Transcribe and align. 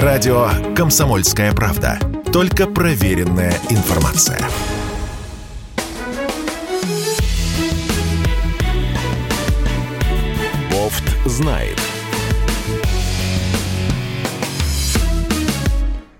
Радио 0.00 0.48
«Комсомольская 0.74 1.52
правда». 1.52 1.98
Только 2.32 2.66
проверенная 2.66 3.52
информация. 3.68 4.40
Бофт 10.70 11.04
знает. 11.26 11.78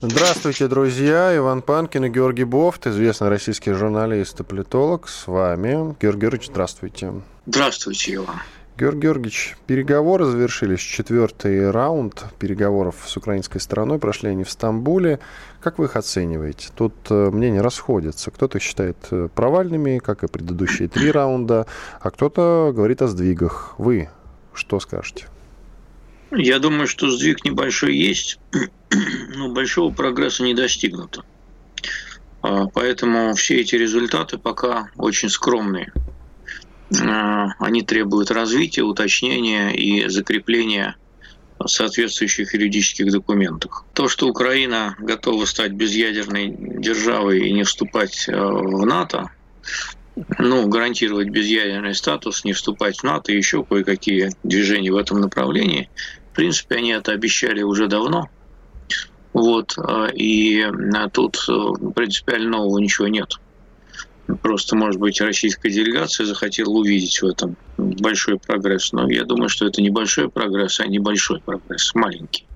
Здравствуйте, 0.03 0.69
друзья. 0.69 1.35
Иван 1.35 1.63
Панкин 1.63 2.05
и 2.05 2.09
Георгий 2.11 2.45
Бофт, 2.45 2.87
известный 2.87 3.31
российский 3.31 3.73
журналист 3.73 4.39
и 4.39 4.43
политолог. 4.43 5.09
С 5.09 5.27
вами. 5.27 5.97
Георгий 5.99 6.21
Георгиевич, 6.21 6.49
здравствуйте. 6.49 7.15
Здравствуйте, 7.47 8.17
Иван. 8.17 8.37
Георгий 8.79 9.01
Георгиевич, 9.01 9.57
переговоры 9.67 10.25
завершились. 10.25 10.81
Четвертый 10.81 11.71
раунд 11.71 12.25
переговоров 12.39 13.05
с 13.07 13.17
украинской 13.19 13.59
стороной 13.59 13.99
прошли 13.99 14.31
они 14.31 14.45
в 14.45 14.51
Стамбуле. 14.51 15.21
Как 15.61 15.79
вы 15.79 15.85
их 15.85 15.97
оцениваете? 15.97 16.69
Тут 16.75 16.95
э, 17.11 17.31
мнения 17.31 17.61
расходятся. 17.61 18.31
Кто-то 18.31 18.59
считает 18.61 18.97
э, 19.11 19.29
провальными, 19.35 19.99
как 19.99 20.25
и 20.25 20.27
предыдущие 20.27 20.89
три 20.89 21.11
раунда, 21.11 21.67
а 22.01 22.11
кто-то 22.11 22.73
говорит 22.75 23.03
о 23.03 23.09
сдвигах. 23.09 23.75
Вы 23.77 24.09
что 24.55 24.81
скажете? 24.81 25.27
Я 26.31 26.59
думаю, 26.59 26.87
что 26.87 27.11
сдвиг 27.11 27.45
небольшой 27.45 27.95
есть, 27.95 28.41
но 29.37 29.53
большого 29.53 29.93
прогресса 29.93 30.45
не 30.45 30.55
достигнуто. 30.55 31.25
А, 32.41 32.69
поэтому 32.69 33.35
все 33.35 33.61
эти 33.61 33.75
результаты 33.75 34.39
пока 34.39 34.89
очень 34.97 35.29
скромные. 35.29 35.93
А, 37.01 37.49
они 37.59 37.83
требуют 37.83 38.31
развития, 38.31 38.83
уточнения 38.83 39.71
и 39.71 40.09
закрепления 40.09 40.97
соответствующих 41.67 42.55
юридических 42.55 43.11
документах. 43.11 43.85
То, 43.95 44.09
что 44.09 44.29
Украина 44.29 44.97
готова 44.99 45.45
стать 45.45 45.73
безъядерной 45.73 46.55
державой 46.59 47.49
и 47.49 47.53
не 47.53 47.63
вступать 47.63 48.29
э, 48.29 48.33
в 48.35 48.85
НАТО, 48.85 49.31
ну, 50.39 50.67
гарантировать 50.69 51.29
безъядерный 51.29 51.95
статус, 51.95 52.45
не 52.45 52.53
вступать 52.53 52.99
в 52.99 53.05
НАТО 53.05 53.33
еще 53.33 53.65
кое-какие 53.65 54.31
движения 54.43 54.93
в 54.93 54.97
этом 54.97 55.21
направлении, 55.21 55.89
в 56.33 56.35
принципе, 56.35 56.77
они 56.77 56.91
это 56.91 57.13
обещали 57.13 57.63
уже 57.63 57.87
давно. 57.87 58.29
Вот, 59.33 59.77
э, 59.79 60.11
и 60.15 60.67
тут 61.13 61.47
э, 61.49 61.91
принципиально 61.95 62.51
нового 62.51 62.79
ничего 62.79 63.09
нет. 63.09 63.39
Просто, 64.41 64.77
может 64.77 65.01
быть, 65.01 65.21
российская 65.21 65.71
делегация 65.71 66.27
захотела 66.27 66.71
увидеть 66.71 67.21
в 67.21 67.27
этом 67.27 67.57
большой 67.77 68.39
прогресс. 68.39 68.93
Но 68.93 69.11
я 69.11 69.25
думаю, 69.25 69.49
что 69.49 69.67
это 69.67 69.83
небольшой 69.83 70.31
прогресс, 70.31 70.81
а 70.81 70.87
небольшой 70.87 71.41
прогресс, 71.41 71.95
маленький. 71.95 72.47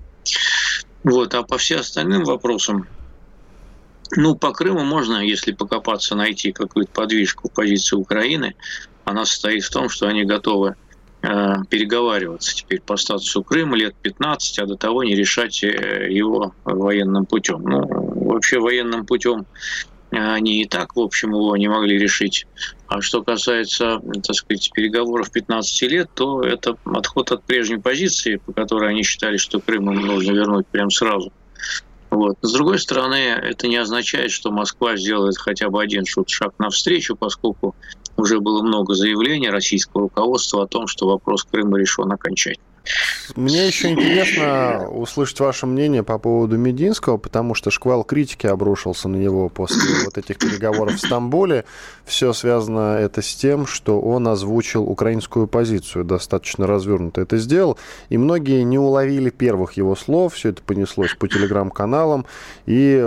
Вот. 1.03 1.33
А 1.35 1.43
по 1.43 1.57
всем 1.57 1.79
остальным 1.81 2.23
вопросам, 2.23 2.87
ну, 4.15 4.35
по 4.35 4.51
Крыму 4.53 4.83
можно, 4.83 5.17
если 5.17 5.51
покопаться, 5.51 6.15
найти 6.15 6.51
какую-то 6.51 6.91
подвижку 6.91 7.49
в 7.49 7.53
позиции 7.53 7.95
Украины. 7.95 8.55
Она 9.03 9.25
состоит 9.25 9.63
в 9.63 9.69
том, 9.69 9.89
что 9.89 10.07
они 10.07 10.23
готовы 10.23 10.75
э, 11.21 11.55
переговариваться 11.69 12.55
теперь 12.55 12.81
по 12.81 12.97
статусу 12.97 13.43
Крыма 13.43 13.77
лет 13.77 13.95
15, 14.01 14.59
а 14.59 14.65
до 14.65 14.75
того 14.75 15.03
не 15.03 15.15
решать 15.15 15.63
э, 15.63 16.07
его 16.09 16.53
военным 16.63 17.25
путем. 17.25 17.63
Ну, 17.63 17.85
вообще 18.27 18.59
военным 18.59 19.05
путем 19.05 19.45
они 20.11 20.61
и 20.61 20.65
так, 20.65 20.95
в 20.95 20.99
общем, 20.99 21.31
его 21.31 21.55
не 21.57 21.67
могли 21.67 21.97
решить. 21.97 22.45
А 22.87 23.01
что 23.01 23.23
касается, 23.23 23.99
так 24.23 24.35
сказать, 24.35 24.71
переговоров 24.73 25.31
15 25.31 25.81
лет, 25.83 26.09
то 26.13 26.41
это 26.41 26.77
отход 26.85 27.31
от 27.31 27.43
прежней 27.43 27.77
позиции, 27.77 28.37
по 28.37 28.53
которой 28.53 28.89
они 28.91 29.03
считали, 29.03 29.37
что 29.37 29.59
Крым 29.59 29.91
им 29.91 30.05
нужно 30.05 30.31
вернуть 30.31 30.67
прямо 30.67 30.89
сразу. 30.89 31.31
Вот. 32.09 32.37
С 32.41 32.53
другой 32.53 32.79
стороны, 32.79 33.15
это 33.15 33.67
не 33.67 33.75
означает, 33.75 34.31
что 34.31 34.51
Москва 34.51 34.95
сделает 34.95 35.37
хотя 35.37 35.69
бы 35.69 35.81
один 35.81 36.05
шаг 36.05 36.53
навстречу, 36.57 37.17
поскольку 37.17 37.75
уже 38.15 38.39
было 38.39 38.61
много 38.61 38.93
заявлений 38.93 39.49
российского 39.49 40.03
руководства 40.03 40.63
о 40.63 40.67
том, 40.67 40.87
что 40.87 41.07
вопрос 41.07 41.43
Крыма 41.43 41.77
решен 41.77 42.11
окончательно. 42.11 42.66
Мне 43.35 43.67
еще 43.67 43.89
интересно 43.91 44.89
услышать 44.89 45.39
ваше 45.39 45.65
мнение 45.65 46.03
по 46.03 46.17
поводу 46.17 46.57
Мединского, 46.57 47.17
потому 47.17 47.53
что 47.55 47.71
шквал 47.71 48.03
критики 48.03 48.47
обрушился 48.47 49.07
на 49.09 49.17
него 49.17 49.49
после 49.49 49.81
вот 50.05 50.17
этих 50.17 50.37
переговоров 50.37 50.95
в 50.95 50.99
Стамбуле. 50.99 51.65
Все 52.05 52.33
связано 52.33 52.97
это 52.97 53.21
с 53.21 53.35
тем, 53.35 53.67
что 53.67 53.99
он 53.99 54.27
озвучил 54.27 54.83
украинскую 54.83 55.47
позицию, 55.47 56.05
достаточно 56.05 56.67
развернуто 56.67 57.21
это 57.21 57.37
сделал, 57.37 57.77
и 58.09 58.17
многие 58.17 58.63
не 58.63 58.79
уловили 58.79 59.29
первых 59.29 59.73
его 59.73 59.95
слов, 59.95 60.33
все 60.33 60.49
это 60.49 60.61
понеслось 60.61 61.13
по 61.15 61.27
телеграм-каналам, 61.27 62.25
и 62.65 63.05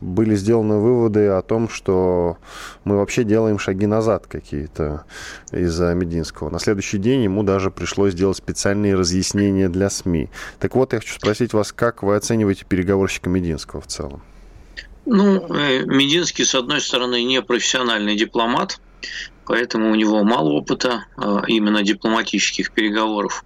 были 0.00 0.34
сделаны 0.34 0.76
выводы 0.76 1.28
о 1.28 1.42
том, 1.42 1.68
что 1.68 2.38
мы 2.84 2.96
вообще 2.96 3.24
делаем 3.24 3.58
шаги 3.58 3.86
назад 3.86 4.26
какие-то 4.26 5.04
из-за 5.52 5.94
Мединского. 5.94 6.50
На 6.50 6.58
следующий 6.58 6.98
день 6.98 7.22
ему 7.22 7.42
даже 7.42 7.70
пришлось 7.70 8.12
сделать 8.12 8.36
специальные 8.36 8.94
разъяснения 8.94 9.68
для 9.68 9.90
СМИ. 9.90 10.30
Так 10.58 10.74
вот, 10.74 10.92
я 10.92 11.00
хочу 11.00 11.14
спросить 11.14 11.52
вас, 11.52 11.72
как 11.72 12.02
вы 12.02 12.16
оцениваете 12.16 12.64
переговорщика 12.64 13.28
Мединского 13.28 13.80
в 13.80 13.86
целом? 13.86 14.22
Ну, 15.06 15.46
э, 15.54 15.84
Мединский, 15.86 16.44
с 16.44 16.54
одной 16.54 16.80
стороны, 16.80 17.22
не 17.24 17.42
профессиональный 17.42 18.16
дипломат, 18.16 18.80
поэтому 19.44 19.90
у 19.90 19.94
него 19.94 20.22
мало 20.24 20.50
опыта 20.50 21.04
э, 21.16 21.40
именно 21.48 21.82
дипломатических 21.82 22.70
переговоров. 22.72 23.44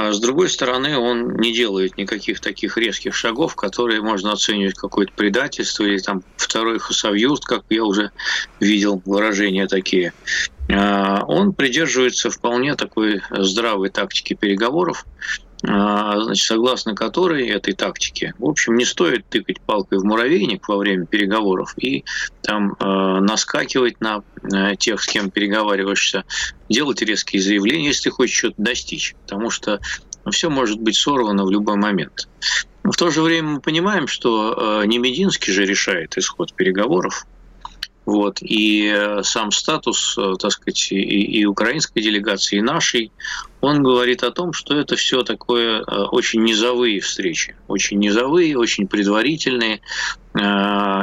А 0.00 0.12
с 0.12 0.20
другой 0.20 0.48
стороны, 0.48 0.96
он 0.96 1.38
не 1.38 1.52
делает 1.52 1.96
никаких 1.96 2.38
таких 2.38 2.78
резких 2.78 3.16
шагов, 3.16 3.56
которые 3.56 4.00
можно 4.00 4.30
оценивать 4.30 4.76
какое-то 4.76 5.12
предательство 5.12 5.82
или 5.82 5.98
там 5.98 6.22
второй 6.36 6.78
хасавюрт, 6.78 7.44
как 7.44 7.64
я 7.68 7.82
уже 7.82 8.12
видел 8.60 9.02
выражения 9.04 9.66
такие. 9.66 10.12
А, 10.70 11.24
он 11.26 11.52
придерживается 11.52 12.30
вполне 12.30 12.76
такой 12.76 13.22
здравой 13.28 13.90
тактики 13.90 14.34
переговоров, 14.34 15.04
значит, 15.62 16.46
согласно 16.46 16.94
которой 16.94 17.48
этой 17.48 17.74
тактике, 17.74 18.34
в 18.38 18.44
общем, 18.44 18.76
не 18.76 18.84
стоит 18.84 19.26
тыкать 19.28 19.60
палкой 19.60 19.98
в 19.98 20.04
муравейник 20.04 20.68
во 20.68 20.76
время 20.76 21.06
переговоров 21.06 21.74
и 21.78 22.04
там 22.42 22.76
э, 22.78 23.20
наскакивать 23.20 24.00
на 24.00 24.22
э, 24.42 24.76
тех, 24.76 25.02
с 25.02 25.06
кем 25.06 25.30
переговариваешься, 25.30 26.24
делать 26.68 27.02
резкие 27.02 27.42
заявления, 27.42 27.88
если 27.88 28.10
хочешь 28.10 28.38
что-то 28.38 28.62
достичь, 28.62 29.16
потому 29.26 29.50
что 29.50 29.80
все 30.30 30.48
может 30.48 30.80
быть 30.80 30.96
сорвано 30.96 31.44
в 31.44 31.50
любой 31.50 31.76
момент. 31.76 32.28
В 32.84 32.96
то 32.96 33.10
же 33.10 33.22
время 33.22 33.48
мы 33.48 33.60
понимаем, 33.60 34.06
что 34.06 34.80
э, 34.82 34.86
не 34.86 34.98
Мединский 34.98 35.52
же 35.52 35.66
решает 35.66 36.16
исход 36.16 36.54
переговоров, 36.54 37.26
вот. 38.08 38.38
И 38.40 38.90
э, 38.90 39.22
сам 39.22 39.50
статус, 39.50 40.16
э, 40.16 40.32
так 40.40 40.50
сказать, 40.52 40.92
и, 40.92 40.96
и 40.96 41.44
украинской 41.44 42.00
делегации, 42.00 42.56
и 42.56 42.62
нашей, 42.62 43.12
он 43.60 43.82
говорит 43.82 44.22
о 44.22 44.30
том, 44.30 44.54
что 44.54 44.74
это 44.78 44.96
все 44.96 45.22
такое 45.24 45.82
э, 45.82 46.04
очень 46.04 46.42
низовые 46.42 47.00
встречи, 47.00 47.54
очень 47.66 47.98
низовые, 47.98 48.56
очень 48.56 48.88
предварительные. 48.88 49.82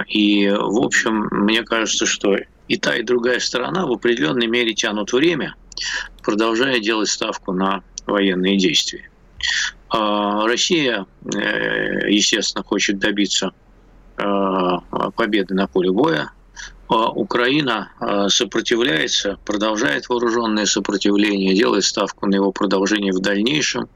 И, 0.08 0.50
в 0.50 0.84
общем, 0.84 1.28
мне 1.30 1.62
кажется, 1.62 2.08
что 2.08 2.38
и 2.68 2.78
та, 2.78 2.96
и 2.96 3.04
другая 3.04 3.40
сторона 3.40 3.86
в 3.86 3.92
определенной 3.92 4.48
мере 4.48 4.74
тянут 4.74 5.14
время, 5.14 5.54
продолжая 6.24 6.80
делать 6.80 7.10
ставку 7.10 7.52
на 7.52 7.84
военные 8.08 8.58
действия. 8.58 9.12
А 9.90 10.48
Россия, 10.48 11.06
естественно, 11.24 12.64
хочет 12.64 12.98
добиться 12.98 13.52
победы 14.16 15.54
на 15.54 15.68
поле 15.68 15.92
боя, 15.92 16.32
Украина 16.88 17.92
а, 18.00 18.30
сопротивляется, 18.30 19.40
продолжает 19.44 20.08
вооруженное 20.08 20.66
сопротивление, 20.66 21.56
делает 21.56 21.84
ставку 21.84 22.28
на 22.28 22.36
его 22.36 22.52
продолжение 22.52 23.12
в 23.12 23.20
дальнейшем, 23.20 23.90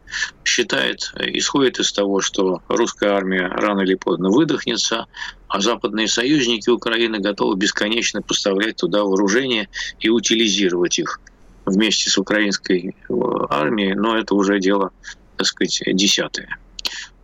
считает, 0.43 1.13
исходит 1.17 1.79
из 1.79 1.91
того, 1.91 2.19
что 2.21 2.63
русская 2.67 3.11
армия 3.11 3.47
рано 3.47 3.81
или 3.81 3.93
поздно 3.93 4.29
выдохнется, 4.29 5.05
а 5.47 5.61
западные 5.61 6.07
союзники 6.07 6.69
Украины 6.69 7.19
готовы 7.19 7.55
бесконечно 7.55 8.23
поставлять 8.23 8.77
туда 8.77 9.03
вооружение 9.03 9.69
и 9.99 10.09
утилизировать 10.09 10.97
их 10.97 11.19
вместе 11.65 12.09
с 12.09 12.17
украинской 12.17 12.95
э, 13.07 13.13
армией, 13.49 13.93
но 13.93 14.17
это 14.17 14.33
уже 14.33 14.59
дело, 14.59 14.91
так 15.37 15.45
сказать, 15.45 15.83
десятое. 15.93 16.57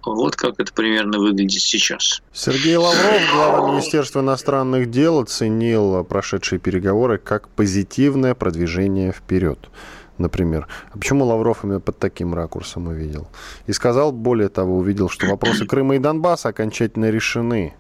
Вот 0.06 0.36
как 0.36 0.60
это 0.60 0.72
примерно 0.74 1.20
выглядит 1.20 1.62
сейчас. 1.62 2.22
Сергей 2.34 2.76
Лавров, 2.76 3.22
глава 3.34 3.72
Министерства 3.72 4.22
иностранных 4.22 4.90
дел, 4.90 5.20
оценил 5.20 6.04
прошедшие 6.04 6.60
переговоры 6.60 7.18
как 7.18 7.50
позитивное 7.50 8.36
продвижение 8.36 9.12
вперед 9.12 9.70
например. 10.18 10.68
А 10.92 10.98
почему 10.98 11.26
Лавров 11.26 11.64
именно 11.64 11.80
под 11.80 12.00
таким 12.00 12.34
ракурсом 12.34 12.88
увидел? 12.88 13.28
И 13.68 13.74
сказал, 13.74 14.12
более 14.12 14.50
того, 14.50 14.78
увидел, 14.78 15.10
что 15.10 15.28
вопросы 15.28 15.66
Крыма 15.66 15.96
и 15.96 16.00
Донбасса 16.00 16.50
окончательно 16.50 17.10
решены. 17.10 17.74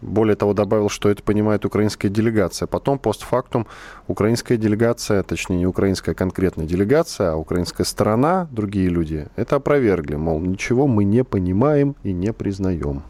Более 0.00 0.36
того, 0.36 0.52
добавил, 0.52 0.88
что 0.88 1.08
это 1.08 1.22
понимает 1.22 1.64
украинская 1.64 2.10
делегация. 2.10 2.66
Потом, 2.66 2.98
постфактум, 2.98 3.66
украинская 4.06 4.58
делегация, 4.58 5.22
точнее, 5.22 5.56
не 5.56 5.66
украинская 5.66 6.14
конкретная 6.14 6.66
делегация, 6.66 7.32
а 7.32 7.36
украинская 7.36 7.84
сторона, 7.84 8.48
другие 8.50 8.88
люди, 8.88 9.28
это 9.36 9.56
опровергли. 9.56 10.16
Мол, 10.16 10.40
ничего 10.40 10.86
мы 10.86 11.04
не 11.04 11.24
понимаем 11.24 11.96
и 12.02 12.12
не 12.12 12.32
признаем. 12.32 13.02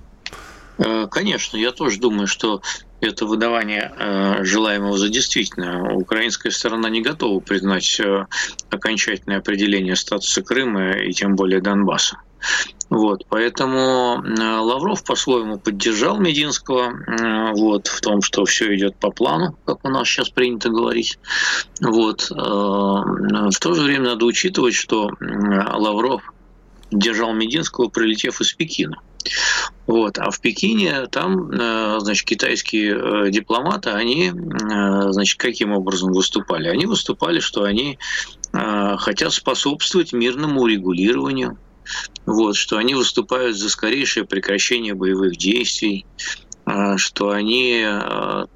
Э, 0.79 1.07
конечно, 1.11 1.57
я 1.57 1.73
тоже 1.73 1.99
думаю, 1.99 2.27
что 2.27 2.61
это 3.01 3.27
выдавание 3.27 3.93
э, 3.97 4.45
желаемого 4.45 4.99
за 4.99 5.09
действительное. 5.09 5.95
Украинская 5.95 6.53
сторона 6.53 6.89
не 6.89 7.03
готова 7.03 7.41
признать 7.41 8.01
э, 8.01 8.27
окончательное 8.71 9.39
определение 9.39 9.97
статуса 9.97 10.43
Крыма 10.43 10.93
и 10.93 11.13
тем 11.13 11.37
более 11.37 11.61
Донбасса. 11.61 12.19
Вот, 12.97 13.27
поэтому 13.29 14.23
Лавров 14.25 15.05
по-своему 15.05 15.59
поддержал 15.59 16.19
Мединского 16.19 17.53
вот, 17.55 17.89
в 17.89 18.01
том, 18.01 18.23
что 18.23 18.47
все 18.47 18.75
идет 18.75 18.97
по 18.97 19.11
плану, 19.11 19.55
как 19.67 19.85
у 19.85 19.91
нас 19.91 20.09
сейчас 20.09 20.31
принято 20.31 20.71
говорить. 20.71 21.19
Вот. 21.83 22.31
В 22.31 23.59
то 23.61 23.75
же 23.75 23.83
время 23.83 24.05
надо 24.05 24.25
учитывать, 24.25 24.75
что 24.75 25.11
Лавров 25.21 26.23
держал 26.91 27.35
Мединского, 27.35 27.89
прилетев 27.89 28.41
из 28.41 28.55
Пекина. 28.55 28.97
Вот. 29.87 30.19
А 30.19 30.31
в 30.31 30.41
Пекине 30.41 31.07
там, 31.09 31.51
э, 31.51 32.01
значит, 32.01 32.27
китайские 32.27 33.27
э, 33.27 33.31
дипломаты, 33.31 33.91
они, 33.91 34.31
э, 34.31 35.11
значит, 35.11 35.39
каким 35.39 35.73
образом 35.73 36.13
выступали? 36.13 36.69
Они 36.69 36.87
выступали, 36.87 37.41
что 37.41 37.65
они 37.65 37.99
хотят 38.53 39.35
способствовать 39.35 40.15
мирному 40.15 40.63
урегулированию, 40.63 41.59
вот, 42.27 42.57
что 42.57 42.77
они 42.77 42.95
выступают 42.95 43.57
за 43.57 43.69
скорейшее 43.69 44.25
прекращение 44.25 44.95
боевых 44.95 45.37
действий, 45.37 46.05
что 46.97 47.31
они 47.31 47.87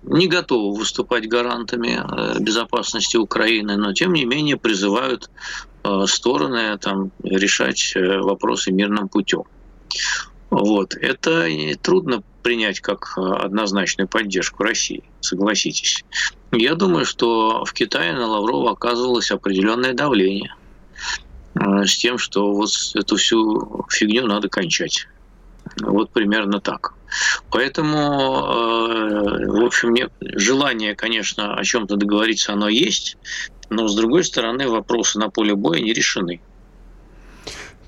не 0.02 0.26
готовы 0.26 0.76
выступать 0.76 1.28
гарантами 1.28 2.02
безопасности 2.40 3.16
Украины, 3.16 3.76
но 3.76 3.92
тем 3.92 4.12
не 4.12 4.24
менее 4.24 4.56
призывают 4.56 5.30
стороны 6.06 6.76
там, 6.78 7.12
решать 7.22 7.94
вопросы 7.94 8.72
мирным 8.72 9.08
путем. 9.08 9.44
Вот. 10.50 10.94
Это 10.94 11.46
трудно 11.80 12.24
принять 12.42 12.80
как 12.80 13.14
э, 13.16 13.20
однозначную 13.20 14.08
поддержку 14.08 14.62
России, 14.62 15.04
согласитесь. 15.20 16.04
Я 16.52 16.74
думаю, 16.74 17.04
что 17.04 17.64
в 17.64 17.72
Китае 17.72 18.12
на 18.14 18.26
Лаврова 18.26 18.72
оказывалось 18.72 19.30
определенное 19.30 19.94
давление 19.94 20.54
э, 20.54 20.59
с 21.54 21.96
тем, 21.96 22.18
что 22.18 22.52
вот 22.52 22.70
эту 22.94 23.16
всю 23.16 23.84
фигню 23.90 24.26
надо 24.26 24.48
кончать. 24.48 25.06
Вот 25.80 26.10
примерно 26.10 26.60
так. 26.60 26.94
Поэтому, 27.50 27.98
э, 27.98 29.46
в 29.46 29.64
общем, 29.64 29.94
желание, 30.20 30.94
конечно, 30.94 31.54
о 31.54 31.64
чем-то 31.64 31.96
договориться, 31.96 32.52
оно 32.52 32.68
есть, 32.68 33.16
но, 33.68 33.88
с 33.88 33.94
другой 33.94 34.24
стороны, 34.24 34.68
вопросы 34.68 35.18
на 35.18 35.28
поле 35.28 35.54
боя 35.54 35.80
не 35.80 35.92
решены. 35.92 36.40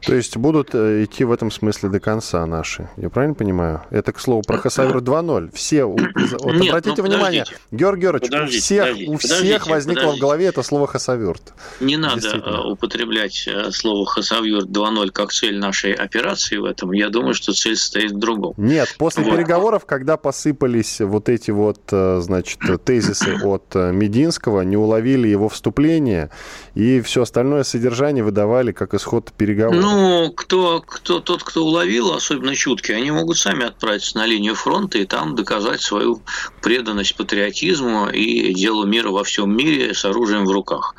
То 0.04 0.14
есть 0.14 0.37
будут 0.37 0.75
э, 0.75 1.04
идти 1.04 1.25
в 1.25 1.32
этом 1.32 1.50
смысле 1.50 1.88
до 1.88 2.00
конца 2.00 2.44
наши. 2.46 2.88
Я 2.96 3.08
правильно 3.08 3.34
понимаю? 3.34 3.82
Это, 3.90 4.12
к 4.12 4.20
слову, 4.20 4.43
про 4.43 4.58
Хасавер 4.58 4.96
2.0. 4.96 5.50
Все, 5.54 5.84
вот 5.84 6.00
Нет, 6.00 6.69
обратите 6.69 7.02
ну, 7.02 7.08
внимание, 7.08 7.44
Георгий 7.70 8.02
Георгиевич, 8.02 8.32
у 8.32 8.60
всех, 8.60 8.84
подождите, 8.84 9.10
у 9.12 9.16
всех 9.19 9.66
возникло 9.69 10.00
подождите. 10.00 10.19
в 10.19 10.20
голове 10.20 10.46
это 10.46 10.62
слово 10.62 10.87
Хасавюрт. 10.87 11.54
Не 11.81 11.96
надо 11.96 12.28
э, 12.28 12.70
употреблять 12.70 13.46
э, 13.46 13.70
слово 13.70 14.04
Хасавюрт 14.06 14.66
2.0 14.66 15.10
как 15.10 15.32
цель 15.32 15.58
нашей 15.58 15.93
операции 15.93 16.56
в 16.56 16.64
этом. 16.64 16.93
Я 16.93 17.08
думаю, 17.08 17.34
что 17.34 17.52
цель 17.52 17.76
стоит 17.76 18.12
в 18.12 18.19
другом. 18.19 18.54
Нет, 18.56 18.94
после 18.99 19.22
вот. 19.22 19.34
переговоров, 19.37 19.87
когда 19.87 20.16
посыпались 20.16 21.00
вот 21.00 21.28
эти 21.28 21.50
вот, 21.52 21.81
значит, 21.90 22.58
тезисы 22.84 23.37
от 23.43 23.75
Мединского, 23.75 24.62
не 24.62 24.76
уловили 24.76 25.28
его 25.28 25.49
вступление, 25.49 26.31
и 26.75 27.00
все 27.00 27.22
остальное 27.22 27.62
содержание 27.62 28.25
выдавали 28.25 28.72
как 28.72 28.94
исход 28.94 29.32
переговоров. 29.32 29.81
Ну, 29.81 29.92
ну, 29.93 30.33
кто, 30.33 30.81
кто, 30.81 31.21
тот, 31.21 31.43
кто 31.43 31.65
уловил, 31.65 32.15
особенно 32.15 32.55
чуткие, 32.55 32.97
они 32.97 33.11
могут 33.11 33.39
сами 33.39 33.65
отправиться 33.67 34.17
на 34.17 34.27
линию 34.27 34.55
фронта 34.55 34.99
и 34.99 35.05
там 35.05 35.35
доказать 35.35 35.83
свою 35.83 36.23
преданность 36.62 37.17
патриотизму 37.17 38.09
и 38.09 38.55
делу 38.55 38.87
мира 38.87 39.11
во 39.11 39.25
всем 39.25 39.55
мире 39.55 39.94
с 39.94 40.05
оружием 40.05 40.47
в 40.47 40.50
руках. 40.50 40.94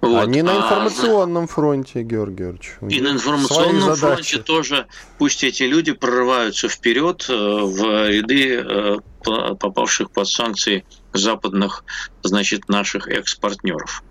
Вот. 0.00 0.22
Они 0.22 0.42
на 0.42 0.52
а 0.52 0.56
информационном 0.56 1.44
а, 1.44 1.46
фронте, 1.46 2.02
Георгий 2.02 2.42
Георгиевич. 2.42 2.76
И 2.88 3.00
на 3.00 3.08
информационном 3.08 3.94
фронте 3.94 4.38
тоже 4.38 4.86
пусть 5.18 5.44
эти 5.44 5.62
люди 5.64 5.92
прорываются 5.92 6.68
вперед 6.68 7.26
э, 7.28 7.32
в 7.32 8.08
ряды 8.08 8.56
э, 8.56 8.96
попавших 9.22 10.10
под 10.10 10.28
санкции 10.28 10.84
западных, 11.14 11.84
значит, 12.22 12.68
наших 12.68 13.08
экс-партнеров. 13.08 14.02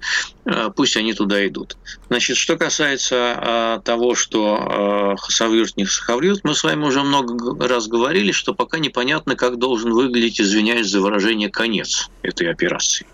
Э, 0.45 0.69
пусть 0.75 0.97
они 0.97 1.13
туда 1.13 1.45
идут. 1.47 1.77
Значит, 2.09 2.37
что 2.37 2.57
касается 2.57 3.15
э, 3.15 3.81
того, 3.83 4.15
что 4.15 5.15
э, 5.15 5.21
хасавюрт 5.21 5.77
не 5.77 5.85
хасавюрт, 5.85 6.43
мы 6.43 6.55
с 6.55 6.63
вами 6.63 6.83
уже 6.85 7.03
много 7.03 7.67
раз 7.67 7.87
говорили, 7.87 8.31
что 8.31 8.53
пока 8.53 8.79
непонятно, 8.79 9.35
как 9.35 9.57
должен 9.57 9.91
выглядеть, 9.93 10.41
извиняюсь 10.41 10.87
за 10.87 11.01
выражение, 11.01 11.49
конец 11.49 12.09
этой 12.21 12.49
операции. 12.49 13.05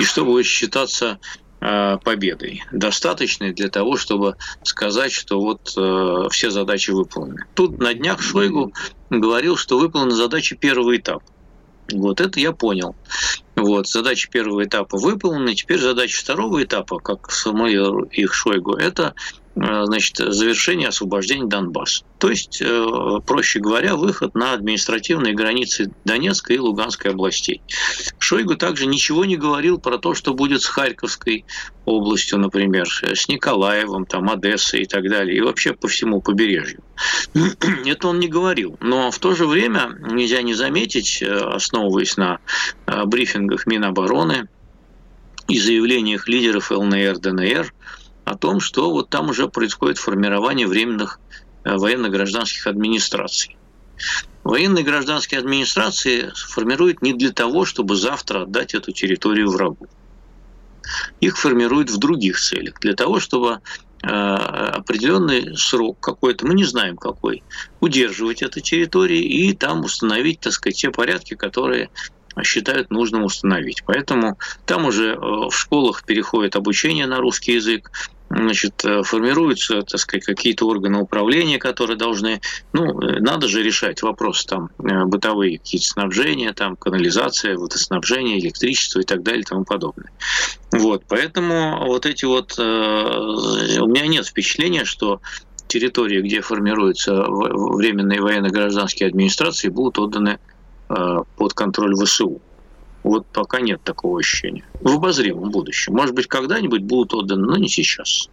И 0.00 0.04
что 0.04 0.24
будет 0.24 0.46
считаться 0.46 1.18
победой, 1.58 2.62
достаточной 2.70 3.52
для 3.52 3.68
того, 3.70 3.96
чтобы 3.96 4.36
сказать, 4.62 5.10
что 5.10 5.40
вот 5.40 5.72
э, 5.76 6.28
все 6.30 6.50
задачи 6.50 6.90
выполнены. 6.90 7.46
Тут 7.54 7.78
на 7.78 7.94
днях 7.94 8.20
Шойгу 8.20 8.72
говорил, 9.08 9.56
что 9.56 9.78
выполнена 9.78 10.14
задача 10.14 10.54
первого 10.54 10.96
этапа. 10.96 11.24
Вот 11.92 12.20
это 12.20 12.40
я 12.40 12.52
понял. 12.52 12.94
Вот, 13.54 13.88
задача 13.88 14.30
первого 14.30 14.64
этапа 14.64 14.98
выполнена. 14.98 15.54
Теперь 15.54 15.78
задача 15.78 16.20
второго 16.20 16.62
этапа, 16.62 16.98
как 16.98 17.30
сформулировал 17.30 18.02
их 18.04 18.34
Шойгу, 18.34 18.74
это 18.74 19.14
значит, 19.56 20.18
завершение 20.18 20.88
освобождения 20.88 21.46
Донбасса. 21.46 22.04
То 22.18 22.28
есть, 22.28 22.60
э, 22.60 23.20
проще 23.26 23.58
говоря, 23.58 23.96
выход 23.96 24.34
на 24.34 24.52
административные 24.52 25.32
границы 25.32 25.90
Донецкой 26.04 26.56
и 26.56 26.58
Луганской 26.58 27.12
областей. 27.12 27.62
Шойгу 28.18 28.56
также 28.56 28.86
ничего 28.86 29.24
не 29.24 29.36
говорил 29.36 29.78
про 29.78 29.96
то, 29.96 30.14
что 30.14 30.34
будет 30.34 30.60
с 30.60 30.66
Харьковской 30.66 31.46
областью, 31.86 32.38
например, 32.38 32.86
с 32.86 33.28
Николаевым, 33.28 34.04
там, 34.04 34.28
Одессой 34.28 34.82
и 34.82 34.86
так 34.86 35.08
далее, 35.08 35.38
и 35.38 35.40
вообще 35.40 35.72
по 35.72 35.88
всему 35.88 36.20
побережью. 36.20 36.82
Это 37.86 38.08
он 38.08 38.20
не 38.20 38.28
говорил. 38.28 38.76
Но 38.80 39.10
в 39.10 39.18
то 39.18 39.34
же 39.34 39.46
время 39.46 39.96
нельзя 40.00 40.42
не 40.42 40.52
заметить, 40.52 41.22
э, 41.22 41.34
основываясь 41.34 42.18
на 42.18 42.40
брифингах 42.86 43.66
Минобороны 43.66 44.48
и 45.48 45.58
заявлениях 45.58 46.28
лидеров 46.28 46.70
ЛНР, 46.70 47.18
ДНР, 47.18 47.72
о 48.26 48.36
том, 48.36 48.60
что 48.60 48.90
вот 48.90 49.08
там 49.08 49.30
уже 49.30 49.48
происходит 49.48 49.98
формирование 49.98 50.66
временных 50.66 51.20
э, 51.64 51.76
военно-гражданских 51.76 52.66
администраций. 52.66 53.56
Военные 54.42 54.84
гражданские 54.84 55.38
администрации 55.38 56.32
формируют 56.34 57.02
не 57.02 57.12
для 57.12 57.30
того, 57.30 57.64
чтобы 57.64 57.94
завтра 57.94 58.42
отдать 58.42 58.74
эту 58.74 58.90
территорию 58.90 59.48
врагу. 59.48 59.86
Их 61.20 61.38
формируют 61.38 61.90
в 61.90 61.98
других 61.98 62.38
целях, 62.38 62.80
для 62.80 62.94
того, 62.94 63.20
чтобы 63.20 63.60
э, 64.02 64.08
определенный 64.08 65.56
срок 65.56 66.00
какой-то, 66.00 66.46
мы 66.46 66.54
не 66.54 66.64
знаем 66.64 66.96
какой, 66.96 67.44
удерживать 67.78 68.42
эту 68.42 68.60
территорию 68.60 69.22
и 69.22 69.52
там 69.52 69.84
установить, 69.84 70.40
так 70.40 70.52
сказать, 70.52 70.76
те 70.76 70.90
порядки, 70.90 71.34
которые 71.34 71.90
считают 72.42 72.90
нужным 72.90 73.24
установить. 73.24 73.82
Поэтому 73.86 74.38
там 74.64 74.84
уже 74.84 75.14
э, 75.14 75.16
в 75.16 75.52
школах 75.52 76.04
переходит 76.04 76.56
обучение 76.56 77.06
на 77.06 77.18
русский 77.18 77.52
язык, 77.52 77.90
значит, 78.30 78.84
э, 78.84 79.02
формируются, 79.02 79.82
так 79.82 80.00
сказать, 80.00 80.24
какие-то 80.24 80.66
органы 80.66 80.98
управления, 80.98 81.58
которые 81.58 81.96
должны, 81.96 82.40
ну, 82.72 83.00
э, 83.00 83.20
надо 83.20 83.48
же 83.48 83.62
решать 83.62 84.02
вопросы 84.02 84.46
там 84.46 84.70
бытовые, 84.78 85.58
какие-то 85.58 85.86
снабжения, 85.86 86.52
там, 86.52 86.76
канализация, 86.76 87.56
водоснабжение, 87.56 88.38
электричество 88.38 89.00
и 89.00 89.04
так 89.04 89.22
далее 89.22 89.42
и 89.42 89.44
тому 89.44 89.64
подобное. 89.64 90.10
Вот, 90.72 91.04
поэтому 91.08 91.86
вот 91.86 92.06
эти 92.06 92.24
вот, 92.24 92.58
у 92.58 92.62
меня 92.62 94.06
нет 94.06 94.26
впечатления, 94.26 94.84
что 94.84 95.20
территории, 95.68 96.20
где 96.20 96.40
формируются 96.40 97.24
временные 97.24 98.20
военно-гражданские 98.20 99.08
администрации, 99.08 99.68
будут 99.68 99.98
отданы 99.98 100.38
Э, 100.88 101.22
под 101.36 101.52
контроль 101.54 101.94
ВСУ. 101.96 102.40
Вот 103.06 103.24
пока 103.26 103.60
нет 103.60 103.80
такого 103.84 104.18
ощущения. 104.18 104.64
В 104.80 104.96
обозримом 104.96 105.52
будущем. 105.52 105.92
Может 105.92 106.12
быть, 106.12 106.26
когда-нибудь 106.26 106.82
будут 106.82 107.14
отданы, 107.14 107.46
но 107.46 107.56
не 107.56 107.68
сейчас. 107.68 108.28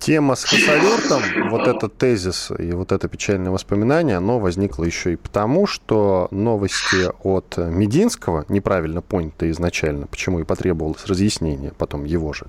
Тема 0.00 0.34
с 0.34 0.42
Хасавюртом, 0.42 1.50
вот 1.50 1.68
этот 1.68 1.96
тезис 1.96 2.50
и 2.58 2.72
вот 2.72 2.90
это 2.90 3.06
печальное 3.08 3.52
воспоминание, 3.52 4.16
оно 4.16 4.40
возникло 4.40 4.82
еще 4.82 5.12
и 5.12 5.16
потому, 5.16 5.68
что 5.68 6.26
новости 6.32 7.08
от 7.22 7.56
Мединского, 7.56 8.44
неправильно 8.48 9.00
понятые 9.00 9.52
изначально, 9.52 10.08
почему 10.08 10.40
и 10.40 10.44
потребовалось 10.44 11.06
разъяснение 11.06 11.72
потом 11.78 12.04
его 12.04 12.32
же, 12.32 12.46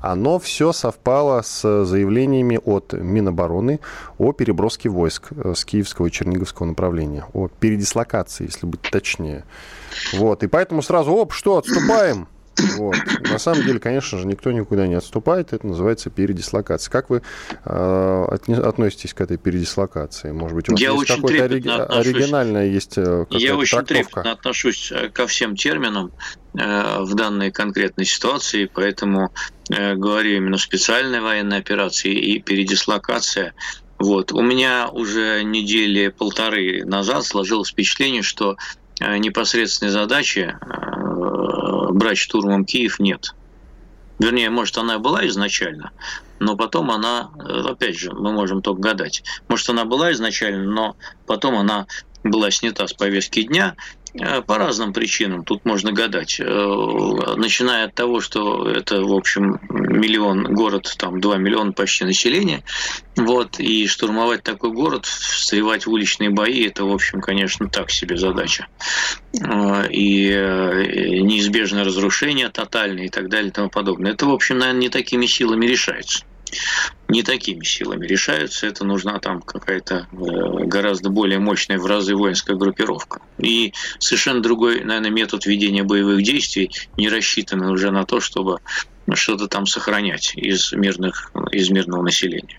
оно 0.00 0.38
все 0.38 0.72
совпало 0.72 1.42
с 1.42 1.84
заявлениями 1.84 2.58
от 2.64 2.92
Минобороны 2.92 3.80
о 4.18 4.32
переброске 4.32 4.88
войск 4.88 5.28
э, 5.30 5.54
с 5.54 5.64
Киевского 5.64 6.06
и 6.06 6.10
Черниговского 6.10 6.66
направления, 6.66 7.24
о 7.32 7.48
передислокации, 7.48 8.44
если 8.44 8.66
быть 8.66 8.82
точнее. 8.82 9.44
Вот, 10.14 10.42
и 10.42 10.46
поэтому 10.46 10.82
сразу, 10.82 11.12
оп, 11.12 11.32
что, 11.32 11.58
отступаем? 11.58 12.28
Вот. 12.76 12.96
На 13.30 13.38
самом 13.38 13.64
деле, 13.64 13.78
конечно 13.78 14.18
же, 14.18 14.26
никто 14.26 14.52
никуда 14.52 14.86
не 14.86 14.94
отступает. 14.94 15.52
Это 15.52 15.66
называется 15.66 16.10
передислокация. 16.10 16.90
Как 16.90 17.10
вы 17.10 17.22
э, 17.64 18.26
относитесь 18.62 19.14
к 19.14 19.20
этой 19.20 19.36
передислокации? 19.36 20.32
Может 20.32 20.54
быть, 20.56 20.68
у 20.68 20.72
вас 20.72 20.80
Я 20.80 20.90
есть 20.92 21.06
какое-то 21.06 21.44
ори... 21.44 21.62
оригинальное 21.66 22.66
есть 22.66 22.98
э, 22.98 23.26
Я 23.30 23.56
очень 23.56 23.78
трактовка? 23.78 23.84
трепетно 23.84 24.32
отношусь 24.32 24.92
э, 24.92 25.08
ко 25.08 25.26
всем 25.26 25.56
терминам 25.56 26.12
э, 26.58 27.00
в 27.00 27.14
данной 27.14 27.50
конкретной 27.50 28.04
ситуации, 28.04 28.70
поэтому 28.72 29.32
э, 29.70 29.94
говорю 29.94 30.36
именно 30.36 30.58
специальная 30.58 31.20
военная 31.20 31.58
операция 31.58 32.12
и 32.12 32.38
передислокация. 32.40 33.54
Вот. 33.98 34.32
У 34.32 34.40
меня 34.40 34.88
уже 34.88 35.42
недели 35.44 36.08
полторы 36.08 36.84
назад 36.86 37.24
сложилось 37.24 37.68
впечатление, 37.70 38.22
что 38.22 38.56
э, 38.98 39.18
непосредственной 39.18 39.92
задачи 39.92 40.54
брать 41.90 42.18
штурмом 42.18 42.64
Киев 42.64 42.98
нет. 42.98 43.34
Вернее, 44.18 44.50
может, 44.50 44.76
она 44.76 44.98
была 44.98 45.26
изначально, 45.28 45.92
но 46.40 46.56
потом 46.56 46.90
она, 46.90 47.30
э, 47.38 47.62
опять 47.70 47.98
же, 47.98 48.12
мы 48.12 48.32
можем 48.32 48.60
только 48.60 48.80
гадать. 48.80 49.22
Может, 49.48 49.70
она 49.70 49.84
была 49.84 50.12
изначально, 50.12 50.64
но 50.64 50.96
потом 51.26 51.56
она 51.56 51.86
была 52.22 52.50
снята 52.50 52.86
с 52.86 52.92
повестки 52.92 53.42
дня, 53.42 53.76
по 54.46 54.58
разным 54.58 54.92
причинам, 54.92 55.44
тут 55.44 55.64
можно 55.64 55.92
гадать. 55.92 56.40
Э, 56.40 56.44
начиная 57.36 57.86
от 57.86 57.94
того, 57.94 58.20
что 58.20 58.68
это, 58.68 59.02
в 59.02 59.12
общем, 59.12 59.60
миллион, 59.68 60.54
город, 60.54 60.94
там 60.98 61.20
2 61.20 61.36
миллиона 61.36 61.72
почти 61.72 62.04
населения, 62.04 62.64
вот, 63.16 63.60
и 63.60 63.86
штурмовать 63.86 64.42
такой 64.42 64.72
город, 64.72 65.06
встревать 65.06 65.86
в 65.86 65.90
уличные 65.90 66.30
бои, 66.30 66.66
это, 66.66 66.84
в 66.84 66.92
общем, 66.92 67.20
конечно, 67.20 67.68
так 67.68 67.90
себе 67.90 68.16
задача. 68.16 68.66
Э, 69.40 69.88
и 69.90 70.30
неизбежное 71.22 71.84
разрушение 71.84 72.48
тотальное 72.48 73.06
и 73.06 73.08
так 73.08 73.28
далее 73.28 73.50
и 73.50 73.52
тому 73.52 73.70
подобное. 73.70 74.12
Это, 74.12 74.26
в 74.26 74.32
общем, 74.32 74.58
наверное, 74.58 74.80
не 74.80 74.88
такими 74.88 75.26
силами 75.26 75.66
решается 75.66 76.24
не 77.08 77.22
такими 77.22 77.64
силами 77.64 78.06
решаются. 78.06 78.66
Это 78.66 78.84
нужна 78.84 79.18
там 79.18 79.42
какая-то 79.42 80.06
э, 80.12 80.64
гораздо 80.66 81.10
более 81.10 81.38
мощная 81.38 81.78
в 81.78 81.86
разы 81.86 82.14
воинская 82.14 82.56
группировка. 82.56 83.20
И 83.38 83.72
совершенно 83.98 84.40
другой, 84.40 84.84
наверное, 84.84 85.10
метод 85.10 85.46
ведения 85.46 85.82
боевых 85.82 86.22
действий, 86.22 86.70
не 86.96 87.08
рассчитанный 87.08 87.72
уже 87.72 87.90
на 87.90 88.04
то, 88.04 88.20
чтобы 88.20 88.58
что-то 89.14 89.48
там 89.48 89.66
сохранять 89.66 90.34
из, 90.36 90.72
мирных, 90.72 91.32
из 91.52 91.70
мирного 91.70 92.02
населения. 92.02 92.58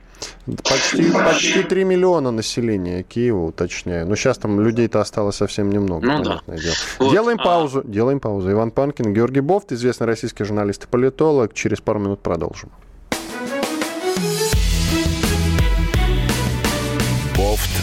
Почти, 0.64 1.12
почти 1.12 1.64
3 1.64 1.84
миллиона 1.84 2.32
населения 2.32 3.04
Киева, 3.04 3.46
уточняю. 3.46 4.08
Но 4.08 4.16
сейчас 4.16 4.38
там 4.38 4.60
людей-то 4.62 5.02
осталось 5.02 5.38
совсем 5.38 5.72
немного. 5.72 6.06
Ну 6.06 6.24
да. 6.24 6.42
Дело. 6.48 6.76
Вот, 7.00 7.12
делаем 7.12 7.40
а... 7.40 7.44
паузу. 7.44 7.82
Делаем 7.84 8.20
паузу. 8.20 8.52
Иван 8.52 8.72
Панкин, 8.72 9.14
Георгий 9.14 9.42
Бофт, 9.42 9.72
известный 9.72 10.06
российский 10.08 10.44
журналист 10.44 10.84
и 10.84 10.88
политолог. 10.88 11.54
Через 11.54 11.82
пару 11.82 12.00
минут 12.00 12.22
продолжим. 12.22 12.70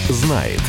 Знает. 0.09 0.61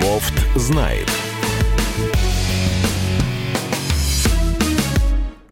Бофт 0.00 0.34
знает. 0.56 1.08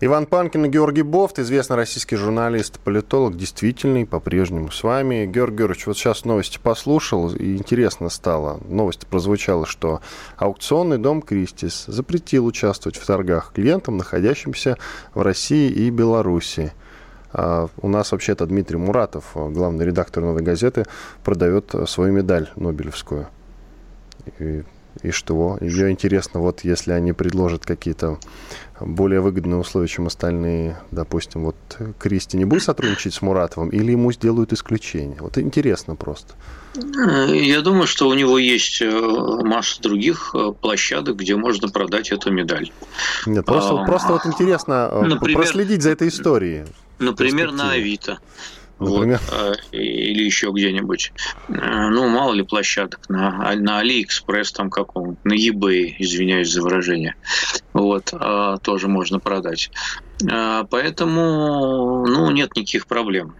Иван 0.00 0.26
Панкин 0.26 0.66
и 0.66 0.68
Георгий 0.68 1.02
Бофт, 1.02 1.40
известный 1.40 1.74
российский 1.74 2.14
журналист, 2.14 2.78
политолог, 2.78 3.36
действительный, 3.36 4.06
по-прежнему 4.06 4.70
с 4.70 4.84
вами. 4.84 5.26
Георгий 5.26 5.56
Георгиевич, 5.56 5.88
вот 5.88 5.98
сейчас 5.98 6.24
новости 6.24 6.60
послушал, 6.62 7.34
и 7.34 7.56
интересно 7.56 8.08
стало. 8.08 8.60
Новость 8.68 9.08
прозвучала, 9.08 9.66
что 9.66 10.00
аукционный 10.36 10.98
дом 10.98 11.20
«Кристис» 11.20 11.86
запретил 11.88 12.46
участвовать 12.46 12.96
в 12.96 13.04
торгах 13.04 13.52
клиентам, 13.52 13.96
находящимся 13.96 14.78
в 15.14 15.22
России 15.22 15.68
и 15.68 15.90
Беларуси. 15.90 16.72
А 17.32 17.66
у 17.82 17.88
нас 17.88 18.12
вообще-то 18.12 18.46
Дмитрий 18.46 18.78
Муратов, 18.78 19.32
главный 19.34 19.84
редактор 19.84 20.22
«Новой 20.22 20.42
газеты», 20.42 20.84
продает 21.24 21.74
свою 21.88 22.12
медаль 22.12 22.48
Нобелевскую. 22.54 23.26
И, 24.38 24.62
и 25.02 25.10
что? 25.10 25.58
Ее 25.60 25.90
интересно, 25.90 26.40
вот 26.40 26.64
если 26.64 26.92
они 26.92 27.12
предложат 27.12 27.64
какие-то 27.64 28.18
более 28.80 29.20
выгодные 29.20 29.58
условия, 29.58 29.88
чем 29.88 30.06
остальные, 30.06 30.78
допустим, 30.90 31.44
вот 31.44 31.56
Кристи 31.98 32.36
не 32.36 32.44
будет 32.44 32.62
сотрудничать 32.62 33.14
с 33.14 33.22
Муратовым 33.22 33.70
или 33.70 33.92
ему 33.92 34.12
сделают 34.12 34.52
исключение? 34.52 35.18
Вот 35.20 35.38
интересно 35.38 35.96
просто. 35.96 36.34
Я 36.74 37.60
думаю, 37.60 37.86
что 37.86 38.08
у 38.08 38.14
него 38.14 38.38
есть 38.38 38.82
э, 38.82 38.90
масса 38.90 39.82
других 39.82 40.34
э, 40.34 40.52
площадок, 40.52 41.16
где 41.16 41.34
можно 41.34 41.68
продать 41.68 42.12
эту 42.12 42.30
медаль. 42.30 42.70
Нет, 43.26 43.44
просто, 43.44 43.80
а, 43.80 43.84
просто 43.84 44.12
вот 44.12 44.26
интересно 44.26 44.88
э, 44.92 45.02
например, 45.02 45.38
проследить 45.38 45.82
за 45.82 45.90
этой 45.90 46.08
историей. 46.08 46.64
Например, 46.98 47.52
на 47.52 47.72
Авито. 47.72 48.18
Например? 48.78 49.20
Вот, 49.30 49.58
или 49.72 50.22
еще 50.22 50.50
где-нибудь. 50.52 51.12
Ну, 51.48 52.08
мало 52.08 52.32
ли 52.32 52.42
площадок. 52.42 53.00
На, 53.08 53.54
на 53.56 53.78
Алиэкспресс 53.78 54.52
там 54.52 54.70
каком 54.70 55.18
на 55.24 55.34
eBay, 55.34 55.94
извиняюсь 55.98 56.50
за 56.50 56.62
выражение. 56.62 57.14
Вот, 57.72 58.10
а, 58.12 58.58
тоже 58.58 58.88
можно 58.88 59.18
продать. 59.18 59.70
А, 60.30 60.64
поэтому, 60.64 62.06
ну, 62.06 62.30
нет 62.30 62.54
никаких 62.54 62.86
проблем. 62.86 63.34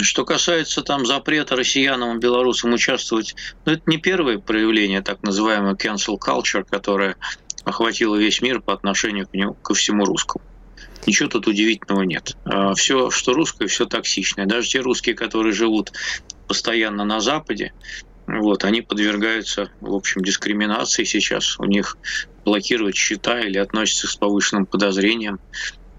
Что 0.00 0.24
касается 0.24 0.82
там 0.82 1.06
запрета 1.06 1.56
россиянам 1.56 2.16
и 2.16 2.20
белорусам 2.20 2.72
участвовать, 2.72 3.34
ну, 3.64 3.72
это 3.72 3.82
не 3.86 3.98
первое 3.98 4.38
проявление 4.38 5.02
так 5.02 5.22
называемого 5.22 5.74
cancel 5.74 6.18
culture, 6.18 6.64
которое 6.68 7.16
охватило 7.64 8.16
весь 8.16 8.42
мир 8.42 8.60
по 8.60 8.72
отношению 8.72 9.26
к 9.26 9.34
нему, 9.34 9.54
ко 9.54 9.74
всему 9.74 10.04
русскому. 10.04 10.44
Ничего 11.06 11.28
тут 11.28 11.46
удивительного 11.46 12.02
нет. 12.02 12.36
А, 12.44 12.74
все, 12.74 13.10
что 13.10 13.32
русское, 13.32 13.66
все 13.66 13.86
токсичное. 13.86 14.46
Даже 14.46 14.68
те 14.68 14.80
русские, 14.80 15.14
которые 15.14 15.52
живут 15.52 15.92
постоянно 16.48 17.04
на 17.04 17.20
Западе, 17.20 17.72
вот, 18.26 18.64
они 18.64 18.80
подвергаются, 18.80 19.70
в 19.80 19.94
общем, 19.94 20.22
дискриминации 20.22 21.04
сейчас. 21.04 21.58
У 21.58 21.64
них 21.64 21.98
блокируют 22.44 22.96
счета 22.96 23.40
или 23.40 23.58
относятся 23.58 24.06
с 24.06 24.16
повышенным 24.16 24.66
подозрением. 24.66 25.40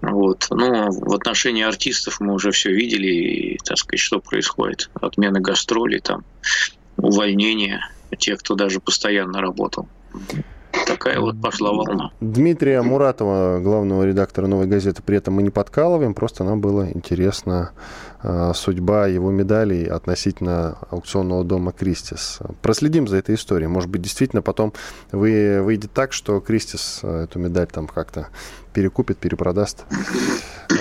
Вот. 0.02 0.46
Но 0.50 0.90
в 0.90 1.14
отношении 1.14 1.64
артистов 1.64 2.20
мы 2.20 2.34
уже 2.34 2.50
все 2.50 2.72
видели, 2.72 3.06
и, 3.06 3.58
так 3.58 3.78
сказать, 3.78 4.00
что 4.00 4.20
происходит. 4.20 4.90
Отмена 4.94 5.40
гастролей, 5.40 6.00
там, 6.00 6.24
увольнение 6.96 7.80
тех, 8.18 8.40
кто 8.40 8.54
даже 8.54 8.80
постоянно 8.80 9.40
работал 9.40 9.88
такая 10.86 11.20
вот 11.20 11.40
пошла 11.40 11.72
волна. 11.72 12.10
Дмитрия 12.20 12.82
Муратова, 12.82 13.60
главного 13.60 14.04
редактора 14.04 14.46
«Новой 14.46 14.66
газеты», 14.66 15.02
при 15.02 15.16
этом 15.16 15.34
мы 15.34 15.42
не 15.42 15.50
подкалываем, 15.50 16.14
просто 16.14 16.44
нам 16.44 16.60
было 16.60 16.90
интересно 16.92 17.70
судьба 18.54 19.06
его 19.06 19.30
медалей 19.30 19.84
относительно 19.84 20.78
аукционного 20.90 21.44
дома 21.44 21.72
«Кристис». 21.72 22.38
Проследим 22.62 23.08
за 23.08 23.16
этой 23.18 23.34
историей. 23.34 23.68
Может 23.68 23.90
быть, 23.90 24.02
действительно 24.02 24.42
потом 24.42 24.72
вы, 25.12 25.60
выйдет 25.62 25.92
так, 25.92 26.12
что 26.12 26.40
«Кристис» 26.40 27.00
э, 27.02 27.24
эту 27.24 27.38
медаль 27.38 27.66
там 27.66 27.86
как-то 27.86 28.28
перекупит, 28.72 29.18
перепродаст. 29.18 29.84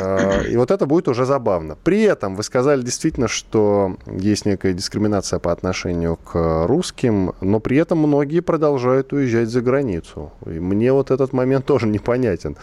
А, 0.01 0.41
и 0.41 0.57
вот 0.57 0.71
это 0.71 0.85
будет 0.85 1.07
уже 1.07 1.25
забавно. 1.25 1.77
При 1.83 2.01
этом 2.01 2.35
вы 2.35 2.43
сказали 2.43 2.81
действительно, 2.81 3.27
что 3.27 3.97
есть 4.05 4.45
некая 4.45 4.73
дискриминация 4.73 5.39
по 5.39 5.51
отношению 5.51 6.17
к 6.17 6.65
русским, 6.67 7.33
но 7.41 7.59
при 7.59 7.77
этом 7.77 7.99
многие 7.99 8.41
продолжают 8.41 9.13
уезжать 9.13 9.49
за 9.49 9.61
границу. 9.61 10.33
И 10.45 10.59
мне 10.59 10.91
вот 10.91 11.11
этот 11.11 11.33
момент 11.33 11.65
тоже 11.67 11.87
непонятен. 11.87 12.57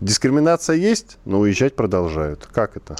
Дискриминация 0.00 0.76
есть, 0.76 1.18
но 1.24 1.38
уезжать 1.40 1.76
продолжают. 1.76 2.48
Как 2.52 2.76
это? 2.76 2.96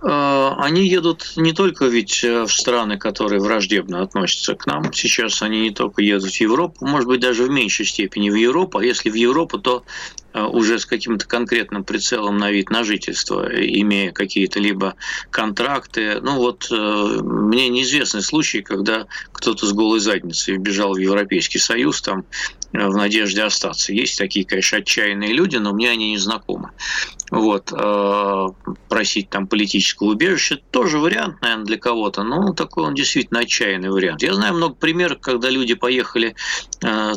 А, 0.00 0.56
они 0.58 0.86
едут 0.86 1.32
не 1.36 1.52
только 1.52 1.86
ведь 1.86 2.22
э, 2.22 2.44
в 2.44 2.52
страны, 2.52 2.98
которые 2.98 3.40
враждебно 3.40 4.02
относятся 4.02 4.54
к 4.54 4.66
нам. 4.66 4.92
Сейчас 4.92 5.42
они 5.42 5.60
не 5.60 5.70
только 5.70 6.02
едут 6.02 6.30
в 6.30 6.40
Европу, 6.40 6.86
может 6.86 7.08
быть, 7.08 7.20
даже 7.20 7.44
в 7.44 7.50
меньшей 7.50 7.84
степени 7.84 8.30
в 8.30 8.34
Европу. 8.34 8.78
А 8.78 8.84
если 8.84 9.10
в 9.10 9.14
Европу, 9.14 9.58
то 9.58 9.82
э, 10.27 10.27
уже 10.46 10.78
с 10.78 10.86
каким-то 10.86 11.26
конкретным 11.26 11.84
прицелом 11.84 12.38
на 12.38 12.50
вид 12.50 12.70
на 12.70 12.84
жительство, 12.84 13.48
имея 13.48 14.12
какие-то 14.12 14.60
либо 14.60 14.94
контракты. 15.30 16.20
Ну 16.20 16.36
вот 16.36 16.68
э, 16.70 16.74
мне 16.74 17.68
неизвестны 17.68 18.22
случаи, 18.22 18.58
когда 18.58 19.06
кто-то 19.32 19.66
с 19.66 19.72
голой 19.72 20.00
задницей 20.00 20.56
бежал 20.56 20.94
в 20.94 20.98
Европейский 20.98 21.58
Союз 21.58 22.02
там 22.02 22.24
в 22.72 22.96
надежде 22.96 23.42
остаться. 23.42 23.92
Есть 23.92 24.18
такие, 24.18 24.44
конечно, 24.44 24.78
отчаянные 24.78 25.32
люди, 25.32 25.56
но 25.56 25.72
мне 25.72 25.90
они 25.90 26.10
не 26.10 26.18
знакомы. 26.18 26.70
Вот 27.30 27.72
просить 28.88 29.30
там 29.30 29.46
политического 29.46 30.08
убежища. 30.08 30.60
Тоже 30.70 30.98
вариант, 30.98 31.40
наверное, 31.40 31.64
для 31.64 31.78
кого-то, 31.78 32.22
но 32.22 32.52
такой 32.52 32.84
он 32.84 32.94
действительно 32.94 33.40
отчаянный 33.40 33.90
вариант. 33.90 34.22
Я 34.22 34.34
знаю 34.34 34.54
много 34.54 34.74
примеров, 34.74 35.18
когда 35.20 35.48
люди 35.48 35.74
поехали 35.74 36.34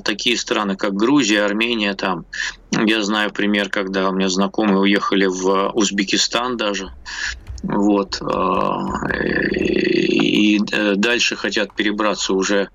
такие 0.03 0.37
страны, 0.37 0.77
как 0.77 0.93
Грузия, 0.93 1.43
Армения, 1.43 1.93
там. 1.95 2.25
Я 2.85 3.03
знаю 3.03 3.31
пример, 3.31 3.69
когда 3.69 4.09
у 4.09 4.13
меня 4.13 4.29
знакомые 4.29 4.79
уехали 4.79 5.25
в 5.25 5.71
Узбекистан 5.73 6.57
даже. 6.57 6.91
Вот. 7.63 8.21
И 9.53 10.59
дальше 10.95 11.35
хотят 11.35 11.75
перебраться 11.75 12.33
уже 12.33 12.69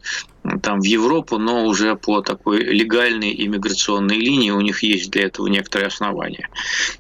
там 0.62 0.80
в 0.80 0.84
Европу, 0.84 1.38
но 1.38 1.64
уже 1.64 1.96
по 1.96 2.20
такой 2.20 2.62
легальной 2.62 3.34
иммиграционной 3.46 4.16
линии 4.16 4.50
у 4.50 4.60
них 4.60 4.82
есть 4.82 5.10
для 5.10 5.24
этого 5.24 5.48
некоторые 5.48 5.88
основания. 5.88 6.48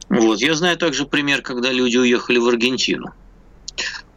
Вот. 0.08 0.40
Я 0.40 0.54
знаю 0.54 0.76
также 0.76 1.06
пример, 1.06 1.42
когда 1.42 1.70
люди 1.70 1.96
уехали 1.96 2.38
в 2.38 2.48
Аргентину. 2.48 3.14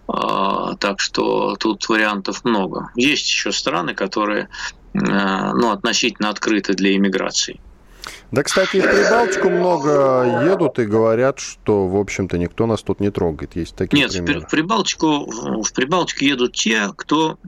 А, 0.07 0.75
так 0.77 0.99
что 0.99 1.55
тут 1.59 1.87
вариантов 1.87 2.43
много. 2.43 2.89
Есть 2.95 3.29
еще 3.29 3.51
страны, 3.51 3.93
которые 3.93 4.49
ну, 4.93 5.71
относительно 5.71 6.29
открыты 6.29 6.73
для 6.73 6.95
иммиграции. 6.95 7.59
Да, 8.31 8.43
кстати, 8.43 8.77
в 8.77 8.83
Прибалтику 8.83 9.49
много 9.49 10.43
едут 10.45 10.77
и 10.77 10.85
говорят, 10.85 11.39
что, 11.39 11.87
в 11.87 11.95
общем-то, 11.95 12.37
никто 12.37 12.67
нас 12.67 12.83
тут 12.83 12.99
не 12.99 13.09
трогает. 13.09 13.55
Есть 13.55 13.75
такие 13.75 14.03
Нет, 14.03 14.11
примеры. 14.11 14.41
в 14.41 14.49
Прибалтику, 14.49 15.63
в 15.63 15.73
Прибалтику 15.73 16.23
едут 16.23 16.53
те, 16.53 16.91
кто 16.95 17.39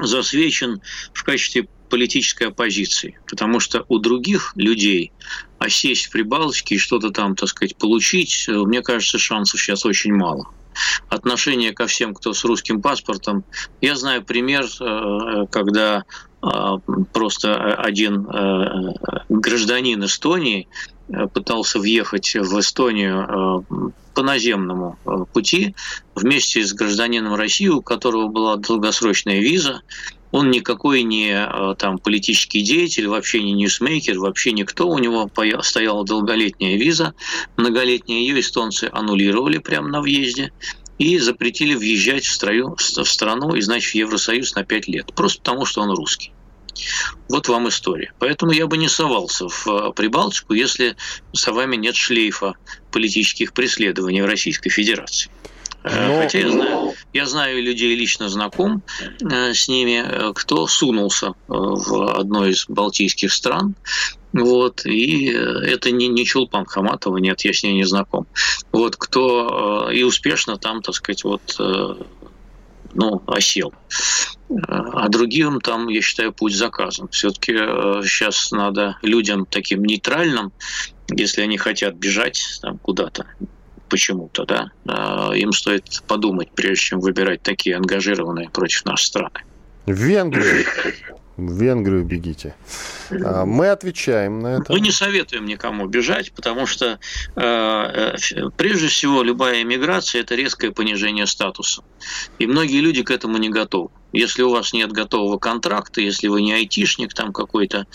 засвечен 0.00 0.80
в 1.12 1.22
качестве 1.22 1.68
политической 1.88 2.48
оппозиции, 2.48 3.18
потому 3.28 3.60
что 3.60 3.84
у 3.88 3.98
других 3.98 4.52
людей 4.56 5.12
осесть 5.58 6.06
в 6.06 6.10
Прибалтике 6.10 6.76
и 6.76 6.78
что-то 6.78 7.10
там, 7.10 7.36
так 7.36 7.48
сказать, 7.48 7.76
получить, 7.76 8.46
мне 8.48 8.82
кажется, 8.82 9.18
шансов 9.18 9.60
сейчас 9.60 9.84
очень 9.84 10.14
мало. 10.14 10.46
Отношение 11.08 11.72
ко 11.72 11.86
всем, 11.86 12.14
кто 12.14 12.32
с 12.32 12.44
русским 12.44 12.80
паспортом. 12.80 13.44
Я 13.80 13.96
знаю 13.96 14.24
пример, 14.24 14.66
э, 14.80 15.46
когда 15.50 16.04
э, 16.42 16.48
просто 17.12 17.74
один 17.74 18.26
э, 18.26 18.94
гражданин 19.28 20.04
Эстонии 20.04 20.68
пытался 21.34 21.80
въехать 21.80 22.36
в 22.36 22.60
Эстонию 22.60 23.66
по 24.14 24.22
наземному 24.22 24.96
пути 25.32 25.74
вместе 26.14 26.64
с 26.64 26.72
гражданином 26.72 27.34
России, 27.34 27.66
у 27.66 27.82
которого 27.82 28.28
была 28.28 28.56
долгосрочная 28.56 29.40
виза, 29.40 29.82
он 30.32 30.50
никакой 30.50 31.02
не 31.02 31.32
э, 31.32 31.74
там 31.76 31.98
политический 31.98 32.62
деятель, 32.62 33.08
вообще 33.08 33.42
не 33.42 33.52
ньюсмейкер, 33.52 34.18
вообще 34.18 34.52
никто. 34.52 34.88
У 34.88 34.98
него 34.98 35.30
стояла 35.62 36.04
долголетняя 36.04 36.76
виза. 36.76 37.14
Многолетние 37.56 38.26
ее 38.26 38.40
эстонцы 38.40 38.88
аннулировали 38.92 39.58
прямо 39.58 39.88
на 39.88 40.00
въезде 40.00 40.52
и 40.98 41.18
запретили 41.18 41.74
въезжать 41.74 42.24
в, 42.24 42.32
строю, 42.32 42.76
в 42.76 43.04
страну 43.04 43.54
и, 43.54 43.60
значит, 43.60 43.92
в 43.92 43.94
Евросоюз 43.94 44.54
на 44.54 44.64
5 44.64 44.88
лет. 44.88 45.12
Просто 45.14 45.40
потому, 45.40 45.64
что 45.64 45.80
он 45.80 45.90
русский. 45.90 46.32
Вот 47.28 47.48
вам 47.48 47.68
история. 47.68 48.12
Поэтому 48.18 48.52
я 48.52 48.66
бы 48.66 48.78
не 48.78 48.88
совался 48.88 49.48
в 49.48 49.66
э, 49.66 49.92
Прибалтику, 49.92 50.54
если 50.54 50.96
за 51.32 51.52
вами 51.52 51.76
нет 51.76 51.96
шлейфа 51.96 52.54
политических 52.92 53.52
преследований 53.52 54.22
в 54.22 54.26
Российской 54.26 54.70
Федерации. 54.70 55.30
Э, 55.82 56.08
Но... 56.08 56.22
Хотя 56.22 56.38
я 56.38 56.50
знаю, 56.50 56.89
я 57.12 57.26
знаю 57.26 57.62
людей, 57.62 57.94
лично 57.94 58.28
знаком 58.28 58.82
э, 58.98 59.52
с 59.52 59.68
ними, 59.68 60.04
э, 60.04 60.32
кто 60.34 60.66
сунулся 60.66 61.34
в 61.48 62.18
одной 62.18 62.50
из 62.50 62.66
балтийских 62.68 63.32
стран, 63.32 63.74
вот, 64.32 64.86
и 64.86 65.26
это 65.26 65.90
не, 65.90 66.06
не 66.06 66.24
Чулпан 66.24 66.64
Хаматова, 66.64 67.16
нет, 67.16 67.40
я 67.40 67.52
с 67.52 67.62
ней 67.64 67.74
не 67.74 67.84
знаком. 67.84 68.28
Вот, 68.70 68.96
кто 68.96 69.90
и 69.90 70.04
успешно 70.04 70.56
там, 70.56 70.82
так 70.82 70.94
сказать, 70.94 71.24
вот, 71.24 71.56
ну, 72.94 73.22
осел. 73.26 73.74
А 74.68 75.08
другим 75.08 75.60
там, 75.60 75.88
я 75.88 76.00
считаю, 76.00 76.32
путь 76.32 76.54
заказан. 76.54 77.08
Все-таки 77.08 77.52
сейчас 77.52 78.52
надо 78.52 78.98
людям 79.02 79.46
таким 79.46 79.84
нейтральным, 79.84 80.52
если 81.08 81.42
они 81.42 81.58
хотят 81.58 81.96
бежать 81.96 82.40
там 82.62 82.78
куда-то, 82.78 83.26
почему-то, 83.90 84.46
да, 84.46 84.70
а, 84.86 85.32
им 85.32 85.52
стоит 85.52 86.02
подумать, 86.06 86.50
прежде 86.54 86.84
чем 86.84 87.00
выбирать 87.00 87.42
такие 87.42 87.76
ангажированные 87.76 88.48
против 88.48 88.84
нашей 88.86 89.04
страны. 89.04 89.40
В 89.86 89.92
Венгрию. 89.92 90.64
В 91.36 91.60
Венгрию 91.62 92.04
бегите. 92.04 92.54
А, 93.10 93.44
мы 93.44 93.70
отвечаем 93.70 94.40
на 94.40 94.58
это. 94.58 94.72
Мы 94.72 94.80
не 94.80 94.90
советуем 94.90 95.46
никому 95.46 95.86
бежать, 95.86 96.32
потому 96.32 96.66
что 96.66 96.98
а, 97.34 98.14
э, 98.14 98.50
прежде 98.56 98.88
всего 98.88 99.22
любая 99.22 99.62
иммиграция– 99.62 100.20
это 100.22 100.34
резкое 100.34 100.70
понижение 100.70 101.26
статуса. 101.26 101.82
И 102.38 102.46
многие 102.46 102.80
люди 102.80 103.02
к 103.02 103.10
этому 103.10 103.38
не 103.38 103.48
готовы. 103.48 103.90
Если 104.12 104.42
у 104.42 104.50
вас 104.50 104.72
нет 104.72 104.92
готового 104.92 105.38
контракта, 105.38 106.00
если 106.00 106.28
вы 106.28 106.42
не 106.42 106.52
айтишник 106.52 107.14
там 107.14 107.32
какой-то 107.32 107.86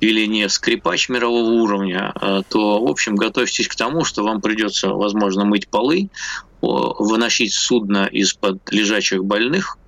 или 0.00 0.26
не 0.26 0.48
скрипач 0.48 1.08
мирового 1.08 1.50
уровня, 1.50 2.12
э, 2.20 2.42
то, 2.48 2.80
в 2.84 2.88
общем, 2.88 3.16
готовьтесь 3.16 3.68
к 3.68 3.74
тому, 3.74 4.04
что 4.04 4.22
вам 4.22 4.40
придется, 4.40 4.90
возможно, 4.90 5.44
мыть 5.44 5.68
полы, 5.68 6.10
выносить 6.60 7.52
судно 7.52 8.06
из-под 8.06 8.58
лежачих 8.70 9.24
больных, 9.24 9.78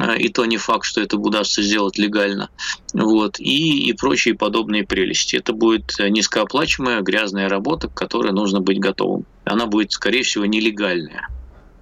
э, 0.00 0.18
и 0.18 0.28
то 0.30 0.46
не 0.46 0.56
факт, 0.56 0.84
что 0.84 1.00
это 1.00 1.16
удастся 1.16 1.62
сделать 1.62 1.98
легально, 1.98 2.48
вот, 2.94 3.38
и, 3.38 3.88
и 3.88 3.92
прочие 3.92 4.34
подобные 4.34 4.84
прелести. 4.84 5.36
Это 5.36 5.52
будет 5.52 5.94
низкооплачиваемая 5.98 7.02
грязная 7.02 7.48
работа, 7.48 7.88
к 7.88 7.94
которой 7.94 8.32
нужно 8.32 8.60
быть 8.60 8.80
готовым. 8.80 9.26
Она 9.44 9.66
будет, 9.66 9.92
скорее 9.92 10.22
всего, 10.22 10.46
нелегальная. 10.46 11.28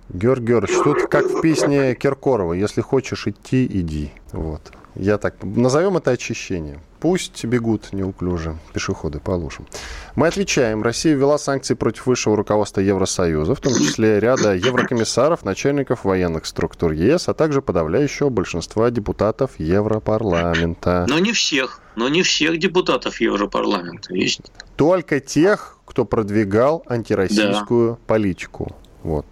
Георг 0.09 0.43
Георгиевич, 0.43 0.83
тут 0.85 1.11
как 1.11 1.27
в 1.27 1.41
песне 1.41 1.95
Киркорова, 1.95 2.53
если 2.53 2.81
хочешь 2.81 3.27
идти, 3.27 3.67
иди. 3.67 4.13
Вот. 4.33 4.73
Я 4.95 5.19
так, 5.19 5.35
назовем 5.43 5.97
это 5.99 6.13
очищение. 6.13 6.81
Пусть 7.01 7.45
бегут 7.45 7.93
неуклюже 7.93 8.57
пешеходы 8.73 9.21
по 9.21 9.33
лужам. 9.33 9.67
Мы 10.15 10.27
отвечаем. 10.27 10.83
Россия 10.83 11.15
ввела 11.15 11.37
санкции 11.37 11.75
против 11.75 12.07
высшего 12.07 12.35
руководства 12.37 12.81
Евросоюза, 12.81 13.55
в 13.55 13.61
том 13.61 13.75
числе 13.75 14.19
ряда 14.19 14.55
еврокомиссаров, 14.55 15.45
начальников 15.45 16.05
военных 16.05 16.47
структур 16.47 16.93
ЕС, 16.93 17.29
а 17.29 17.35
также 17.35 17.61
подавляющего 17.61 18.31
большинства 18.31 18.91
депутатов 18.91 19.59
Европарламента. 19.59 21.05
Но 21.09 21.19
не 21.19 21.33
всех. 21.33 21.83
Но 21.95 22.09
не 22.09 22.23
всех 22.23 22.59
депутатов 22.59 23.21
Европарламента. 23.21 24.15
Есть. 24.15 24.41
Только 24.77 25.21
тех, 25.21 25.79
кто 25.85 26.07
продвигал 26.07 26.83
антироссийскую 26.89 27.91
да. 27.91 27.99
политику. 28.07 28.75
Вот 29.03 29.27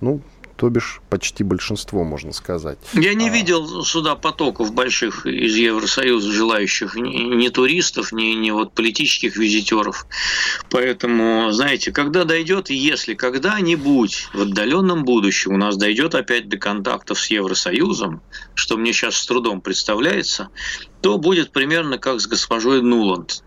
ну, 0.00 0.20
то 0.56 0.70
бишь 0.70 1.00
почти 1.10 1.44
большинство, 1.44 2.02
можно 2.02 2.32
сказать. 2.32 2.78
Я 2.94 3.14
не 3.14 3.28
а... 3.28 3.32
видел 3.32 3.84
сюда 3.84 4.16
потоков 4.16 4.72
больших 4.72 5.26
из 5.26 5.54
Евросоюза 5.54 6.32
желающих 6.32 6.96
ни, 6.96 7.48
туристов, 7.48 8.12
ни, 8.12 8.34
ни 8.34 8.50
вот 8.50 8.72
политических 8.72 9.36
визитеров. 9.36 10.06
Поэтому, 10.70 11.50
знаете, 11.52 11.92
когда 11.92 12.24
дойдет, 12.24 12.70
если 12.70 13.14
когда-нибудь 13.14 14.28
в 14.32 14.42
отдаленном 14.42 15.04
будущем 15.04 15.52
у 15.52 15.58
нас 15.58 15.76
дойдет 15.76 16.14
опять 16.14 16.48
до 16.48 16.56
контактов 16.56 17.20
с 17.20 17.26
Евросоюзом, 17.30 18.22
что 18.54 18.76
мне 18.76 18.92
сейчас 18.92 19.16
с 19.16 19.26
трудом 19.26 19.60
представляется, 19.60 20.48
то 21.02 21.18
будет 21.18 21.52
примерно 21.52 21.98
как 21.98 22.20
с 22.20 22.26
госпожой 22.26 22.80
Нуланд. 22.80 23.42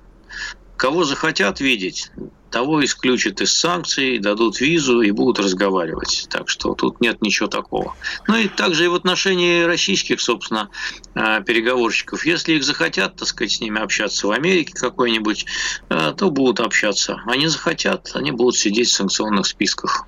Кого 0.80 1.04
захотят 1.04 1.60
видеть, 1.60 2.10
того 2.52 2.82
исключат 2.86 3.42
из 3.42 3.52
санкций, 3.52 4.18
дадут 4.18 4.62
визу 4.62 5.02
и 5.02 5.12
будут 5.12 5.38
разговаривать. 5.44 6.28
Так 6.30 6.48
что 6.48 6.74
тут 6.74 7.02
нет 7.02 7.22
ничего 7.22 7.50
такого. 7.50 7.98
Ну 8.30 8.38
и 8.38 8.48
также 8.48 8.86
и 8.86 8.88
в 8.88 8.96
отношении 8.96 9.64
российских, 9.64 10.22
собственно, 10.22 10.70
э, 11.16 11.44
переговорщиков. 11.44 12.26
Если 12.26 12.54
их 12.54 12.64
захотят, 12.64 13.18
так 13.18 13.28
сказать, 13.28 13.52
с 13.52 13.60
ними 13.60 13.82
общаться 13.82 14.28
в 14.28 14.32
Америке 14.32 14.72
какой-нибудь, 14.74 15.46
э, 15.90 16.14
то 16.16 16.32
будут 16.32 16.62
общаться. 16.62 17.22
Они 17.26 17.48
захотят, 17.48 18.12
они 18.14 18.32
будут 18.32 18.56
сидеть 18.56 18.88
в 18.88 18.94
санкционных 18.94 19.48
списках. 19.48 20.06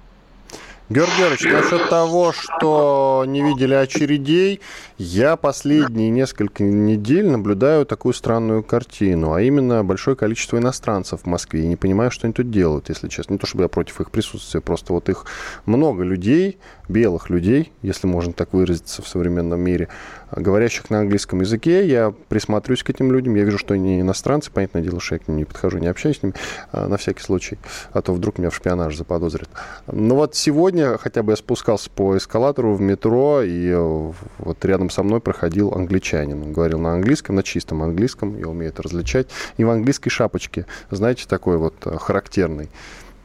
Георгий 0.92 1.18
Георгиевич, 1.20 1.54
насчет 1.54 1.90
того, 1.90 2.34
что 2.34 3.24
не 3.26 3.42
видели 3.42 3.74
очередей, 3.74 4.60
я 5.02 5.36
последние 5.36 6.12
несколько 6.12 6.64
недель 6.64 7.28
наблюдаю 7.28 7.88
такую 7.88 8.14
странную 8.14 8.62
картину, 8.62 9.34
а 9.34 9.42
именно 9.42 9.84
большое 9.84 10.16
количество 10.16 10.58
иностранцев 10.58 11.22
в 11.22 11.26
Москве. 11.26 11.64
И 11.64 11.68
не 11.68 11.76
понимаю, 11.76 12.12
что 12.12 12.28
они 12.28 12.34
тут 12.34 12.52
делают, 12.52 12.90
если 12.90 13.08
честно. 13.08 13.34
Не 13.34 13.40
то, 13.40 13.48
чтобы 13.48 13.64
я 13.64 13.68
против 13.68 14.00
их 14.00 14.12
присутствия, 14.12 14.62
просто 14.62 14.94
вот 14.94 15.10
их 15.10 15.26
много 15.66 16.04
людей, 16.04 16.60
белых 16.88 17.32
людей, 17.32 17.72
если 17.82 18.06
можно 18.06 18.32
так 18.32 18.54
выразиться 18.54 19.02
в 19.02 19.08
современном 19.08 19.60
мире, 19.60 19.88
говорящих 20.32 20.90
на 20.92 21.00
английском 21.00 21.42
языке. 21.42 21.88
Я 21.88 22.14
присматриваюсь 22.30 22.84
к 22.84 22.90
этим 22.92 23.12
людям, 23.12 23.34
я 23.36 23.44
вижу, 23.44 23.58
что 23.58 23.74
они 23.74 24.02
иностранцы, 24.02 24.52
понятное 24.52 24.84
дело, 24.84 25.00
что 25.00 25.16
я 25.16 25.20
к 25.20 25.28
ним 25.28 25.38
не 25.38 25.46
подхожу, 25.46 25.80
не 25.80 25.88
общаюсь 25.88 26.20
с 26.20 26.24
ними, 26.24 26.36
а, 26.72 26.88
на 26.88 26.98
всякий 26.98 27.24
случай, 27.24 27.58
а 27.92 28.02
то 28.02 28.14
вдруг 28.14 28.38
меня 28.38 28.52
в 28.52 28.56
шпионаж 28.56 28.96
заподозрят. 28.96 29.50
Но 29.88 30.16
вот 30.16 30.36
сегодня 30.36 30.98
хотя 31.00 31.24
бы 31.24 31.32
я 31.32 31.36
спускался 31.36 31.90
по 31.90 32.16
эскалатору 32.16 32.76
в 32.76 32.82
метро, 32.82 33.42
и 33.42 33.70
э, 33.70 34.12
вот 34.38 34.66
рядом 34.66 34.91
со 34.92 35.02
мной 35.02 35.22
проходил 35.22 35.74
англичанин. 35.74 36.42
Он 36.44 36.54
говорил 36.54 36.80
на 36.80 36.94
английском, 36.94 37.36
на 37.36 37.44
чистом 37.44 37.82
английском, 37.82 38.38
я 38.38 38.48
умею 38.48 38.72
это 38.72 38.84
различать, 38.84 39.28
и 39.58 39.64
в 39.64 39.70
английской 39.72 40.10
шапочке, 40.12 40.66
знаете, 40.92 41.26
такой 41.28 41.58
вот 41.58 41.74
э, 41.86 41.98
характерный. 41.98 42.70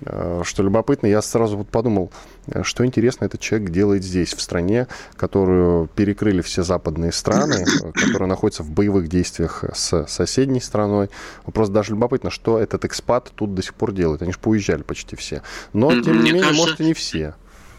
э, 0.05 0.43
что 0.45 0.63
любопытно, 0.63 1.07
я 1.07 1.23
сразу 1.23 1.57
вот 1.57 1.69
подумал, 1.69 2.11
э, 2.47 2.63
что 2.63 2.85
интересно 2.85 3.25
этот 3.25 3.41
человек 3.41 3.71
делает 3.71 4.05
здесь, 4.05 4.35
в 4.35 4.41
стране, 4.41 4.89
которую 5.17 5.89
перекрыли 5.89 6.43
все 6.43 6.63
западные 6.63 7.13
страны, 7.13 7.65
которая 7.95 8.29
находится 8.29 8.63
в 8.63 8.71
боевых 8.71 9.09
действиях 9.09 9.65
с 9.75 10.07
соседней 10.07 10.61
страной. 10.61 11.11
Просто 11.53 11.73
даже 11.75 11.93
любопытно, 11.93 12.31
что 12.31 12.59
этот 12.59 12.85
экспат 12.85 13.33
тут 13.35 13.55
до 13.55 13.63
сих 13.63 13.75
пор 13.75 13.93
делает. 13.93 14.23
Они 14.23 14.33
же 14.33 14.39
поуезжали 14.39 14.83
почти 14.83 15.17
все. 15.17 15.43
Но, 15.73 15.91
тем 16.01 16.19
не 16.19 16.33
менее, 16.33 16.43
кажется... 16.43 16.63
может, 16.63 16.81
и 16.81 16.85
не 16.85 16.95
все. 16.95 17.35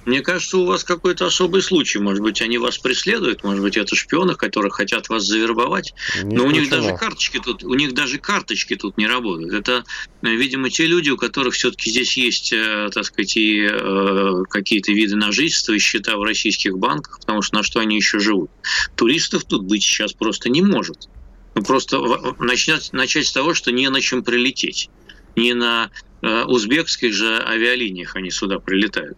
Мне 0.07 0.21
кажется, 0.21 0.57
у 0.57 0.65
вас 0.65 0.85
какой-то 0.85 1.25
особый 1.25 1.61
случай. 1.61 1.99
Может 1.99 2.23
быть, 2.23 2.41
они 2.41 2.57
вас 2.57 2.77
преследуют, 2.77 3.43
может 3.43 3.61
быть, 3.61 3.75
это 3.75 3.93
шпионы, 3.93 4.35
которые 4.35 4.71
хотят 4.71 5.09
вас 5.09 5.25
завербовать. 5.25 5.93
Не 6.23 6.33
Но 6.33 6.45
у 6.45 6.51
них 6.51 6.69
даже 6.69 6.95
карточки 6.95 7.41
тут, 7.43 7.65
у 7.65 7.73
них 7.73 7.93
даже 7.93 8.17
карточки 8.17 8.77
тут 8.77 8.97
не 8.97 9.05
работают. 9.05 9.53
Это, 9.53 9.83
видимо, 10.21 10.69
те 10.69 10.85
люди, 10.85 11.09
у 11.09 11.17
которых 11.17 11.55
все-таки 11.55 11.91
здесь 11.91 12.15
есть, 12.15 12.53
э, 12.53 12.89
так 12.93 13.03
сказать, 13.03 13.35
и 13.35 13.67
э, 13.69 14.43
какие-то 14.49 14.93
виды 14.93 15.17
на 15.17 15.33
жительство 15.33 15.73
и 15.73 15.79
счета 15.79 16.15
в 16.15 16.23
российских 16.23 16.77
банках, 16.77 17.19
потому 17.19 17.41
что 17.41 17.57
на 17.57 17.63
что 17.63 17.81
они 17.81 17.97
еще 17.97 18.19
живут. 18.19 18.49
Туристов 18.95 19.43
тут 19.43 19.65
быть 19.65 19.83
сейчас 19.83 20.13
просто 20.13 20.47
не 20.47 20.61
может. 20.61 21.09
Ну, 21.53 21.63
просто 21.63 21.99
начать, 22.39 22.93
начать 22.93 23.27
с 23.27 23.33
того, 23.33 23.53
что 23.53 23.73
не 23.73 23.89
на 23.89 23.99
чем 23.99 24.23
прилететь. 24.23 24.89
Не 25.35 25.53
на 25.53 25.91
Э, 25.91 26.06
узбекских 26.21 27.13
же 27.13 27.43
авиалиниях 27.47 28.15
они 28.15 28.32
сюда 28.32 28.60
прилетают, 28.60 29.17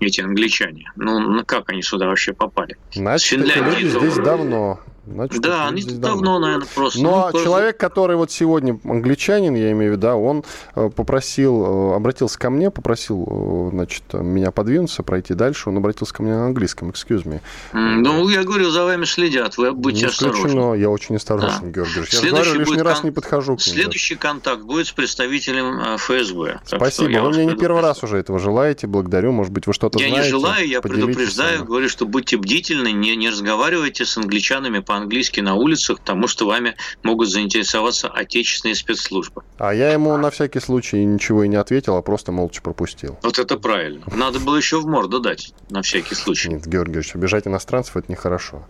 эти 0.00 0.20
англичане. 0.20 0.90
Ну, 0.96 1.44
как 1.44 1.70
они 1.70 1.82
сюда 1.82 2.06
вообще 2.06 2.32
попали? 2.32 2.76
Значит, 2.92 3.40
Финляндии, 3.40 3.86
здесь 3.86 4.16
давно. 4.16 4.80
Значит, 5.04 5.40
да, 5.40 5.66
они 5.66 5.82
давно, 5.82 6.00
давно, 6.00 6.38
наверное, 6.38 6.68
просто. 6.72 7.02
Но 7.02 7.30
ну, 7.32 7.42
человек, 7.42 7.76
который 7.76 8.16
вот 8.16 8.30
сегодня 8.30 8.78
англичанин, 8.84 9.54
я 9.56 9.72
имею 9.72 9.92
в 9.92 9.96
виду, 9.96 10.02
да, 10.02 10.14
он 10.14 10.44
э, 10.76 10.90
попросил, 10.94 11.92
э, 11.92 11.96
обратился 11.96 12.38
ко 12.38 12.50
мне, 12.50 12.70
попросил, 12.70 13.26
э, 13.28 13.70
значит, 13.72 14.04
меня 14.12 14.52
подвинуться, 14.52 15.02
пройти 15.02 15.34
дальше. 15.34 15.70
Он 15.70 15.78
обратился 15.78 16.14
ко 16.14 16.22
мне 16.22 16.32
на 16.32 16.46
английском, 16.46 16.90
excuse 16.90 17.24
me. 17.24 17.40
Ну, 17.72 18.28
я 18.28 18.44
говорю, 18.44 18.70
за 18.70 18.84
вами 18.84 19.04
следят, 19.04 19.56
вы 19.56 19.72
будьте 19.72 20.06
осторожны. 20.06 20.78
я 20.78 20.88
очень 20.88 21.16
осторожен, 21.16 21.60
да. 21.62 21.68
Георгий 21.68 22.00
Я 22.00 22.04
Следующий 22.06 22.50
говорю, 22.52 22.60
лишний 22.60 22.82
раз 22.82 23.00
кон... 23.00 23.10
не 23.10 23.12
подхожу 23.12 23.56
к 23.56 23.66
ним. 23.66 23.74
Следующий 23.74 24.14
контакт 24.14 24.62
будет 24.62 24.86
с 24.86 24.92
представителем 24.92 25.96
ФСБ. 25.96 26.60
Спасибо, 26.64 27.18
вы 27.22 27.30
мне 27.30 27.46
не 27.46 27.56
первый 27.56 27.82
раз 27.82 28.04
уже 28.04 28.18
этого 28.18 28.38
желаете, 28.38 28.86
благодарю. 28.86 29.32
Может 29.32 29.52
быть, 29.52 29.66
вы 29.66 29.72
что-то 29.72 29.98
знаете. 29.98 30.16
Я 30.16 30.22
не 30.22 30.28
желаю, 30.28 30.68
я 30.68 30.80
предупреждаю, 30.80 31.64
говорю, 31.64 31.88
что 31.88 32.06
будьте 32.06 32.36
бдительны, 32.36 32.92
не, 32.92 33.16
не 33.16 33.30
разговаривайте 33.30 34.04
с 34.04 34.16
англичанами 34.16 34.78
по 34.78 34.91
по-английски 34.92 35.40
на 35.40 35.54
улицах, 35.54 36.00
потому 36.00 36.28
что 36.28 36.46
вами 36.46 36.74
могут 37.02 37.30
заинтересоваться 37.30 38.08
отечественные 38.08 38.74
спецслужбы. 38.74 39.42
А 39.56 39.72
я 39.72 39.90
ему 39.90 40.14
на 40.18 40.30
всякий 40.30 40.60
случай 40.60 41.02
ничего 41.02 41.44
и 41.44 41.48
не 41.48 41.56
ответил, 41.56 41.96
а 41.96 42.02
просто 42.02 42.30
молча 42.30 42.60
пропустил. 42.60 43.16
Вот 43.22 43.38
это 43.38 43.56
правильно. 43.56 44.04
Надо 44.14 44.38
было 44.38 44.56
еще 44.56 44.78
в 44.78 44.86
морду 44.86 45.18
дать, 45.18 45.54
на 45.70 45.80
всякий 45.80 46.14
случай. 46.14 46.50
Нет, 46.50 46.66
Георгий 46.66 46.92
Георгиевич, 46.92 47.14
обижать 47.14 47.46
иностранцев– 47.46 47.96
это 47.96 48.12
нехорошо. 48.12 48.66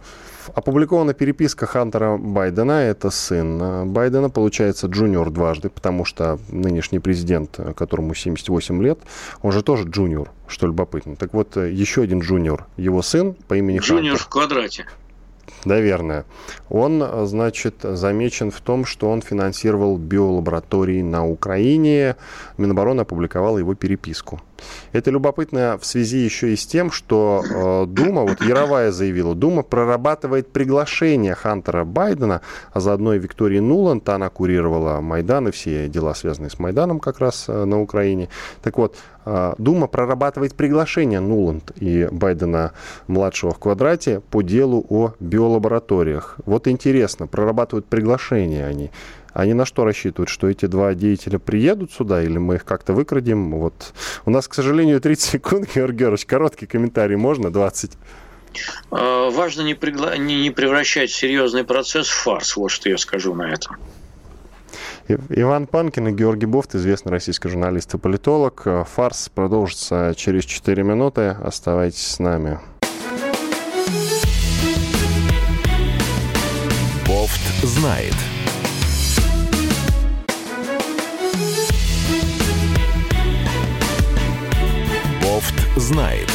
Опубликована 0.54 1.12
переписка 1.14 1.66
Хантера 1.66 2.16
Байдена, 2.16 2.82
это 2.82 3.10
сын 3.10 3.88
Байдена, 3.92 4.30
получается 4.30 4.86
джуниор 4.86 5.30
дважды, 5.30 5.70
потому 5.70 6.04
что 6.04 6.38
нынешний 6.50 7.00
президент, 7.00 7.58
которому 7.76 8.14
78 8.14 8.82
лет, 8.82 8.98
он 9.42 9.52
же 9.52 9.62
тоже 9.62 9.88
junior, 9.88 10.30
что 10.46 10.66
любопытно. 10.66 11.16
Так 11.16 11.32
вот, 11.32 11.56
еще 11.56 12.02
один 12.02 12.20
junior, 12.20 12.66
его 12.76 13.02
сын 13.02 13.34
по 13.48 13.54
имени 13.54 13.78
Джуниор 13.78 14.18
Хантер. 14.18 14.24
в 14.24 14.28
квадрате. 14.28 14.86
Наверное. 15.64 16.24
Он, 16.68 17.26
значит, 17.26 17.76
замечен 17.82 18.50
в 18.50 18.60
том, 18.60 18.84
что 18.84 19.10
он 19.10 19.22
финансировал 19.22 19.96
биолаборатории 19.96 21.02
на 21.02 21.26
Украине. 21.26 22.16
Минобороны 22.58 23.02
опубликовала 23.02 23.58
его 23.58 23.74
переписку. 23.74 24.40
Это 24.92 25.10
любопытно 25.10 25.78
в 25.80 25.86
связи 25.86 26.18
еще 26.18 26.52
и 26.52 26.56
с 26.56 26.66
тем, 26.66 26.90
что 26.90 27.42
э, 27.44 27.86
Дума, 27.86 28.22
вот 28.22 28.40
Яровая 28.42 28.92
заявила, 28.92 29.34
Дума 29.34 29.62
прорабатывает 29.62 30.52
приглашение 30.52 31.34
Хантера 31.34 31.84
Байдена, 31.84 32.40
а 32.72 32.80
заодно 32.80 33.14
и 33.14 33.18
Виктории 33.18 33.58
Нуланд, 33.58 34.08
она 34.08 34.28
курировала 34.28 35.00
Майдан 35.00 35.48
и 35.48 35.50
все 35.50 35.88
дела, 35.88 36.14
связанные 36.14 36.50
с 36.50 36.58
Майданом 36.58 37.00
как 37.00 37.18
раз 37.18 37.46
э, 37.48 37.64
на 37.64 37.80
Украине. 37.80 38.28
Так 38.62 38.78
вот, 38.78 38.96
э, 39.24 39.54
Дума 39.58 39.86
прорабатывает 39.86 40.54
приглашение 40.54 41.20
Нуланд 41.20 41.72
и 41.76 42.08
Байдена 42.10 42.72
младшего 43.06 43.52
в 43.52 43.58
квадрате 43.58 44.20
по 44.20 44.42
делу 44.42 44.84
о 44.88 45.12
биолабораториях. 45.20 46.36
Вот 46.44 46.68
интересно, 46.68 47.26
прорабатывают 47.26 47.86
приглашение 47.86 48.66
они. 48.66 48.90
Они 49.32 49.54
на 49.54 49.64
что 49.64 49.84
рассчитывают? 49.84 50.28
Что 50.28 50.48
эти 50.48 50.66
два 50.66 50.94
деятеля 50.94 51.38
приедут 51.38 51.92
сюда 51.92 52.22
или 52.22 52.38
мы 52.38 52.56
их 52.56 52.64
как-то 52.64 52.92
выкрадем? 52.92 53.52
Вот. 53.52 53.92
У 54.26 54.30
нас, 54.30 54.48
к 54.48 54.54
сожалению, 54.54 55.00
30 55.00 55.30
секунд, 55.30 55.68
Георгий 55.74 55.98
Георгиевич. 55.98 56.26
Короткий 56.26 56.66
комментарий 56.66 57.16
можно? 57.16 57.50
20? 57.50 57.92
А, 58.90 59.30
важно 59.30 59.62
не, 59.62 59.74
пригла... 59.74 60.16
не 60.16 60.50
превращать 60.50 61.10
серьезный 61.10 61.64
процесс 61.64 62.08
в 62.08 62.22
фарс. 62.22 62.56
Вот 62.56 62.70
что 62.70 62.88
я 62.88 62.98
скажу 62.98 63.34
на 63.34 63.52
это. 63.52 63.70
Иван 65.08 65.66
Панкин 65.66 66.08
и 66.08 66.12
Георгий 66.12 66.46
Бофт, 66.46 66.74
известный 66.74 67.10
российский 67.10 67.48
журналист 67.48 67.94
и 67.94 67.98
политолог. 67.98 68.66
Фарс 68.94 69.30
продолжится 69.34 70.14
через 70.16 70.44
4 70.44 70.82
минуты. 70.82 71.36
Оставайтесь 71.42 72.06
с 72.06 72.18
нами. 72.18 72.60
Бофт 77.06 77.40
знает. 77.62 78.14
Знает. 85.92 86.28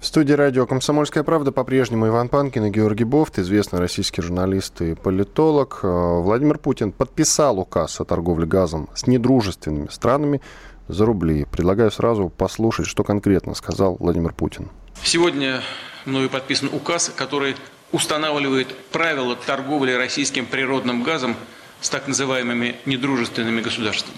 В 0.00 0.06
студии 0.06 0.32
радио 0.32 0.66
«Комсомольская 0.66 1.22
правда» 1.24 1.52
по-прежнему 1.52 2.08
Иван 2.08 2.30
Панкин 2.30 2.64
и 2.66 2.70
Георгий 2.70 3.04
Бофт, 3.04 3.38
известный 3.38 3.80
российский 3.80 4.22
журналист 4.22 4.80
и 4.80 4.94
политолог. 4.94 5.80
Э, 5.82 5.86
Владимир 5.86 6.56
Путин 6.56 6.90
подписал 6.90 7.58
указ 7.58 8.00
о 8.00 8.04
торговле 8.04 8.46
газом 8.46 8.88
с 8.94 9.06
недружественными 9.06 9.88
странами 9.88 10.40
за 10.88 11.04
рубли. 11.04 11.44
Предлагаю 11.44 11.90
сразу 11.90 12.30
послушать, 12.30 12.86
что 12.86 13.04
конкретно 13.04 13.54
сказал 13.54 13.96
Владимир 14.00 14.32
Путин. 14.32 14.70
Сегодня 15.02 15.60
мною 16.06 16.30
подписан 16.30 16.70
указ, 16.72 17.12
который 17.14 17.56
устанавливает 17.92 18.74
правила 18.90 19.36
торговли 19.36 19.92
российским 19.92 20.46
природным 20.46 21.02
газом 21.02 21.36
с 21.82 21.90
так 21.90 22.08
называемыми 22.08 22.76
недружественными 22.86 23.60
государствами. 23.60 24.16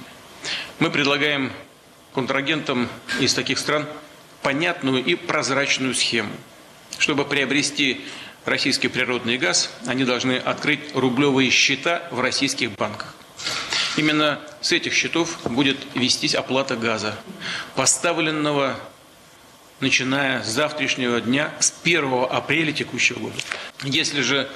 Мы 0.79 0.91
предлагаем 0.91 1.53
контрагентам 2.15 2.89
из 3.21 3.35
таких 3.35 3.59
стран 3.59 3.87
понятную 4.43 5.05
и 5.05 5.15
прозрачную 5.15 5.95
схему. 5.95 6.33
Чтобы 6.99 7.25
приобрести 7.25 8.05
российский 8.45 8.89
природный 8.89 9.39
газ, 9.39 9.71
они 9.87 10.05
должны 10.05 10.39
открыть 10.39 10.95
рублевые 10.95 11.51
счета 11.51 12.09
в 12.11 12.21
российских 12.21 12.73
банках. 12.73 13.15
Именно 13.97 14.41
с 14.61 14.73
этих 14.73 14.95
счетов 14.95 15.39
будет 15.45 15.77
вестись 15.95 16.35
оплата 16.35 16.77
газа, 16.77 17.17
поставленного 17.75 18.79
начиная 19.81 20.43
с 20.43 20.49
завтрашнего 20.49 21.21
дня, 21.21 21.53
с 21.61 21.73
1 21.83 22.27
апреля 22.31 22.73
текущего 22.73 23.19
года. 23.19 23.37
Если 23.83 24.23
же 24.23 24.49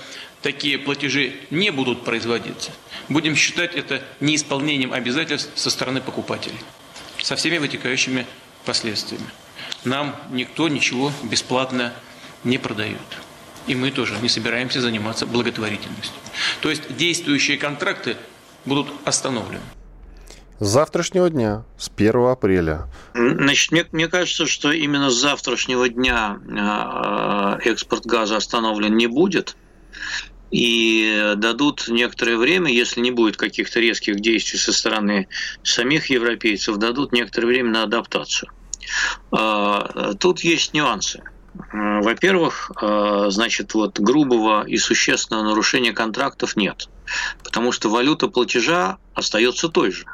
такие 0.42 0.78
платежи 0.78 1.34
не 1.50 1.70
будут 1.70 2.04
производиться, 2.04 2.72
будем 3.08 3.36
считать 3.36 3.74
это 3.74 4.02
неисполнением 4.20 4.92
обязательств 4.92 5.50
со 5.54 5.70
стороны 5.70 6.00
покупателей, 6.00 6.58
со 7.22 7.36
всеми 7.36 7.58
вытекающими 7.58 8.26
последствиями. 8.64 9.26
Нам 9.84 10.16
никто 10.30 10.68
ничего 10.68 11.12
бесплатно 11.22 11.92
не 12.44 12.58
продает. 12.58 12.98
И 13.66 13.76
мы 13.76 13.92
тоже 13.92 14.16
не 14.20 14.28
собираемся 14.28 14.80
заниматься 14.80 15.24
благотворительностью. 15.24 16.16
То 16.60 16.70
есть 16.70 16.96
действующие 16.96 17.58
контракты 17.58 18.16
будут 18.64 18.88
остановлены. 19.04 19.62
С 20.58 20.66
завтрашнего 20.66 21.28
дня, 21.30 21.64
с 21.76 21.90
1 21.94 22.26
апреля. 22.26 22.88
Значит, 23.14 23.72
мне, 23.72 23.86
мне 23.92 24.08
кажется, 24.08 24.46
что 24.46 24.70
именно 24.72 25.10
с 25.10 25.14
завтрашнего 25.14 25.88
дня 25.88 26.38
э, 27.64 27.68
экспорт 27.68 28.06
газа 28.06 28.36
остановлен 28.36 28.96
не 28.96 29.08
будет 29.08 29.56
и 30.52 31.32
дадут 31.36 31.88
некоторое 31.88 32.36
время, 32.36 32.70
если 32.70 33.00
не 33.00 33.10
будет 33.10 33.36
каких-то 33.36 33.80
резких 33.80 34.20
действий 34.20 34.58
со 34.58 34.72
стороны 34.72 35.26
самих 35.62 36.10
европейцев, 36.10 36.76
дадут 36.76 37.12
некоторое 37.12 37.46
время 37.46 37.70
на 37.70 37.82
адаптацию. 37.84 38.50
А, 39.32 40.12
тут 40.14 40.40
есть 40.40 40.74
нюансы. 40.74 41.22
Во-первых, 41.72 42.70
а, 42.76 43.30
значит, 43.30 43.72
вот 43.74 43.98
грубого 43.98 44.66
и 44.66 44.76
существенного 44.76 45.42
нарушения 45.42 45.92
контрактов 45.92 46.54
нет, 46.54 46.88
потому 47.42 47.72
что 47.72 47.88
валюта 47.88 48.28
платежа 48.28 48.98
остается 49.14 49.68
той 49.68 49.90
же. 49.90 50.04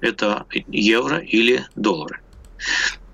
Это 0.00 0.46
евро 0.68 1.18
или 1.18 1.66
доллары. 1.76 2.20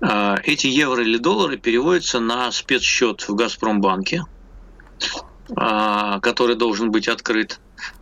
А, 0.01 0.37
эти 0.43 0.67
евро 0.67 1.03
или 1.03 1.17
доллары 1.17 1.57
переводятся 1.57 2.21
на 2.21 2.51
спецсчет 2.53 3.27
в 3.27 3.35
Газпромбанке, 3.35 4.23
а, 5.01 5.28
который 5.55 6.55
должен 6.55 6.91
быть 6.91 7.07
открыт. 7.07 7.59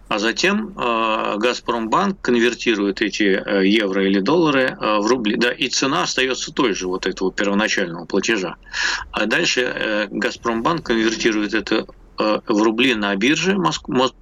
А 0.09 0.19
затем 0.19 0.73
э, 0.77 1.35
Газпромбанк 1.37 2.21
конвертирует 2.21 3.01
эти 3.01 3.23
э, 3.23 3.67
евро 3.67 4.05
или 4.05 4.19
доллары 4.19 4.77
э, 4.79 4.99
в 4.99 5.05
рубли, 5.05 5.35
да, 5.35 5.51
и 5.51 5.67
цена 5.67 6.03
остается 6.03 6.53
той 6.53 6.73
же 6.73 6.87
вот 6.87 7.05
этого 7.05 7.31
первоначального 7.31 8.05
платежа. 8.05 8.55
А 9.11 9.25
дальше 9.25 10.07
Газпромбанк 10.09 10.85
конвертирует 10.85 11.53
это 11.53 11.87
в 12.17 12.63
рубли 12.63 12.95
на 12.95 13.15
бирже, 13.15 13.57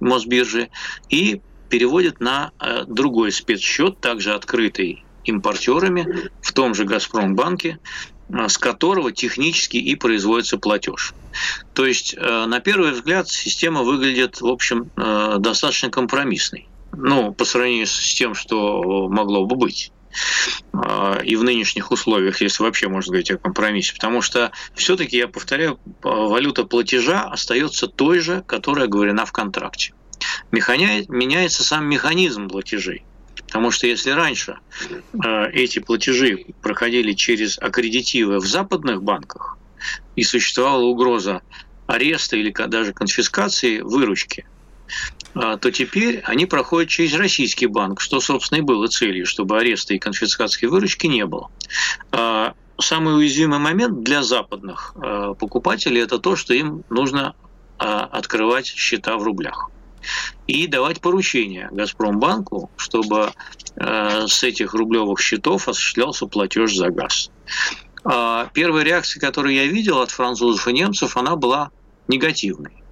Мосбирже, 0.00 0.68
и 1.08 1.40
переводит 1.70 2.20
на 2.20 2.50
другой 2.86 3.32
спецсчет, 3.32 4.00
также 4.00 4.34
открытый 4.34 5.02
импортерами 5.24 6.30
в 6.42 6.52
том 6.52 6.74
же 6.74 6.84
Газпромбанке, 6.84 7.78
Э, 7.78 8.15
с 8.28 8.58
которого 8.58 9.12
технически 9.12 9.76
и 9.76 9.94
производится 9.94 10.58
платеж. 10.58 11.14
То 11.74 11.86
есть, 11.86 12.14
э, 12.16 12.46
на 12.46 12.60
первый 12.60 12.92
взгляд, 12.92 13.28
система 13.28 13.82
выглядит, 13.82 14.40
в 14.40 14.46
общем, 14.46 14.90
э, 14.96 15.36
достаточно 15.38 15.90
компромиссной. 15.90 16.68
Ну, 16.92 17.32
по 17.32 17.44
сравнению 17.44 17.86
с 17.86 18.14
тем, 18.14 18.34
что 18.34 19.08
могло 19.08 19.44
бы 19.46 19.56
быть 19.56 19.92
и 21.24 21.36
в 21.36 21.44
нынешних 21.44 21.90
условиях, 21.90 22.40
если 22.40 22.62
вообще 22.62 22.88
можно 22.88 23.10
говорить 23.10 23.30
о 23.30 23.36
компромиссе. 23.36 23.92
Потому 23.92 24.22
что 24.22 24.50
все-таки, 24.74 25.18
я 25.18 25.28
повторяю, 25.28 25.78
валюта 26.02 26.64
платежа 26.64 27.24
остается 27.24 27.86
той 27.86 28.20
же, 28.20 28.42
которая 28.46 28.86
говорена 28.86 29.26
в 29.26 29.32
контракте. 29.32 29.92
Меняется 30.50 31.64
сам 31.64 31.86
механизм 31.86 32.48
платежей. 32.48 33.04
Потому 33.46 33.70
что 33.70 33.86
если 33.86 34.10
раньше 34.10 34.58
э, 34.90 35.50
эти 35.52 35.78
платежи 35.78 36.46
проходили 36.62 37.12
через 37.12 37.58
аккредитивы 37.58 38.38
в 38.38 38.46
западных 38.46 39.02
банках, 39.02 39.56
и 40.16 40.24
существовала 40.24 40.82
угроза 40.82 41.42
ареста 41.86 42.36
или 42.36 42.50
даже 42.50 42.92
конфискации 42.92 43.80
выручки, 43.80 44.46
э, 45.34 45.58
то 45.60 45.70
теперь 45.70 46.20
они 46.24 46.46
проходят 46.46 46.90
через 46.90 47.14
российский 47.14 47.66
банк, 47.66 48.00
что, 48.00 48.20
собственно, 48.20 48.58
и 48.58 48.62
было 48.62 48.88
целью, 48.88 49.26
чтобы 49.26 49.58
ареста 49.58 49.94
и 49.94 49.98
конфискации 49.98 50.66
выручки 50.66 51.06
не 51.06 51.24
было. 51.24 51.50
Э, 52.10 52.52
самый 52.78 53.16
уязвимый 53.16 53.58
момент 53.58 54.02
для 54.02 54.22
западных 54.22 54.94
покупателей– 55.38 56.02
это 56.02 56.18
то, 56.18 56.36
что 56.36 56.52
им 56.52 56.84
нужно 56.90 57.34
открывать 57.78 58.66
счета 58.66 59.16
в 59.16 59.22
рублях 59.22 59.70
и 60.46 60.66
давать 60.66 61.00
поручения 61.00 61.68
Газпромбанку, 61.72 62.70
чтобы 62.76 63.32
э, 63.76 64.26
с 64.26 64.42
этих 64.42 64.74
рублевых 64.74 65.20
счетов 65.20 65.68
осуществлялся 65.68 66.26
платеж 66.26 66.74
за 66.74 66.90
газ. 66.90 67.30
А 68.04 68.48
первая 68.52 68.84
реакция, 68.84 69.20
которую 69.20 69.54
я 69.54 69.66
видел 69.66 70.00
от 70.00 70.10
французов 70.10 70.66
и 70.68 70.72
немцев, 70.72 71.16
она 71.16 71.36
была 71.36 71.70
негативной. 72.06 72.84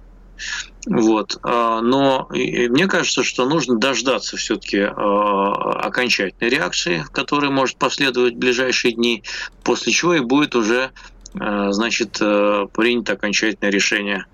Вот. 0.87 1.39
А, 1.43 1.79
но 1.81 2.27
мне 2.29 2.87
кажется, 2.87 3.23
что 3.23 3.47
нужно 3.47 3.77
дождаться 3.77 4.35
все-таки 4.35 4.79
а, 4.79 5.79
окончательной 5.87 6.49
реакции, 6.49 7.05
которая 7.13 7.49
может 7.49 7.77
последовать 7.77 8.35
в 8.35 8.39
ближайшие 8.39 8.93
дни, 8.93 9.23
после 9.63 9.93
чего 9.93 10.15
и 10.15 10.19
будет 10.19 10.55
уже 10.55 10.91
значит, 11.37 12.17
э, 12.21 12.65
принято 12.73 13.11
окончательное 13.11 13.69
решение 13.69 14.25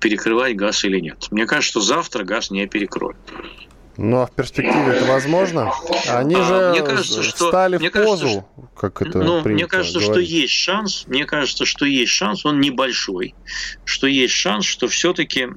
перекрывать 0.00 0.56
газ 0.56 0.84
или 0.84 1.00
нет. 1.00 1.28
Мне 1.30 1.46
кажется, 1.46 1.70
что 1.70 1.80
завтра 1.80 2.24
газ 2.24 2.50
не 2.50 2.66
перекроют. 2.66 3.16
Ну 3.96 4.20
а 4.20 4.26
в 4.26 4.32
перспективе 4.32 4.92
это 4.92 5.06
возможно? 5.06 5.72
Они 6.08 6.34
а, 6.34 6.42
же 6.42 6.70
мне 6.70 6.82
кажется, 6.82 7.22
что, 7.22 7.46
встали 7.46 7.78
мне 7.78 7.88
в 7.88 7.92
позу, 7.92 8.26
кажется, 8.26 8.44
как 8.76 9.02
это 9.02 9.18
Ну, 9.20 9.42
мне 9.42 9.66
кажется, 9.66 10.00
говорить. 10.00 10.12
что 10.12 10.20
есть 10.20 10.52
шанс, 10.52 11.04
мне 11.06 11.24
кажется, 11.24 11.64
что 11.64 11.86
есть 11.86 12.12
шанс, 12.12 12.44
он 12.44 12.60
небольшой, 12.60 13.34
что 13.84 14.06
есть 14.06 14.34
шанс, 14.34 14.66
что 14.66 14.86
все-таки 14.88 15.48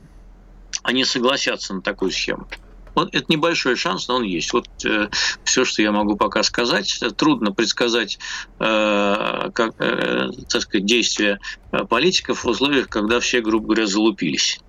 они 0.83 1.03
согласятся 1.03 1.73
на 1.73 1.81
такую 1.81 2.11
схему. 2.11 2.47
Вот 2.95 3.13
это 3.13 3.25
небольшой 3.29 3.75
шанс, 3.75 4.07
но 4.07 4.15
он 4.15 4.23
есть. 4.23 4.53
Вот 4.53 4.67
э, 4.85 5.09
все, 5.43 5.65
что 5.65 5.81
я 5.81 5.91
могу 5.91 6.15
пока 6.15 6.43
сказать. 6.43 6.99
Трудно 7.17 7.51
предсказать, 7.51 8.19
э, 8.59 9.49
как, 9.53 9.73
э, 9.79 10.29
так 10.49 10.61
сказать, 10.61 10.85
действия 10.85 11.39
э, 11.71 11.85
политиков 11.85 12.43
в 12.43 12.47
условиях, 12.47 12.89
когда 12.89 13.19
все, 13.19 13.41
грубо 13.41 13.67
говоря, 13.67 13.85
залупились. 13.85 14.59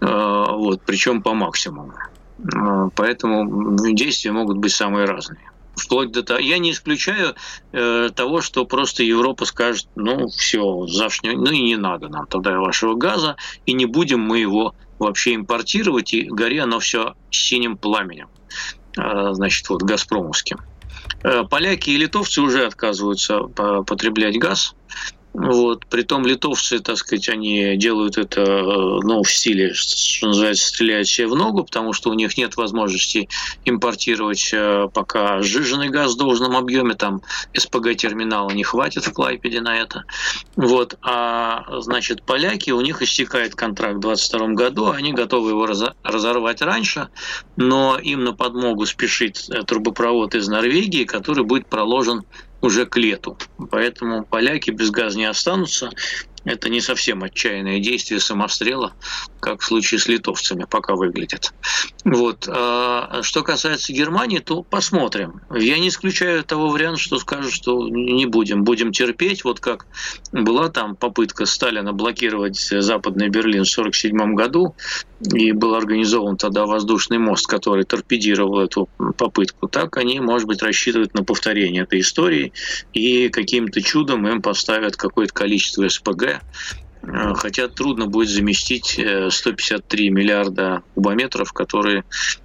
Э, 0.00 0.44
вот, 0.50 0.82
причем 0.84 1.22
по 1.22 1.34
максимуму. 1.34 1.94
Э, 2.38 2.90
поэтому 2.94 3.76
действия 3.92 4.32
могут 4.32 4.58
быть 4.58 4.72
самые 4.72 5.06
разные 5.06 5.50
вплоть 5.76 6.10
до 6.10 6.22
того. 6.22 6.40
Я 6.40 6.58
не 6.58 6.72
исключаю 6.72 7.34
э, 7.72 8.08
того, 8.14 8.40
что 8.40 8.64
просто 8.64 9.02
Европа 9.02 9.44
скажет, 9.44 9.86
ну 9.94 10.28
все, 10.28 10.86
завтра, 10.86 11.32
ну 11.32 11.50
и 11.50 11.62
не 11.62 11.76
надо 11.76 12.08
нам 12.08 12.26
тогда 12.26 12.58
вашего 12.58 12.94
газа, 12.94 13.36
и 13.66 13.74
не 13.74 13.84
будем 13.84 14.20
мы 14.20 14.38
его 14.38 14.74
вообще 14.98 15.34
импортировать, 15.34 16.12
и 16.14 16.22
горе 16.22 16.62
оно 16.62 16.78
все 16.78 17.14
синим 17.30 17.76
пламенем, 17.76 18.28
э, 18.96 19.28
значит, 19.32 19.68
вот 19.68 19.82
газпромовским. 19.82 20.58
Э, 21.22 21.44
поляки 21.48 21.90
и 21.90 21.96
литовцы 21.96 22.40
уже 22.40 22.66
отказываются 22.66 23.40
потреблять 23.40 24.38
газ, 24.38 24.74
вот. 25.36 25.84
Притом 25.86 26.24
литовцы, 26.26 26.78
так 26.78 26.96
сказать, 26.96 27.28
они 27.28 27.76
делают 27.76 28.16
это 28.16 28.40
э, 28.40 29.00
ну, 29.02 29.22
в 29.22 29.30
стиле, 29.30 29.74
что 29.74 30.28
называется, 30.28 30.68
стреляют 30.68 31.08
себе 31.08 31.26
в 31.26 31.36
ногу, 31.36 31.62
потому 31.62 31.92
что 31.92 32.08
у 32.10 32.14
них 32.14 32.38
нет 32.38 32.56
возможности 32.56 33.28
импортировать 33.66 34.50
э, 34.54 34.88
пока 34.94 35.42
сжиженный 35.42 35.90
газ 35.90 36.14
в 36.14 36.18
должном 36.18 36.56
объеме, 36.56 36.94
там 36.94 37.20
СПГ-терминала 37.54 38.50
не 38.50 38.64
хватит 38.64 39.06
в 39.06 39.12
Клайпеде 39.12 39.60
на 39.60 39.76
это. 39.76 40.04
Вот. 40.56 40.96
А, 41.02 41.80
значит, 41.80 42.22
поляки, 42.22 42.70
у 42.70 42.80
них 42.80 43.02
истекает 43.02 43.54
контракт 43.54 43.96
в 43.96 44.00
2022 44.00 44.54
году, 44.54 44.88
они 44.88 45.12
готовы 45.12 45.50
его 45.50 45.66
разорвать 46.02 46.62
раньше, 46.62 47.08
но 47.56 47.98
им 47.98 48.24
на 48.24 48.32
подмогу 48.32 48.86
спешит 48.86 49.44
э, 49.50 49.64
трубопровод 49.64 50.34
из 50.34 50.48
Норвегии, 50.48 51.04
который 51.04 51.44
будет 51.44 51.66
проложен 51.66 52.24
уже 52.66 52.84
к 52.84 52.96
лету. 52.96 53.38
Поэтому 53.70 54.24
поляки 54.24 54.70
без 54.70 54.90
газа 54.90 55.16
не 55.16 55.24
останутся. 55.24 55.90
Это 56.46 56.70
не 56.70 56.80
совсем 56.80 57.22
отчаянное 57.22 57.80
действие 57.80 58.20
самострела, 58.20 58.94
как 59.40 59.60
в 59.60 59.64
случае 59.64 60.00
с 60.00 60.08
литовцами 60.08 60.64
пока 60.68 60.94
выглядит. 60.94 61.52
Вот. 62.04 62.48
А 62.48 63.20
что 63.22 63.42
касается 63.42 63.92
Германии, 63.92 64.38
то 64.38 64.62
посмотрим. 64.62 65.40
Я 65.54 65.78
не 65.78 65.88
исключаю 65.88 66.44
того 66.44 66.68
варианта, 66.68 67.00
что 67.00 67.18
скажут, 67.18 67.52
что 67.52 67.88
не 67.88 68.26
будем, 68.26 68.64
будем 68.64 68.92
терпеть. 68.92 69.44
Вот 69.44 69.60
как 69.60 69.86
была 70.32 70.68
там 70.68 70.96
попытка 70.96 71.46
Сталина 71.46 71.92
блокировать 71.92 72.58
Западный 72.58 73.28
Берлин 73.28 73.64
в 73.64 73.78
1947 73.78 74.34
году, 74.34 74.74
и 75.20 75.52
был 75.52 75.74
организован 75.74 76.36
тогда 76.36 76.66
воздушный 76.66 77.18
мост, 77.18 77.46
который 77.46 77.84
торпедировал 77.84 78.60
эту 78.60 78.88
попытку, 79.16 79.66
так 79.66 79.96
они, 79.96 80.20
может 80.20 80.46
быть, 80.46 80.62
рассчитывают 80.62 81.14
на 81.14 81.24
повторение 81.24 81.82
этой 81.84 82.00
истории 82.00 82.52
и 82.92 83.28
каким-то 83.30 83.80
чудом 83.80 84.28
им 84.28 84.42
поставят 84.42 84.96
какое-то 84.96 85.32
количество 85.32 85.88
СПГ, 85.88 86.35
Э, 87.02 87.34
хотя 87.34 87.68
трудно 87.68 88.06
будет 88.06 88.28
заместить 88.28 89.00
153 89.30 90.06
э, 90.06 90.10
миллиарда 90.10 90.82
кубометров, 90.94 91.52
которые 91.52 92.04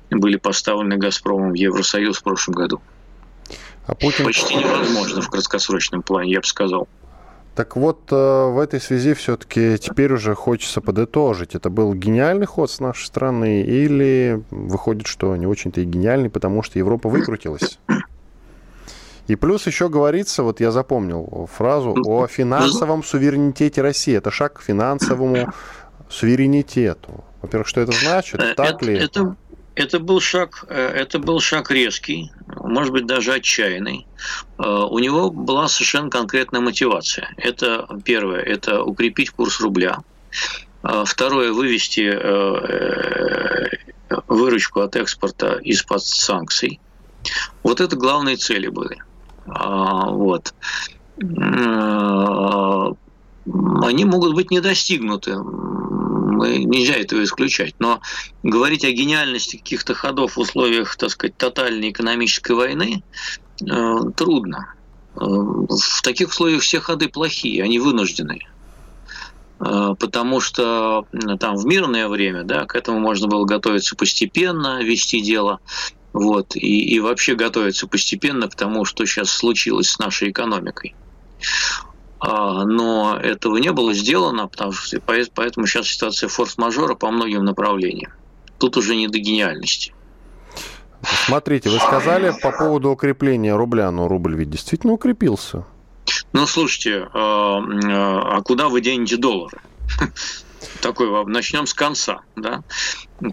были 0.09 0.37
поставлены 0.37 0.97
«Газпромом» 0.97 1.51
в 1.51 1.55
Евросоюз 1.55 2.17
в 2.17 2.23
прошлом 2.23 2.55
году. 2.55 2.81
А 3.87 3.95
Путин... 3.95 4.25
Почти 4.25 4.55
невозможно 4.55 5.21
в 5.21 5.29
краткосрочном 5.29 6.03
плане, 6.03 6.33
я 6.33 6.39
бы 6.39 6.45
сказал. 6.45 6.87
Так 7.55 7.75
вот, 7.75 8.11
э, 8.11 8.15
в 8.15 8.59
этой 8.59 8.79
связи 8.79 9.13
все-таки 9.13 9.77
теперь 9.77 10.13
уже 10.13 10.35
хочется 10.35 10.79
подытожить. 10.79 11.55
Это 11.55 11.69
был 11.69 11.93
гениальный 11.93 12.45
ход 12.45 12.71
с 12.71 12.79
нашей 12.79 13.05
стороны 13.05 13.63
или 13.63 14.43
выходит, 14.51 15.07
что 15.07 15.35
не 15.35 15.47
очень-то 15.47 15.81
и 15.81 15.85
гениальный, 15.85 16.29
потому 16.29 16.63
что 16.63 16.79
Европа 16.79 17.09
выкрутилась? 17.09 17.79
И 19.31 19.37
плюс 19.37 19.65
еще 19.65 19.87
говорится, 19.87 20.43
вот 20.43 20.59
я 20.59 20.71
запомнил 20.71 21.49
фразу 21.55 21.95
о 22.05 22.27
финансовом 22.27 23.01
суверенитете 23.01 23.81
России. 23.81 24.13
Это 24.13 24.29
шаг 24.29 24.59
к 24.59 24.61
финансовому 24.61 25.53
суверенитету. 26.09 27.23
Во-первых, 27.41 27.65
что 27.69 27.79
это 27.79 27.93
значит? 27.93 28.41
Э, 28.41 28.53
так 28.55 28.75
это, 28.75 28.85
ли 28.85 28.97
это? 28.97 29.37
Это 29.73 29.99
был 30.01 30.19
шаг, 30.19 30.65
э, 30.67 30.75
это 30.75 31.17
был 31.17 31.39
шаг 31.39 31.71
резкий, 31.71 32.29
может 32.57 32.91
быть 32.91 33.05
даже 33.05 33.31
отчаянный. 33.31 34.05
Э, 34.57 34.63
у 34.67 34.99
него 34.99 35.31
была 35.31 35.69
совершенно 35.69 36.09
конкретная 36.09 36.59
мотивация. 36.59 37.29
Это 37.37 37.87
первое, 38.03 38.41
это 38.41 38.83
укрепить 38.83 39.29
курс 39.29 39.61
рубля. 39.61 39.99
Второе, 41.05 41.53
вывести 41.53 42.01
выручку 44.27 44.81
от 44.81 44.97
экспорта 44.97 45.57
из-под 45.63 46.03
санкций. 46.03 46.81
Вот 47.63 47.79
это 47.79 47.95
главные 47.95 48.35
цели 48.35 48.67
были. 48.67 49.01
А, 49.47 50.09
вот, 50.09 50.53
они 53.81 54.05
могут 54.05 54.35
быть 54.35 54.51
не 54.51 54.59
достигнуты. 54.59 55.37
Мы, 55.37 56.63
нельзя 56.63 56.95
этого 56.95 57.23
исключать. 57.23 57.75
Но 57.79 58.01
говорить 58.43 58.85
о 58.85 58.91
гениальности 58.91 59.57
каких-то 59.57 59.93
ходов 59.93 60.35
в 60.35 60.39
условиях, 60.39 60.95
так 60.95 61.09
сказать, 61.11 61.37
тотальной 61.37 61.91
экономической 61.91 62.53
войны 62.53 63.03
э, 63.61 63.97
трудно. 64.15 64.73
Э, 65.15 65.19
в 65.19 66.01
таких 66.01 66.29
условиях 66.29 66.61
все 66.61 66.79
ходы 66.79 67.09
плохие, 67.09 67.63
они 67.63 67.79
вынужденные. 67.79 68.47
Э, 69.59 69.95
потому 69.99 70.39
что 70.39 71.05
там 71.39 71.57
в 71.57 71.65
мирное 71.65 72.07
время, 72.07 72.43
да, 72.43 72.65
к 72.65 72.75
этому 72.75 72.99
можно 72.99 73.27
было 73.27 73.45
готовиться 73.45 73.95
постепенно, 73.95 74.81
вести 74.81 75.21
дело, 75.21 75.59
вот, 76.13 76.55
и, 76.55 76.95
и 76.95 76.99
вообще 76.99 77.35
готовиться 77.35 77.87
постепенно 77.87 78.49
к 78.49 78.55
тому, 78.55 78.85
что 78.85 79.05
сейчас 79.05 79.29
случилось 79.29 79.89
с 79.89 79.99
нашей 79.99 80.31
экономикой. 80.31 80.95
А, 82.19 82.65
но 82.65 83.17
этого 83.17 83.57
не 83.57 83.71
было 83.71 83.93
сделано, 83.93 84.47
потому 84.47 84.73
что, 84.73 84.99
поэтому 85.01 85.65
сейчас 85.65 85.87
ситуация 85.87 86.29
форс-мажора 86.29 86.95
по 86.95 87.09
многим 87.09 87.45
направлениям. 87.45 88.11
Тут 88.59 88.77
уже 88.77 88.95
не 88.95 89.07
до 89.07 89.17
гениальности. 89.17 89.93
Смотрите, 91.25 91.69
вы 91.69 91.79
сказали 91.79 92.31
по 92.43 92.51
поводу 92.51 92.91
укрепления 92.91 93.55
рубля, 93.55 93.89
но 93.89 94.07
рубль 94.07 94.35
ведь 94.35 94.51
действительно 94.51 94.93
укрепился. 94.93 95.65
Ну, 96.33 96.45
слушайте, 96.45 97.07
а, 97.13 97.59
а 97.59 98.41
куда 98.43 98.69
вы 98.69 98.81
денете 98.81 99.17
доллары? 99.17 99.57
Такой, 100.79 101.25
начнем 101.25 101.67
с 101.67 101.73
конца, 101.73 102.21
да? 102.35 102.63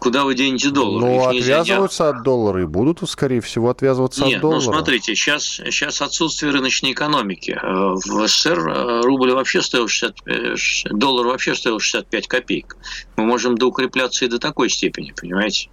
Куда 0.00 0.24
вы 0.24 0.34
денете 0.34 0.70
доллары? 0.70 1.06
Ну, 1.06 1.28
отвязываются 1.28 2.04
не... 2.04 2.10
от 2.10 2.22
доллара 2.22 2.62
и 2.62 2.66
будут, 2.66 3.08
скорее 3.08 3.40
всего, 3.40 3.70
отвязываться 3.70 4.24
Нет, 4.24 4.36
от 4.36 4.42
доллара. 4.42 4.60
ну, 4.60 4.72
смотрите, 4.72 5.14
сейчас, 5.14 5.44
сейчас 5.44 6.02
отсутствие 6.02 6.52
рыночной 6.52 6.92
экономики. 6.92 7.58
Э, 7.60 7.94
в 7.94 8.26
СССР 8.26 8.58
э, 8.58 9.00
рубль 9.02 9.32
вообще 9.32 9.62
стоил 9.62 9.88
60, 9.88 10.16
э, 10.26 10.54
доллар 10.90 11.26
вообще 11.26 11.54
стоил 11.54 11.78
65 11.78 12.28
копеек. 12.28 12.76
Мы 13.16 13.24
можем 13.24 13.56
доукрепляться 13.56 14.24
и 14.24 14.28
до 14.28 14.38
такой 14.38 14.68
степени, 14.68 15.12
понимаете? 15.12 15.70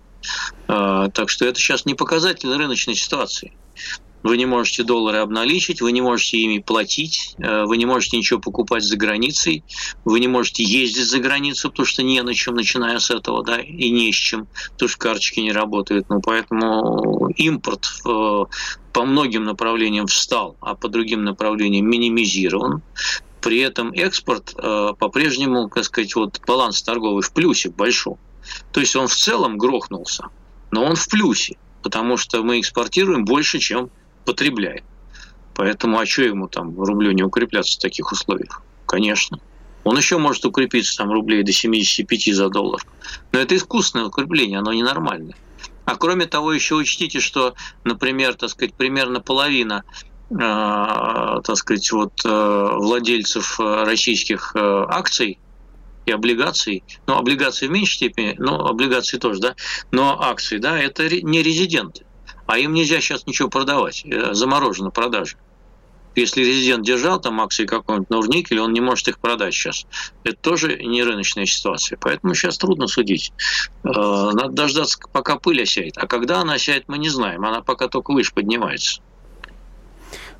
Так 0.65 1.29
что 1.29 1.45
это 1.45 1.59
сейчас 1.59 1.85
не 1.85 1.93
показатель 1.93 2.51
рыночной 2.51 2.95
ситуации. 2.95 3.53
Вы 4.25 4.37
не 4.37 4.47
можете 4.47 4.81
доллары 4.81 5.19
обналичить, 5.19 5.81
вы 5.81 5.91
не 5.91 6.01
можете 6.01 6.39
ими 6.39 6.57
платить, 6.57 7.35
э, 7.37 7.65
вы 7.65 7.77
не 7.77 7.85
можете 7.85 8.17
ничего 8.17 8.39
покупать 8.39 8.83
за 8.83 8.97
границей, 8.97 9.63
вы 10.03 10.19
не 10.19 10.27
можете 10.27 10.63
ездить 10.63 11.05
за 11.05 11.19
границу, 11.19 11.69
потому 11.69 11.85
что 11.85 12.01
не 12.01 12.23
на 12.23 12.33
чем, 12.33 12.55
начиная 12.55 12.97
с 12.97 13.11
этого, 13.11 13.43
да, 13.43 13.61
и 13.61 13.91
не 13.91 14.11
с 14.11 14.15
чем, 14.15 14.47
потому 14.71 14.89
что 14.89 14.97
карточки 14.97 15.41
не 15.41 15.51
работают. 15.51 16.09
Ну, 16.09 16.21
поэтому 16.21 17.29
импорт 17.37 17.85
по 18.03 19.05
многим 19.05 19.43
направлениям 19.43 20.07
встал, 20.07 20.57
а 20.59 20.73
по 20.73 20.89
другим 20.89 21.23
направлениям 21.23 21.87
минимизирован. 21.87 22.81
При 23.41 23.59
этом 23.59 23.91
экспорт 23.91 24.55
э, 24.57 24.93
по-прежнему, 24.97 25.69
так 25.69 25.83
сказать, 25.83 26.15
вот 26.15 26.41
баланс 26.47 26.81
торговый 26.81 27.21
в 27.21 27.31
плюсе 27.31 27.69
большом. 27.69 28.17
То 28.71 28.79
есть 28.79 28.95
он 28.95 29.07
в 29.07 29.15
целом 29.15 29.59
грохнулся, 29.59 30.29
но 30.71 30.83
он 30.83 30.95
в 30.95 31.07
плюсе, 31.09 31.57
потому 31.83 32.17
что 32.17 32.41
мы 32.41 32.59
экспортируем 32.59 33.23
больше, 33.23 33.59
чем 33.59 33.91
потребляет. 34.25 34.83
Поэтому 35.55 35.99
а 35.99 36.05
что 36.05 36.23
ему 36.23 36.47
там 36.47 36.79
рублю 36.81 37.11
не 37.11 37.23
укрепляться 37.23 37.77
в 37.77 37.81
таких 37.81 38.11
условиях? 38.11 38.61
Конечно. 38.85 39.39
Он 39.85 39.97
еще 39.97 40.17
может 40.17 40.43
укрепиться 40.45 40.97
там 40.97 41.11
рублей 41.11 41.43
до 41.43 41.51
75 41.51 42.35
за 42.35 42.49
доллар. 42.49 42.81
Но 43.31 43.39
это 43.39 43.55
искусственное 43.55 44.07
укрепление, 44.07 44.59
оно 44.59 44.73
ненормальное. 44.73 45.35
А 45.85 45.95
кроме 45.95 46.25
того, 46.25 46.51
еще 46.51 46.75
учтите, 46.75 47.19
что, 47.19 47.53
например, 47.83 48.33
так 48.33 48.49
сказать, 48.49 48.73
примерно 48.73 49.21
половина 49.21 49.83
э, 50.31 50.35
так 50.35 51.55
сказать, 51.55 51.91
вот, 51.91 52.13
э, 52.25 52.69
владельцев 52.77 53.59
э, 53.59 53.83
российских 53.83 54.53
э, 54.55 54.85
акций 54.89 55.39
и 56.05 56.11
облигаций, 56.11 56.83
ну, 57.07 57.15
облигации 57.17 57.67
в 57.67 57.71
меньшей 57.71 57.95
степени, 57.95 58.35
но 58.39 58.67
облигации 58.67 59.17
тоже, 59.17 59.39
да, 59.39 59.55
но 59.91 60.19
акции, 60.21 60.57
да, 60.57 60.79
это 60.79 61.03
не 61.21 61.43
резиденты 61.43 62.04
а 62.45 62.57
им 62.57 62.73
нельзя 62.73 63.01
сейчас 63.01 63.25
ничего 63.25 63.49
продавать, 63.49 64.03
э, 64.05 64.33
заморожена 64.33 64.91
продажа. 64.91 65.37
Если 66.15 66.43
резидент 66.43 66.85
держал 66.85 67.19
там 67.19 67.41
акции 67.41 67.65
какой-нибудь 67.65 68.09
Норникель, 68.09 68.59
он 68.59 68.71
не 68.71 68.79
может 68.79 69.09
их 69.09 69.19
продать 69.19 69.53
сейчас. 69.53 69.85
Это 70.23 70.37
тоже 70.37 70.77
не 70.77 71.03
рыночная 71.03 71.45
ситуация. 71.45 71.97
Поэтому 71.99 72.33
сейчас 72.33 72.57
трудно 72.57 72.87
судить. 72.87 73.33
Э, 73.83 73.89
надо 73.89 74.49
дождаться, 74.49 74.97
пока 75.11 75.37
пыль 75.37 75.63
осядет. 75.63 75.97
А 75.97 76.07
когда 76.07 76.39
она 76.39 76.53
осядет, 76.53 76.85
мы 76.87 76.97
не 76.97 77.09
знаем. 77.09 77.43
Она 77.45 77.61
пока 77.61 77.89
только 77.89 78.13
выше 78.13 78.33
поднимается. 78.33 79.01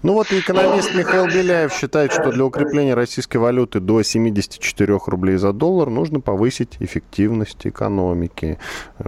Ну 0.06 0.14
вот 0.14 0.32
экономист 0.32 0.94
Михаил 0.94 1.26
Беляев 1.26 1.74
считает, 1.74 2.12
что 2.12 2.30
для 2.30 2.46
укрепления 2.46 2.94
российской 2.94 3.38
валюты 3.38 3.80
до 3.80 4.04
74 4.04 5.00
рублей 5.08 5.38
за 5.38 5.52
доллар 5.52 5.90
нужно 5.90 6.20
повысить 6.20 6.78
эффективность 6.80 7.66
экономики. 7.66 8.60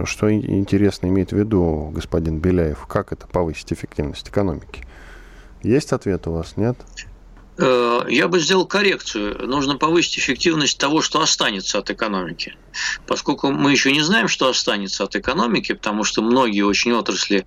Что 0.06 0.28
интересно 0.34 1.06
имеет 1.06 1.30
в 1.30 1.36
виду 1.36 1.92
господин 1.94 2.40
Беляев? 2.40 2.84
Как 2.88 3.12
это 3.12 3.28
повысить 3.28 3.72
эффективность 3.72 4.28
экономики? 4.28 4.82
Есть 5.62 5.92
ответ 5.92 6.26
у 6.26 6.32
вас, 6.32 6.56
нет? 6.56 6.76
Э, 7.58 8.02
я 8.08 8.26
бы 8.26 8.40
сделал 8.40 8.66
коррекцию. 8.66 9.46
Нужно 9.46 9.76
повысить 9.76 10.18
эффективность 10.18 10.78
того, 10.78 11.00
что 11.00 11.20
останется 11.20 11.78
от 11.78 11.90
экономики. 11.90 12.56
Поскольку 13.06 13.52
мы 13.52 13.70
еще 13.70 13.92
не 13.92 14.02
знаем, 14.02 14.26
что 14.26 14.48
останется 14.48 15.04
от 15.04 15.14
экономики, 15.14 15.74
потому 15.74 16.02
что 16.02 16.22
многие 16.22 16.62
очень 16.62 16.92
отрасли 16.92 17.46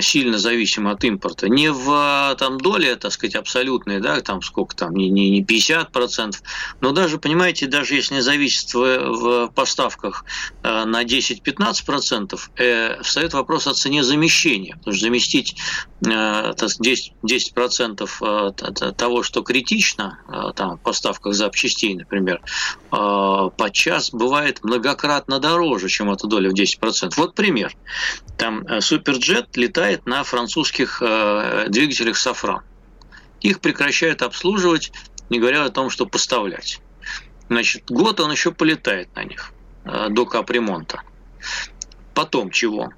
сильно 0.00 0.38
зависим 0.38 0.88
от 0.88 1.04
импорта. 1.04 1.48
Не 1.48 1.70
в 1.70 2.36
там, 2.38 2.58
доле, 2.58 2.96
так 2.96 3.12
сказать, 3.12 3.36
абсолютной, 3.36 4.00
да, 4.00 4.20
там 4.20 4.42
сколько 4.42 4.74
там, 4.74 4.94
не, 4.94 5.08
не, 5.08 5.30
не 5.30 5.42
50%, 5.42 6.36
но 6.80 6.92
даже, 6.92 7.18
понимаете, 7.18 7.66
даже 7.66 7.94
если 7.94 8.14
не 8.14 8.22
зависит 8.22 8.74
в, 8.74 9.48
поставках 9.54 10.24
э, 10.62 10.84
на 10.84 11.04
10-15%, 11.04 12.38
э, 12.56 13.02
встает 13.02 13.34
вопрос 13.34 13.66
о 13.66 13.74
цене 13.74 14.02
замещения. 14.02 14.76
Потому 14.76 14.94
что 14.94 15.04
заместить 15.04 15.56
э, 16.04 16.08
10%, 16.08 17.12
10% 17.24 18.08
э, 18.20 18.92
того, 18.92 19.22
что 19.22 19.42
критично, 19.42 20.18
э, 20.28 20.52
там, 20.54 20.76
в 20.76 20.80
поставках 20.80 21.34
запчастей, 21.34 21.94
например, 21.94 22.40
э, 22.92 23.50
подчас 23.56 24.10
бывает 24.10 24.62
многократно 24.62 25.38
дороже, 25.38 25.88
чем 25.88 26.10
эта 26.10 26.26
доля 26.26 26.50
в 26.50 26.54
10%. 26.54 27.12
Вот 27.16 27.34
пример. 27.34 27.74
Там 28.36 28.60
э, 28.66 28.80
Суперджет 28.80 29.56
летает 29.68 30.06
на 30.06 30.24
французских 30.24 31.02
э, 31.02 31.66
двигателях 31.68 32.16
«Сафран». 32.16 32.62
Их 33.40 33.60
прекращают 33.60 34.22
обслуживать, 34.22 34.92
не 35.30 35.38
говоря 35.38 35.64
о 35.64 35.70
том, 35.70 35.90
что 35.90 36.06
поставлять. 36.06 36.80
Значит, 37.48 37.84
год 37.90 38.20
он 38.20 38.32
еще 38.32 38.50
полетает 38.50 39.14
на 39.14 39.24
них 39.24 39.52
э, 39.84 40.08
до 40.08 40.24
капремонта. 40.24 41.02
Потом 42.14 42.50
чего? 42.50 42.90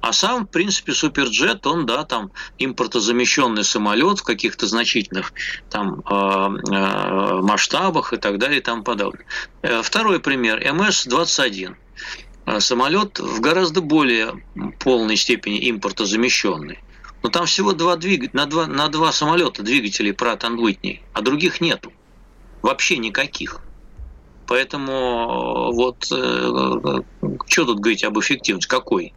А 0.00 0.12
сам, 0.12 0.46
в 0.46 0.50
принципе, 0.50 0.92
суперджет, 0.92 1.66
он, 1.66 1.84
да, 1.84 2.04
там 2.04 2.30
импортозамещенный 2.58 3.64
самолет 3.64 4.20
в 4.20 4.22
каких-то 4.22 4.68
значительных 4.68 5.32
там 5.70 6.00
э, 6.00 7.40
масштабах 7.42 8.12
и 8.12 8.16
так 8.16 8.38
далее 8.38 8.60
и 8.60 8.62
тому 8.62 8.84
подобное. 8.84 9.26
Второй 9.82 10.20
пример. 10.20 10.60
МС-21. 10.60 11.74
А 12.50 12.60
самолет 12.60 13.18
в 13.18 13.40
гораздо 13.40 13.82
более 13.82 14.42
полной 14.80 15.16
степени 15.16 15.70
импортозамещенный. 15.70 16.78
Но 17.22 17.28
там 17.28 17.44
всего 17.44 17.74
два 17.74 17.96
двиг... 17.96 18.32
на, 18.32 18.46
два... 18.46 18.66
на 18.66 18.88
два 18.88 19.12
самолета 19.12 19.62
двигателей 19.62 20.12
Pratt 20.12 20.40
Whitney, 20.56 21.00
а 21.12 21.20
других 21.20 21.60
нету. 21.60 21.92
Вообще 22.62 22.96
никаких. 22.96 23.60
Поэтому 24.46 24.92
э, 24.92 25.74
вот 25.74 26.06
э, 26.10 27.02
что 27.48 27.66
тут 27.66 27.80
говорить 27.80 28.02
об 28.02 28.18
эффективности? 28.18 28.66
Какой? 28.66 29.12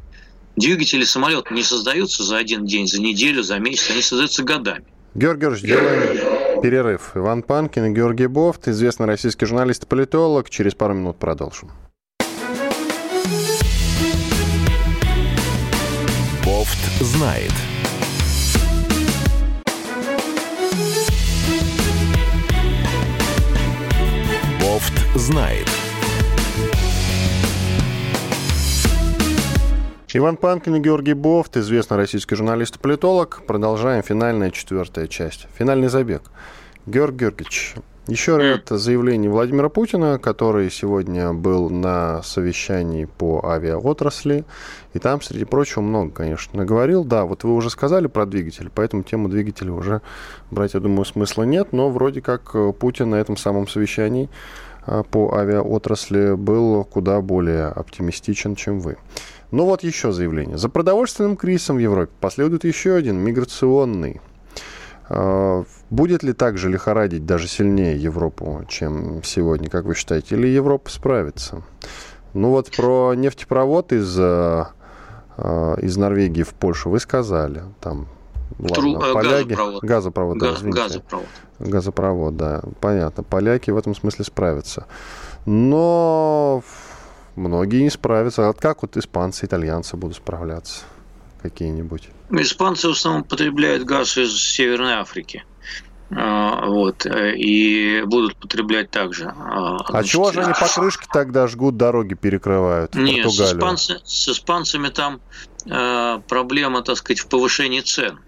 Двигатели 0.58 1.06
самолета 1.06 1.54
не 1.54 1.64
создаются 1.64 2.24
за 2.24 2.36
один 2.36 2.66
день, 2.66 2.86
за 2.86 3.00
неделю, 3.00 3.44
за 3.44 3.60
месяц, 3.60 3.92
они 3.92 4.02
создаются 4.02 4.44
годами. 4.44 4.84
Георгий 5.16 5.40
Георгиевич, 5.40 5.70
делаем 5.70 6.62
перерыв. 6.62 7.12
Иван 7.16 7.44
Панкин 7.44 7.86
и 7.86 7.96
Георгий 7.96 8.28
Бофт, 8.28 8.68
известный 8.68 9.06
российский 9.06 9.46
журналист 9.46 9.86
и 9.86 9.88
политолог. 9.88 10.50
Через 10.50 10.76
пару 10.76 10.96
минут 10.96 11.18
продолжим. 11.18 11.72
Знает. 17.22 17.52
Бофт 24.60 24.94
знает. 25.14 25.68
Иван 30.14 30.36
Панкин 30.36 30.78
и 30.78 30.80
Георгий 30.80 31.14
Бофт, 31.14 31.58
известный 31.58 31.98
российский 31.98 32.34
журналист 32.34 32.78
и 32.78 32.80
политолог. 32.80 33.44
Продолжаем 33.46 34.02
финальная 34.02 34.50
четвертая 34.50 35.06
часть. 35.06 35.48
Финальный 35.56 35.90
забег. 35.90 36.24
Георгий 36.88 37.20
Георгиевич, 37.20 37.76
еще 38.08 38.38
ряд 38.40 38.68
заявлений 38.68 39.30
Владимира 39.30 39.70
Путина, 39.70 40.18
который 40.18 40.72
сегодня 40.72 41.34
был 41.34 41.70
на 41.70 42.24
совещании 42.24 43.06
по 43.06 43.46
авиаотрасли. 43.46 44.44
И 44.94 45.00
там, 45.00 45.22
среди 45.22 45.46
прочего, 45.46 45.82
много, 45.82 46.12
конечно, 46.12 46.58
наговорил. 46.58 47.04
Да, 47.04 47.26
вот 47.26 47.44
вы 47.44 47.54
уже 47.54 47.70
сказали 47.70 48.08
про 48.08 48.26
двигатель, 48.26 48.72
поэтому 48.74 49.04
тему 49.04 49.30
двигателя 49.30 49.72
уже 49.72 50.02
брать, 50.50 50.74
я 50.74 50.80
думаю, 50.80 51.06
смысла 51.06 51.44
нет. 51.44 51.74
Но 51.74 51.90
вроде 51.90 52.22
как 52.22 52.56
э, 52.56 52.74
Путин 52.74 53.12
на 53.12 53.16
этом 53.16 53.38
самом 53.38 53.68
совещании 53.68 54.30
э, 54.88 55.04
по 55.12 55.36
авиаотрасли 55.36 56.34
был 56.34 56.84
куда 56.84 57.22
более 57.22 57.68
оптимистичен, 57.68 58.56
чем 58.56 58.80
вы. 58.80 58.98
Ну 59.52 59.66
вот 59.66 59.84
еще 59.84 60.12
заявление. 60.12 60.58
За 60.58 60.70
продовольственным 60.70 61.38
кризисом 61.38 61.76
в 61.76 61.80
Европе 61.80 62.12
последует 62.20 62.64
еще 62.64 62.96
один 62.96 63.18
миграционный 63.18 64.22
А, 65.08 65.66
будет 65.92 66.24
ли 66.24 66.34
так 66.34 66.58
же 66.58 66.70
лихорадить 66.70 67.26
даже 67.26 67.48
сильнее 67.48 68.02
Европу, 68.02 68.66
чем 68.68 69.22
сегодня, 69.24 69.70
как 69.70 69.86
вы 69.86 69.94
считаете? 69.94 70.36
Или 70.36 70.48
Европа 70.48 70.90
справится? 70.90 71.62
Ну 72.34 72.50
вот 72.50 72.72
про 72.76 73.14
нефтепровод 73.14 73.92
из, 73.92 74.18
э, 74.18 74.64
э, 75.38 75.76
из 75.82 75.98
Норвегии 75.98 76.44
в 76.44 76.54
Польшу 76.54 76.90
вы 76.90 77.00
сказали. 77.00 77.64
Там 77.82 78.08
Тру... 78.58 78.94
Ладно, 78.94 79.14
поляки... 79.14 79.48
Газопровод. 79.50 79.84
Газопровод, 79.84 80.38
да, 80.40 80.54
извините. 80.54 80.82
Газопровод. 80.82 81.28
Газопровод, 81.60 82.38
да. 82.38 82.62
Понятно. 82.80 83.24
Поляки 83.24 83.72
в 83.72 83.78
этом 83.78 83.94
смысле 83.94 84.26
справятся. 84.26 84.88
Но 85.46 86.64
многие 87.36 87.82
не 87.82 87.90
справятся. 87.90 88.48
А 88.48 88.54
как 88.54 88.82
вот 88.82 88.96
испанцы, 88.98 89.46
итальянцы 89.46 89.98
будут 89.98 90.18
справляться? 90.18 90.84
Какие-нибудь? 91.42 92.10
Испанцы 92.30 92.88
в 92.88 92.92
основном 92.92 93.24
потребляют 93.24 93.84
газ 93.84 94.18
из 94.18 94.38
Северной 94.38 94.94
Африки. 94.94 95.44
А, 96.14 96.66
вот, 96.66 97.06
и 97.06 98.04
будут 98.06 98.36
потреблять 98.36 98.92
также. 98.92 99.34
А, 99.38 99.78
а 99.78 100.04
чего 100.04 100.32
же 100.32 100.42
они 100.42 100.54
покрышки 100.54 101.08
тогда 101.12 101.48
жгут, 101.48 101.78
дороги 101.78 102.16
перекрывают? 102.16 102.96
Нет, 102.96 103.32
с, 103.32 103.40
испанцы, 103.40 104.00
с 104.04 104.28
испанцами 104.28 104.90
там 104.90 105.22
э, 105.66 106.20
проблема, 106.28 106.82
так 106.82 106.98
сказать, 106.98 107.20
в 107.20 107.28
повышении 107.28 107.80
цен. 107.80 108.20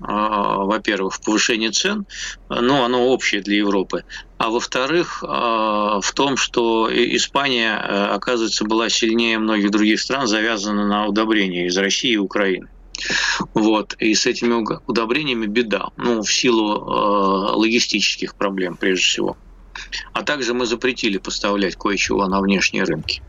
А, 0.00 0.58
во-первых, 0.58 1.14
в 1.14 1.20
повышении 1.20 1.68
цен, 1.68 2.06
ну, 2.48 2.84
оно 2.84 3.08
общее 3.08 3.40
для 3.40 3.56
Европы, 3.56 4.04
а 4.38 4.50
во-вторых, 4.50 5.22
в 5.22 6.12
том, 6.14 6.36
что 6.36 6.88
Испания, 6.92 7.76
э, 7.76 8.06
оказывается, 8.06 8.64
была 8.64 8.88
сильнее 8.88 9.38
многих 9.38 9.70
других 9.70 10.00
стран, 10.00 10.28
завязана 10.28 10.86
на 10.86 11.06
удобрения 11.06 11.66
из 11.66 11.76
России 11.76 12.12
и 12.12 12.18
Украины. 12.18 12.68
Вот. 13.54 13.94
И 13.98 14.14
с 14.14 14.26
этими 14.26 14.54
удобрениями 14.86 15.46
беда. 15.46 15.88
Ну, 15.96 16.22
в 16.22 16.32
силу 16.32 16.76
э, 16.76 17.52
логистических 17.54 18.34
проблем, 18.34 18.76
прежде 18.76 19.04
всего. 19.04 19.36
А 20.12 20.22
также 20.22 20.54
мы 20.54 20.66
запретили 20.66 21.18
поставлять 21.18 21.76
кое-чего 21.76 22.26
на 22.26 22.40
внешние 22.40 22.84
рынки. 22.84 23.22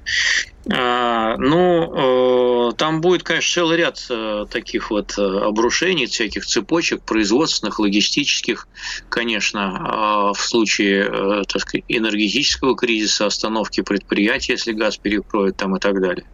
А, 0.72 1.36
ну, 1.38 2.70
э, 2.70 2.74
там 2.78 3.02
будет, 3.02 3.24
конечно, 3.24 3.54
целый 3.54 3.78
ряд 3.78 4.06
э, 4.10 4.46
таких 4.50 4.92
вот 4.92 5.18
э, 5.18 5.22
обрушений, 5.22 6.06
всяких 6.06 6.46
цепочек 6.46 7.04
производственных, 7.04 7.80
логистических, 7.80 8.68
конечно, 9.10 9.82
а 9.86 10.34
в 10.34 10.40
случае, 10.40 11.44
так 11.48 11.62
сказать, 11.62 11.84
энергетического 11.90 12.76
кризиса, 12.76 13.26
остановки 13.26 13.82
предприятий, 13.82 14.54
если 14.54 14.72
газ 14.72 14.98
перекроют 14.98 15.58
там 15.58 15.76
и 15.76 15.80
так 15.80 16.00
далее. 16.02 16.26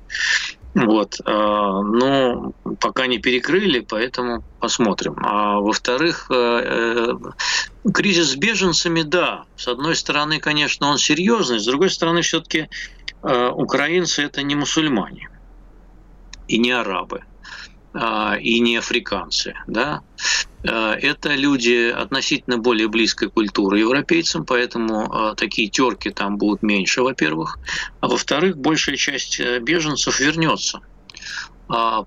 Вот. 0.76 1.20
А, 1.26 1.82
но 1.82 2.54
пока 2.80 3.08
не 3.08 3.18
перекрыли, 3.18 3.80
поэтому 3.80 4.44
посмотрим. 4.60 5.16
А 5.22 5.60
во-вторых, 5.60 6.28
э, 6.30 6.36
э, 6.36 7.92
кризис 7.92 8.32
с 8.32 8.36
беженцами, 8.36 9.02
да, 9.02 9.46
с 9.56 9.68
одной 9.68 9.96
стороны, 9.96 10.40
конечно, 10.40 10.88
он 10.88 10.98
серьезный, 10.98 11.60
с 11.60 11.66
другой 11.66 11.90
стороны, 11.90 12.22
все-таки 12.22 12.70
э, 13.24 13.50
украинцы 13.50 14.24
это 14.24 14.44
не 14.44 14.56
мусульмане 14.56 15.30
и 16.48 16.60
не 16.60 16.72
арабы. 16.72 17.24
А, 17.94 18.38
и 18.40 18.60
не 18.60 18.78
африканцы. 18.78 19.56
Да? 19.68 20.02
А, 20.68 20.94
это 20.94 21.34
люди 21.36 21.90
относительно 21.90 22.58
более 22.58 22.88
близкой 22.88 23.30
культуры 23.30 23.80
европейцам, 23.80 24.46
поэтому 24.46 25.12
а, 25.12 25.36
такие 25.36 25.70
терки 25.70 26.10
там 26.12 26.38
будут 26.38 26.62
меньше, 26.62 27.02
во-первых. 27.02 27.58
А 28.00 28.08
во-вторых, 28.08 28.58
большая 28.58 28.96
часть 28.96 29.40
э, 29.40 29.60
беженцев 29.60 30.20
вернется 30.20 30.82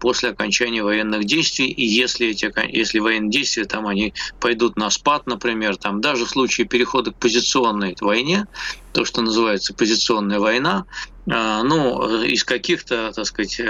после 0.01 0.31
окончания 0.31 0.83
военных 0.83 1.25
действий, 1.25 1.67
и 1.67 1.85
если, 1.85 2.29
эти, 2.29 2.53
если 2.77 2.99
военные 2.99 3.31
действия 3.31 3.65
там 3.65 3.87
они 3.87 4.13
пойдут 4.41 4.77
на 4.77 4.91
спад, 4.91 5.27
например, 5.27 5.77
там 5.77 6.01
даже 6.01 6.27
в 6.27 6.31
случае 6.31 6.67
перехода 6.67 7.13
к 7.13 7.17
позиционной 7.17 7.97
войне, 8.01 8.47
то, 8.93 9.05
что 9.05 9.23
называется 9.23 9.73
позиционная 9.75 10.41
война, 10.41 10.85
а, 11.31 11.63
ну, 11.63 12.23
из 12.25 12.43
каких-то, 12.43 13.13
так 13.15 13.27
сказать, 13.27 13.61
э, 13.61 13.65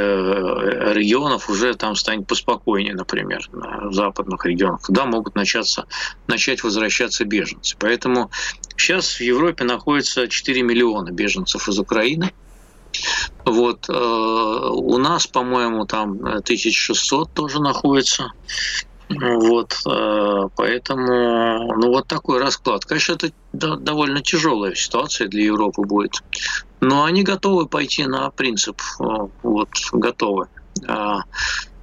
регионов 0.94 1.50
уже 1.50 1.74
там 1.74 1.94
станет 1.96 2.26
поспокойнее, 2.26 2.94
например, 2.94 3.46
в 3.52 3.92
западных 3.92 4.46
регионах, 4.46 4.80
куда 4.80 5.04
могут 5.04 5.34
начаться, 5.34 5.86
начать 6.28 6.64
возвращаться 6.64 7.26
беженцы. 7.26 7.76
Поэтому 7.78 8.30
сейчас 8.76 9.16
в 9.16 9.20
Европе 9.20 9.64
находится 9.64 10.28
4 10.28 10.62
миллиона 10.62 11.10
беженцев 11.10 11.68
из 11.68 11.78
Украины. 11.78 12.32
Вот 13.44 13.88
э, 13.88 13.92
у 13.92 14.98
нас, 14.98 15.26
по-моему, 15.26 15.84
там 15.86 16.12
1600 16.24 17.32
тоже 17.32 17.60
находится. 17.60 18.32
Вот, 19.08 19.76
э, 19.86 20.48
поэтому, 20.56 21.74
ну, 21.76 21.88
вот 21.88 22.06
такой 22.06 22.40
расклад. 22.40 22.84
Конечно, 22.84 23.14
это 23.14 23.32
довольно 23.76 24.22
тяжелая 24.22 24.74
ситуация 24.74 25.28
для 25.28 25.44
Европы 25.44 25.82
будет. 25.82 26.22
Но 26.80 27.04
они 27.04 27.22
готовы 27.22 27.66
пойти 27.66 28.06
на 28.06 28.30
принцип, 28.30 28.80
э, 29.00 29.04
вот, 29.42 29.68
готовы. 29.92 30.48
А 30.86 31.22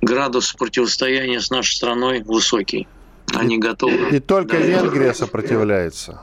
градус 0.01 0.53
противостояния 0.53 1.39
с 1.39 1.49
нашей 1.49 1.75
страной 1.75 2.21
высокий. 2.23 2.87
Они 3.35 3.55
и, 3.55 3.59
готовы. 3.59 4.15
И 4.15 4.19
только 4.19 4.57
да, 4.57 4.63
Венгрия 4.63 5.13
сопротивляется. 5.13 6.21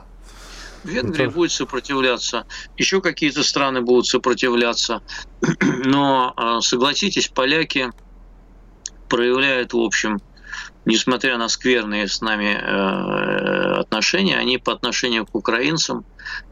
Венгрия 0.87 1.29
будет 1.29 1.51
сопротивляться, 1.51 2.45
еще 2.77 3.01
какие-то 3.01 3.43
страны 3.43 3.81
будут 3.81 4.07
сопротивляться. 4.07 5.01
Но 5.85 6.33
э, 6.35 6.61
согласитесь, 6.61 7.27
поляки 7.27 7.91
проявляют, 9.09 9.73
в 9.73 9.79
общем, 9.79 10.19
несмотря 10.85 11.37
на 11.37 11.49
скверные 11.49 12.07
с 12.07 12.21
нами 12.21 12.57
э, 12.59 13.79
отношения, 13.79 14.37
они 14.37 14.57
по 14.57 14.73
отношению 14.73 15.25
к 15.25 15.35
украинцам 15.35 16.05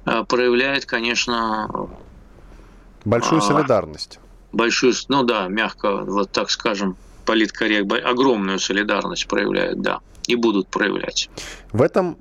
э, 0.05 0.23
проявляют, 0.27 0.85
конечно... 0.85 1.89
Большую 3.05 3.39
а, 3.39 3.41
солидарность. 3.41 4.19
Большую, 4.51 4.93
ну 5.09 5.23
да, 5.23 5.47
мягко, 5.47 5.97
вот 5.97 6.31
так 6.31 6.49
скажем, 6.49 6.97
политкоррект, 7.25 7.91
огромную 8.03 8.59
солидарность 8.59 9.27
проявляют, 9.27 9.81
да 9.81 10.01
и 10.27 10.35
будут 10.35 10.67
проявлять. 10.67 11.29
В 11.71 11.81
этом 11.81 12.17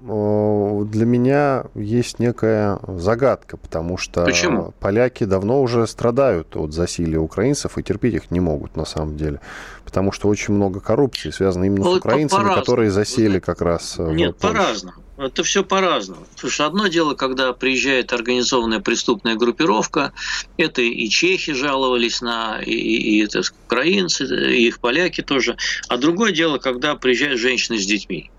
для 0.90 1.06
меня 1.06 1.64
есть 1.74 2.18
некая 2.18 2.78
загадка, 2.86 3.56
потому 3.56 3.96
что 3.96 4.24
Почему? 4.24 4.74
поляки 4.80 5.24
давно 5.24 5.62
уже 5.62 5.86
страдают 5.86 6.56
от 6.56 6.72
засилия 6.72 7.18
украинцев 7.18 7.78
и 7.78 7.82
терпеть 7.82 8.14
их 8.14 8.30
не 8.30 8.40
могут 8.40 8.76
на 8.76 8.84
самом 8.84 9.16
деле, 9.16 9.40
потому 9.84 10.12
что 10.12 10.28
очень 10.28 10.54
много 10.54 10.80
коррупции 10.80 11.30
связано 11.30 11.64
именно 11.64 11.84
вот 11.84 11.94
с 11.94 11.98
украинцами, 11.98 12.54
которые 12.54 12.90
засели 12.90 13.38
как 13.38 13.60
раз. 13.60 13.96
Э, 13.98 14.12
Нет, 14.12 14.36
по-разному. 14.38 15.03
Это 15.16 15.44
все 15.44 15.62
по-разному. 15.62 16.26
Потому 16.34 16.50
что 16.50 16.66
одно 16.66 16.86
дело, 16.88 17.14
когда 17.14 17.52
приезжает 17.52 18.12
организованная 18.12 18.80
преступная 18.80 19.36
группировка, 19.36 20.12
это 20.56 20.82
и 20.82 21.08
чехи 21.08 21.52
жаловались 21.52 22.20
на, 22.20 22.60
и, 22.60 22.72
и, 22.72 23.18
и 23.18 23.24
это 23.24 23.42
украинцы, 23.66 24.24
и 24.24 24.66
их 24.66 24.80
поляки 24.80 25.20
тоже. 25.20 25.56
А 25.88 25.98
другое 25.98 26.32
дело, 26.32 26.58
когда 26.58 26.96
приезжают 26.96 27.38
женщины 27.38 27.78
с 27.78 27.86
детьми. 27.86 28.30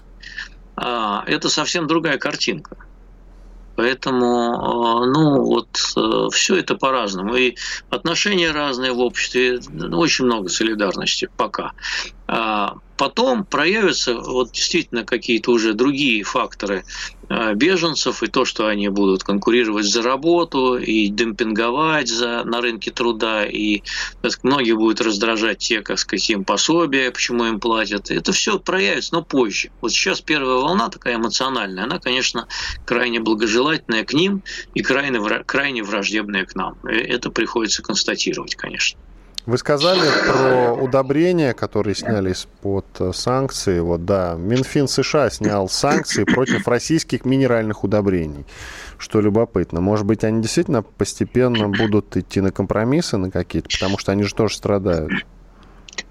А, 0.76 1.23
это 1.28 1.49
совсем 1.49 1.88
другая 1.88 2.17
картинка. 2.17 2.76
Поэтому, 3.76 4.53
а, 4.53 5.05
ну, 5.05 5.43
вот 5.43 5.67
э, 5.97 6.28
все 6.32 6.55
это 6.55 6.76
по-разному. 6.76 7.36
И 7.36 7.55
отношения 7.89 8.51
разные 8.51 8.93
в 8.93 8.99
обществе, 8.99 9.59
ну, 9.69 9.99
очень 9.99 10.26
много 10.26 10.49
солидарности 10.49 11.30
пока. 11.38 11.73
А 12.28 12.78
потом 12.97 13.45
проявятся 13.45 14.15
вот 14.15 14.51
действительно 14.51 15.03
какие-то 15.03 15.51
уже 15.51 15.73
другие 15.73 16.23
факторы 16.23 16.84
э, 17.30 17.53
беженцев 17.53 18.23
и 18.23 18.28
то, 18.28 18.45
что 18.45 18.67
они 18.67 18.89
будут 18.89 19.23
конкурировать 19.23 19.86
за 19.86 20.01
работу 20.01 20.78
и 20.78 21.07
демпинговать 21.07 22.07
за, 22.07 22.43
на 22.43 22.61
рынке 22.61 22.91
труда, 22.91 23.45
и 23.45 23.84
так, 24.21 24.43
многие 24.43 24.73
будут 24.73 25.01
раздражать 25.01 25.59
те, 25.59 25.82
как 25.82 25.99
сказать, 25.99 26.30
им 26.30 26.45
пособия, 26.45 27.11
почему 27.11 27.45
им 27.45 27.59
платят. 27.59 28.09
Это 28.09 28.32
все 28.32 28.59
проявится, 28.59 29.13
но 29.13 29.23
позже. 29.23 29.69
Вот 29.82 29.91
сейчас 29.91 30.21
первая 30.21 30.55
волна 30.55 30.89
такая 30.89 31.17
эмоциональная, 31.17 31.84
она, 31.84 31.99
конечно, 31.99 32.47
крайне 32.86 33.19
благожелательная 33.19 34.03
к 34.03 34.13
ним 34.13 34.41
и 34.73 34.82
крайне, 34.82 35.19
крайне 35.43 35.84
враждебная 35.84 36.45
к 36.45 36.55
нам. 36.55 36.76
Это 36.84 37.30
приходится 37.30 37.84
констатировать, 37.84 38.55
конечно. 38.55 38.99
Вы 39.46 39.60
сказали 39.60 40.02
про 40.28 40.74
удобрения, 40.74 41.54
которые 41.54 41.93
сняли 41.96 42.32
из-под 42.32 42.86
э, 43.00 43.12
санкций. 43.14 43.80
Вот, 43.80 44.04
да, 44.04 44.36
Минфин 44.36 44.88
США 44.88 45.30
снял 45.30 45.70
санкции 45.70 46.24
против 46.24 46.68
российских 46.68 47.26
минеральных 47.26 47.84
удобрений. 47.84 48.46
Что 48.98 49.22
любопытно. 49.22 49.82
Может 49.82 50.06
быть, 50.08 50.24
они 50.24 50.41
действительно 50.41 50.82
постепенно 50.82 51.70
будут 51.70 52.18
идти 52.18 52.41
на 52.41 52.52
компромиссы 52.52 53.18
на 53.18 53.30
какие-то, 53.30 53.70
потому 53.70 54.00
что 54.00 54.12
они 54.12 54.24
же 54.24 54.34
тоже 54.34 54.56
страдают. 54.56 55.12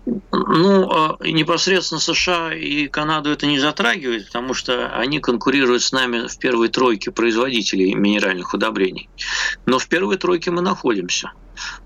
Ну, 0.06 0.90
а 0.90 1.16
непосредственно 1.20 2.00
США 2.00 2.54
и 2.54 2.88
Канаду 2.88 3.30
это 3.30 3.46
не 3.46 3.58
затрагивает, 3.58 4.26
потому 4.26 4.52
что 4.52 4.88
они 4.88 5.20
конкурируют 5.20 5.82
с 5.82 5.92
нами 5.92 6.26
в 6.28 6.38
первой 6.38 6.68
тройке 6.68 7.10
производителей 7.10 7.94
минеральных 7.94 8.52
удобрений. 8.52 9.08
Но 9.66 9.78
в 9.78 9.88
первой 9.88 10.16
тройке 10.16 10.50
мы 10.50 10.60
находимся. 10.60 11.32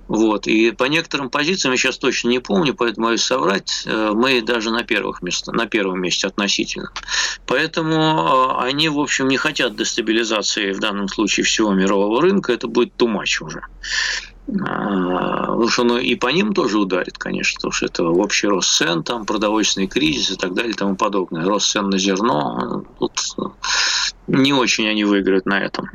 Вот. 0.09 0.47
И 0.47 0.71
по 0.73 0.85
некоторым 0.85 1.31
позициям, 1.31 1.73
я 1.73 1.79
сейчас 1.79 1.99
точно 1.99 2.29
не 2.31 2.39
помню, 2.39 2.75
поэтому 2.75 3.09
боюсь 3.09 3.23
соврать, 3.23 3.83
э, 3.87 4.13
мы 4.15 4.41
даже 4.41 4.71
на, 4.71 4.83
первых 4.83 5.23
мест, 5.23 5.47
на 5.49 5.67
первом 5.67 6.01
месте 6.01 6.27
относительно. 6.27 6.91
Поэтому 7.47 7.95
э, 7.95 8.65
они, 8.65 8.89
в 8.89 8.99
общем, 8.99 9.29
не 9.29 9.37
хотят 9.37 9.77
дестабилизации 9.77 10.73
в 10.73 10.81
данном 10.81 11.09
случае 11.09 11.45
всего 11.45 11.73
мирового 11.73 12.23
рынка, 12.23 12.53
это 12.53 12.67
будет 12.67 12.95
тумач 12.97 13.43
уже. 13.43 13.63
А, 14.67 15.47
потому 15.47 15.69
что 15.69 15.83
оно 15.83 15.99
и 15.99 16.15
по 16.15 16.29
ним 16.29 16.55
тоже 16.55 16.79
ударит, 16.79 17.19
конечно, 17.19 17.59
потому 17.59 17.73
что 17.73 17.87
это 17.87 18.05
общий 18.05 18.47
рост 18.47 18.77
цен, 18.77 19.03
там 19.03 19.27
продовольственный 19.27 19.89
кризис 19.89 20.31
и 20.31 20.37
так 20.37 20.55
далее 20.55 20.73
и 20.73 20.77
тому 20.77 20.97
подобное. 20.97 21.45
Рост 21.45 21.71
цен 21.71 21.91
на 21.91 21.99
зерно, 21.99 22.85
тут 22.99 23.21
не 24.27 24.53
очень 24.53 24.89
они 24.89 25.05
выиграют 25.05 25.45
на 25.45 25.61
этом. 25.61 25.91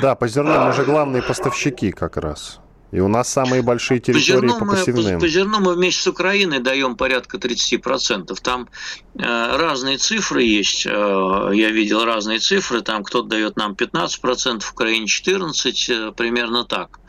Да, 0.00 0.16
по 0.16 0.26
зерну 0.26 0.66
мы 0.66 0.72
же 0.72 0.84
главные 0.84 1.22
поставщики 1.22 1.92
как 1.92 2.16
раз. 2.16 2.60
И 2.92 3.00
у 3.00 3.08
нас 3.08 3.28
самые 3.28 3.62
большие 3.62 3.98
территории 3.98 4.48
по, 4.48 4.60
по 4.60 4.66
посевным. 4.66 5.04
Мы, 5.04 5.12
по, 5.14 5.20
по 5.20 5.28
зерну 5.28 5.60
мы 5.60 5.74
вместе 5.74 6.02
с 6.02 6.06
Украиной 6.06 6.60
даем 6.60 6.96
порядка 6.96 7.36
30%. 7.36 8.34
Там 8.40 8.68
э, 9.14 9.56
разные 9.56 9.98
цифры 9.98 10.42
есть. 10.42 10.86
Э, 10.86 11.50
я 11.52 11.70
видел 11.70 12.04
разные 12.04 12.38
цифры. 12.38 12.82
Там 12.82 13.02
кто-то 13.02 13.28
дает 13.28 13.56
нам 13.56 13.72
15%, 13.72 14.60
в 14.60 14.72
Украине 14.72 15.06
14%, 15.06 16.10
э, 16.10 16.12
примерно 16.12 16.64
так. 16.64 17.00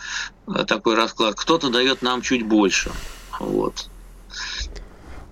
Э, 0.47 0.65
такой 0.65 0.95
расклад. 0.95 1.35
Кто-то 1.35 1.69
дает 1.69 2.01
нам 2.01 2.21
чуть 2.21 2.43
больше. 2.43 2.91
Вот. 3.39 3.87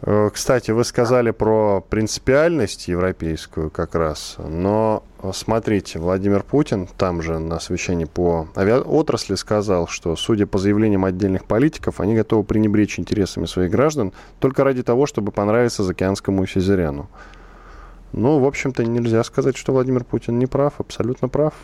Э, 0.07 0.29
кстати, 0.31 0.69
вы 0.69 0.83
сказали 0.83 1.31
про 1.31 1.81
принципиальность 1.81 2.87
европейскую 2.87 3.71
как 3.71 3.95
раз, 3.95 4.35
но 4.37 5.03
э, 5.23 5.31
смотрите, 5.33 5.97
Владимир 5.97 6.43
Путин 6.43 6.87
там 6.95 7.23
же 7.23 7.39
на 7.39 7.59
совещании 7.59 8.05
по 8.05 8.47
авиаотрасли 8.55 9.33
сказал, 9.33 9.87
что, 9.87 10.15
судя 10.15 10.45
по 10.45 10.59
заявлениям 10.59 11.05
отдельных 11.05 11.45
политиков, 11.45 11.99
они 11.99 12.13
готовы 12.13 12.43
пренебречь 12.43 12.99
интересами 12.99 13.47
своих 13.47 13.71
граждан 13.71 14.13
только 14.39 14.63
ради 14.63 14.83
того, 14.83 15.07
чтобы 15.07 15.31
понравиться 15.31 15.83
заокеанскому 15.83 16.45
сюзерену. 16.45 17.09
Ну, 18.11 18.37
в 18.39 18.45
общем-то, 18.45 18.85
нельзя 18.85 19.23
сказать, 19.23 19.57
что 19.57 19.73
Владимир 19.73 20.03
Путин 20.03 20.37
не 20.37 20.45
прав, 20.45 20.73
абсолютно 20.77 21.29
прав. 21.29 21.55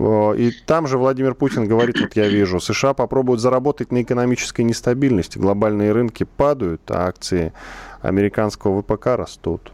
И 0.00 0.52
там 0.66 0.86
же 0.86 0.96
Владимир 0.96 1.34
Путин 1.34 1.66
говорит, 1.66 2.00
вот 2.00 2.16
я 2.16 2.26
вижу, 2.26 2.58
США 2.58 2.94
попробуют 2.94 3.40
заработать 3.40 3.92
на 3.92 4.00
экономической 4.00 4.62
нестабильности. 4.62 5.36
Глобальные 5.36 5.92
рынки 5.92 6.24
падают, 6.24 6.80
а 6.90 7.06
акции 7.06 7.52
американского 8.00 8.80
ВПК 8.80 9.08
растут. 9.08 9.72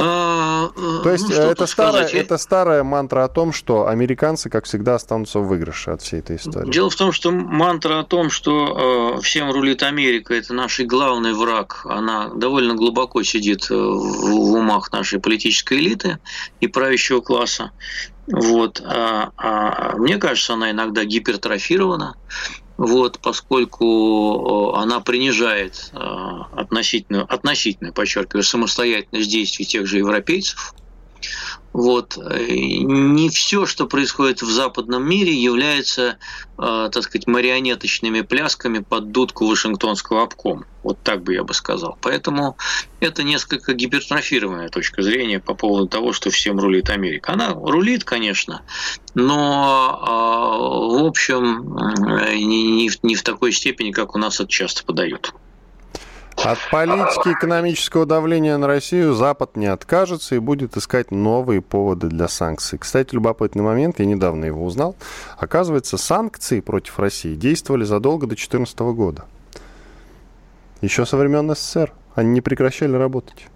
А, 0.00 0.70
э, 0.76 1.00
То 1.02 1.10
есть 1.10 1.28
ну, 1.28 1.34
это, 1.34 1.66
старая, 1.66 2.06
это 2.06 2.38
старая 2.38 2.84
мантра 2.84 3.24
о 3.24 3.28
том, 3.28 3.52
что 3.52 3.88
американцы, 3.88 4.48
как 4.48 4.64
всегда, 4.64 4.94
останутся 4.94 5.40
в 5.40 5.48
выигрыше 5.48 5.90
от 5.90 6.02
всей 6.02 6.20
этой 6.20 6.36
истории. 6.36 6.70
Дело 6.70 6.88
в 6.88 6.94
том, 6.94 7.10
что 7.10 7.32
мантра 7.32 8.00
о 8.00 8.04
том, 8.04 8.30
что 8.30 9.16
э, 9.18 9.20
всем 9.22 9.50
рулит 9.50 9.82
Америка, 9.82 10.34
это 10.34 10.54
наш 10.54 10.78
главный 10.80 11.32
враг, 11.32 11.84
она 11.84 12.28
довольно 12.28 12.74
глубоко 12.74 13.24
сидит 13.24 13.68
в, 13.68 13.74
в 13.74 14.52
умах 14.54 14.92
нашей 14.92 15.18
политической 15.18 15.78
элиты 15.78 16.18
и 16.60 16.68
правящего 16.68 17.20
класса. 17.20 17.72
Вот. 18.28 18.80
А, 18.84 19.30
а, 19.36 19.96
мне 19.96 20.18
кажется, 20.18 20.54
она 20.54 20.70
иногда 20.70 21.04
гипертрофирована 21.04 22.14
вот, 22.78 23.18
поскольку 23.20 24.74
она 24.74 25.00
принижает 25.00 25.90
относительно, 25.92 27.22
относительно, 27.24 27.92
подчеркиваю, 27.92 28.42
самостоятельность 28.42 29.30
действий 29.30 29.66
тех 29.66 29.86
же 29.86 29.98
европейцев– 29.98 30.74
вот. 31.72 32.16
Не 32.16 33.28
все, 33.28 33.66
что 33.66 33.86
происходит 33.86 34.42
в 34.42 34.50
западном 34.50 35.08
мире, 35.08 35.32
является, 35.32 36.18
э, 36.58 36.90
так 36.92 37.02
сказать, 37.02 37.26
марионеточными 37.26 38.22
плясками 38.22 38.78
под 38.78 39.12
дудку 39.12 39.46
Вашингтонского 39.46 40.22
обкома. 40.22 40.66
Вот 40.82 40.98
так 41.02 41.22
бы 41.22 41.34
я 41.34 41.44
бы 41.44 41.52
сказал. 41.54 41.98
Поэтому 42.00 42.56
это 43.00 43.22
несколько 43.22 43.74
гипертрофированная 43.74 44.70
точка 44.70 45.02
зрения 45.02 45.40
по 45.40 45.54
поводу 45.54 45.88
того, 45.88 46.12
что 46.12 46.30
всем 46.30 46.58
рулит 46.58 46.88
Америка. 46.90 47.32
Она 47.32 47.52
рулит, 47.52 48.04
конечно, 48.04 48.62
но 49.14 50.00
э, 50.00 51.02
в 51.02 51.06
общем 51.06 51.76
не 53.02 53.14
в 53.14 53.22
такой 53.22 53.52
степени, 53.52 53.92
как 53.92 54.14
у 54.14 54.18
нас 54.18 54.40
это 54.40 54.48
часто 54.48 54.84
подают. 54.84 55.34
От 56.44 56.58
политики 56.70 57.32
экономического 57.32 58.06
давления 58.06 58.56
на 58.58 58.66
Россию 58.66 59.14
Запад 59.14 59.56
не 59.56 59.66
откажется 59.66 60.36
и 60.36 60.38
будет 60.38 60.76
искать 60.76 61.10
новые 61.10 61.60
поводы 61.60 62.06
для 62.06 62.28
санкций. 62.28 62.78
Кстати, 62.78 63.14
любопытный 63.14 63.62
момент, 63.62 63.98
я 63.98 64.06
недавно 64.06 64.44
его 64.44 64.64
узнал. 64.64 64.94
Оказывается, 65.36 65.98
санкции 65.98 66.60
против 66.60 66.98
России 67.00 67.34
действовали 67.34 67.84
задолго 67.84 68.26
до 68.26 68.36
2014 68.36 68.78
года. 68.78 69.24
Еще 70.80 71.04
со 71.06 71.16
времен 71.16 71.52
СССР. 71.54 71.92
Они 72.14 72.30
не 72.30 72.40
прекращали 72.40 72.94
работать. 72.94 73.48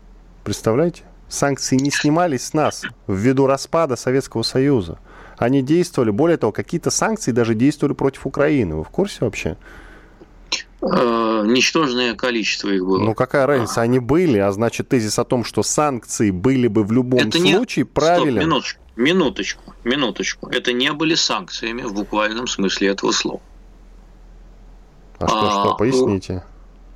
Представляете? 0.42 1.02
Санкции 1.28 1.76
не 1.76 1.90
снимались 1.90 2.46
с 2.46 2.52
нас 2.52 2.82
ввиду 3.06 3.46
распада 3.46 3.96
Советского 3.96 4.42
Союза. 4.42 4.98
Они 5.38 5.62
действовали, 5.62 6.10
более 6.10 6.36
того, 6.36 6.52
какие-то 6.52 6.90
санкции 6.90 7.32
даже 7.32 7.54
действовали 7.54 7.94
против 7.94 8.26
Украины. 8.26 8.76
Вы 8.76 8.84
в 8.84 8.90
курсе 8.90 9.18
вообще? 9.20 9.56
Э, 10.82 11.44
ничтожное 11.46 12.14
количество 12.16 12.68
их 12.68 12.84
было. 12.84 12.98
Ну 12.98 13.14
какая 13.14 13.46
разница, 13.46 13.82
они 13.82 14.00
были, 14.00 14.38
а 14.38 14.50
значит 14.50 14.88
тезис 14.88 15.16
о 15.16 15.24
том, 15.24 15.44
что 15.44 15.62
санкции 15.62 16.32
были 16.32 16.66
бы 16.66 16.82
в 16.82 16.90
любом 16.90 17.20
Это 17.20 17.38
случае 17.38 17.84
не... 17.84 17.90
правилен. 17.90 18.32
Стоп, 18.32 18.44
минуточку, 18.44 18.80
минуточку, 18.96 19.74
минуточку. 19.84 20.48
Это 20.48 20.72
не 20.72 20.92
были 20.92 21.14
санкциями 21.14 21.82
в 21.82 21.94
буквальном 21.94 22.48
смысле 22.48 22.88
этого 22.88 23.12
слова. 23.12 23.40
А 25.20 25.28
что, 25.28 25.38
а, 25.38 25.50
что, 25.50 25.76
поясните. 25.76 26.42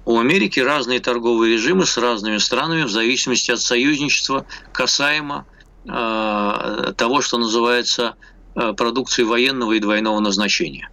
У, 0.05 0.15
у 0.15 0.19
Америки 0.19 0.59
разные 0.59 0.99
торговые 0.99 1.53
режимы 1.55 1.87
с 1.87 1.97
разными 1.97 2.39
странами 2.39 2.83
в 2.83 2.91
зависимости 2.91 3.53
от 3.53 3.61
союзничества 3.61 4.47
касаемо 4.73 5.47
э, 5.85 6.93
того, 6.97 7.21
что 7.21 7.39
называется 7.39 8.17
э, 8.57 8.73
продукцией 8.73 9.29
военного 9.29 9.75
и 9.75 9.79
двойного 9.79 10.19
назначения. 10.19 10.91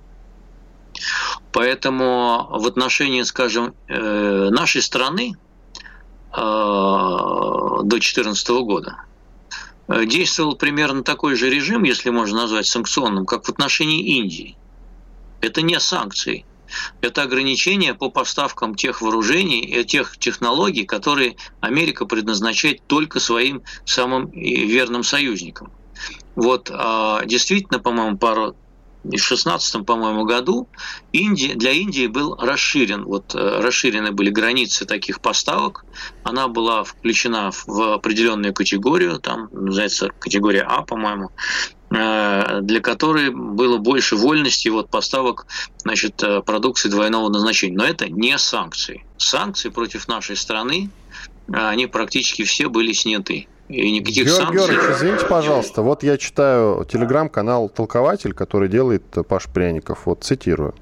Поэтому 1.54 2.48
в 2.50 2.66
отношении, 2.66 3.22
скажем, 3.22 3.76
э, 3.88 4.50
нашей 4.50 4.82
страны 4.82 5.36
э, 6.32 6.36
до 6.36 7.84
2014 7.84 8.50
года 8.64 8.98
э, 9.88 10.06
действовал 10.06 10.56
примерно 10.56 11.04
такой 11.04 11.36
же 11.36 11.52
режим, 11.52 11.84
если 11.84 12.10
можно 12.10 12.42
назвать 12.42 12.66
санкционным, 12.66 13.28
как 13.28 13.46
в 13.46 13.50
отношении 13.50 14.18
Индии. 14.18 14.58
Это 15.42 15.62
не 15.62 15.80
санкции, 15.80 16.44
это 17.02 17.22
ограничения 17.22 17.94
по 17.94 18.10
поставкам 18.10 18.74
тех 18.74 19.04
вооружений 19.04 19.62
и 19.62 19.86
тех 19.86 20.18
технологий, 20.18 20.86
которые 20.86 21.36
Америка 21.60 22.08
предназначает 22.08 22.82
только 22.88 23.20
своим 23.20 23.62
самым 23.86 24.32
верным 24.32 25.04
союзникам. 25.04 25.72
Вот 26.36 26.72
а, 26.74 27.24
действительно, 27.26 27.80
по-моему, 27.80 28.18
пару 28.18 28.56
2016, 29.04 29.86
по-моему, 29.86 30.24
году 30.24 30.68
Индия, 31.12 31.56
для 31.56 31.72
Индии 31.72 32.08
был 32.08 32.36
расширен, 32.38 33.04
вот 33.04 33.36
э, 33.36 33.60
расширены 33.60 34.12
были 34.12 34.30
границы 34.30 34.86
таких 34.86 35.20
поставок. 35.20 35.86
Она 36.24 36.48
была 36.48 36.84
включена 36.84 37.52
в 37.68 37.94
определенную 37.94 38.54
категорию, 38.54 39.20
там 39.20 39.50
называется 39.52 40.10
категория 40.20 40.64
А, 40.64 40.84
по-моему, 40.84 41.32
э, 41.92 42.62
для 42.62 42.80
которой 42.80 43.30
было 43.30 43.78
больше 43.78 44.16
вольности 44.16 44.70
вот 44.70 44.90
поставок 44.90 45.48
значит, 45.78 46.24
э, 46.24 46.42
продукции 46.42 46.90
двойного 46.90 47.30
назначения. 47.30 47.78
Но 47.78 47.86
это 47.86 48.10
не 48.10 48.38
санкции. 48.38 49.06
Санкции 49.18 49.70
против 49.70 50.08
нашей 50.08 50.38
страны, 50.38 50.90
они 51.52 51.88
практически 51.88 52.44
все 52.46 52.70
были 52.70 52.94
сняты. 52.94 53.48
И 53.74 53.92
никаких 53.92 54.26
Георг 54.26 54.38
санкций. 54.38 54.56
Георгиевич, 54.56 54.98
извините, 54.98 55.26
пожалуйста, 55.26 55.82
вот 55.82 56.04
я 56.04 56.18
читаю 56.18 56.86
телеграм-канал 56.86 57.70
«Толкователь», 57.70 58.34
который 58.34 58.70
делает 58.70 59.04
Паш 59.28 59.48
Пряников, 59.48 60.06
вот 60.06 60.24
цитирую. 60.24 60.76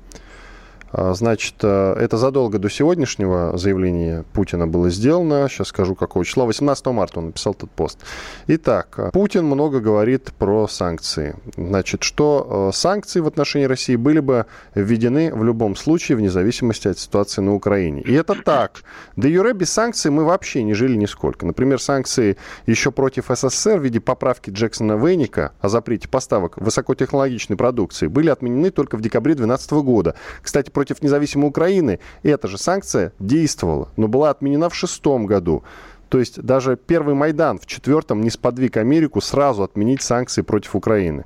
А, 0.91 1.13
значит, 1.13 1.55
э, 1.61 1.93
это 1.93 2.17
задолго 2.17 2.59
до 2.59 2.69
сегодняшнего 2.69 3.57
заявления 3.57 4.25
Путина 4.33 4.67
было 4.67 4.89
сделано. 4.89 5.47
Сейчас 5.49 5.69
скажу, 5.69 5.95
какого 5.95 6.25
числа. 6.25 6.45
18 6.45 6.85
марта 6.87 7.19
он 7.19 7.27
написал 7.27 7.53
этот 7.53 7.71
пост. 7.71 7.99
Итак, 8.47 9.11
Путин 9.13 9.45
много 9.45 9.79
говорит 9.79 10.31
про 10.37 10.67
санкции. 10.67 11.35
Значит, 11.55 12.03
что 12.03 12.69
э, 12.71 12.75
санкции 12.75 13.19
в 13.19 13.27
отношении 13.27 13.65
России 13.65 13.95
были 13.95 14.19
бы 14.19 14.45
введены 14.75 15.33
в 15.33 15.43
любом 15.43 15.75
случае, 15.75 16.17
вне 16.17 16.29
зависимости 16.29 16.87
от 16.87 16.99
ситуации 16.99 17.41
на 17.41 17.53
Украине. 17.53 18.01
И 18.01 18.13
это 18.13 18.35
так. 18.35 18.83
До 19.15 19.27
юре 19.27 19.53
без 19.53 19.71
санкций 19.71 20.11
мы 20.11 20.25
вообще 20.25 20.63
не 20.63 20.73
жили 20.73 20.95
нисколько. 20.95 21.45
Например, 21.45 21.81
санкции 21.81 22.37
еще 22.65 22.91
против 22.91 23.25
СССР 23.29 23.79
в 23.79 23.83
виде 23.83 23.99
поправки 23.99 24.49
Джексона 24.49 24.93
Вейника 24.93 25.53
о 25.61 25.69
запрете 25.69 26.07
поставок 26.07 26.57
высокотехнологичной 26.57 27.55
продукции 27.55 28.07
были 28.07 28.29
отменены 28.29 28.71
только 28.71 28.97
в 28.97 29.01
декабре 29.01 29.35
2012 29.35 29.71
года. 29.71 30.15
Кстати, 30.41 30.69
против 30.81 31.03
независимой 31.03 31.47
Украины 31.47 31.99
эта 32.23 32.47
же 32.47 32.57
санкция 32.57 33.13
действовала, 33.19 33.89
но 33.97 34.07
была 34.07 34.31
отменена 34.31 34.67
в 34.67 34.73
шестом 34.73 35.27
году. 35.27 35.63
То 36.09 36.17
есть 36.17 36.41
даже 36.41 36.75
первый 36.75 37.13
Майдан 37.13 37.59
в 37.59 37.67
четвертом 37.67 38.21
не 38.21 38.31
сподвиг 38.31 38.77
Америку 38.77 39.21
сразу 39.21 39.61
отменить 39.61 40.01
санкции 40.01 40.41
против 40.41 40.75
Украины. 40.75 41.25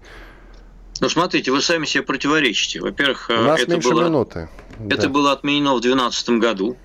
Ну, 1.00 1.08
смотрите, 1.08 1.54
вы 1.54 1.62
сами 1.62 1.86
себе 1.86 2.04
противоречите. 2.04 2.82
Во-первых, 2.82 3.30
У 3.30 3.44
нас 3.44 3.62
это 3.62 3.78
было, 3.78 4.04
минуты. 4.04 4.50
Это 4.90 5.04
да. 5.04 5.10
было 5.10 5.32
отменено 5.32 5.74
в 5.74 5.80
2012 5.80 6.30
году. 6.32 6.76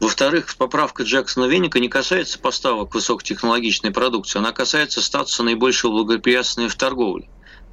Во-вторых, 0.00 0.56
поправка 0.56 1.02
Джексона 1.02 1.44
Веника 1.44 1.78
не 1.78 1.90
касается 1.90 2.38
поставок 2.38 2.94
высокотехнологичной 2.94 3.90
продукции, 3.90 4.38
она 4.38 4.52
касается 4.52 5.02
статуса 5.02 5.42
наибольшего 5.42 5.90
благоприятствия 5.90 6.68
в 6.68 6.74
торговле. 6.74 7.28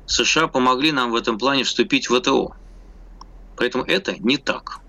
США 0.08 0.48
помогли 0.48 0.92
нам 0.92 1.12
в 1.12 1.16
этом 1.16 1.38
плане 1.38 1.64
вступить 1.64 2.10
в 2.10 2.20
ВТО. 2.20 2.54
Поэтому 3.62 3.84
это 3.84 4.16
не 4.18 4.38
так. 4.38 4.80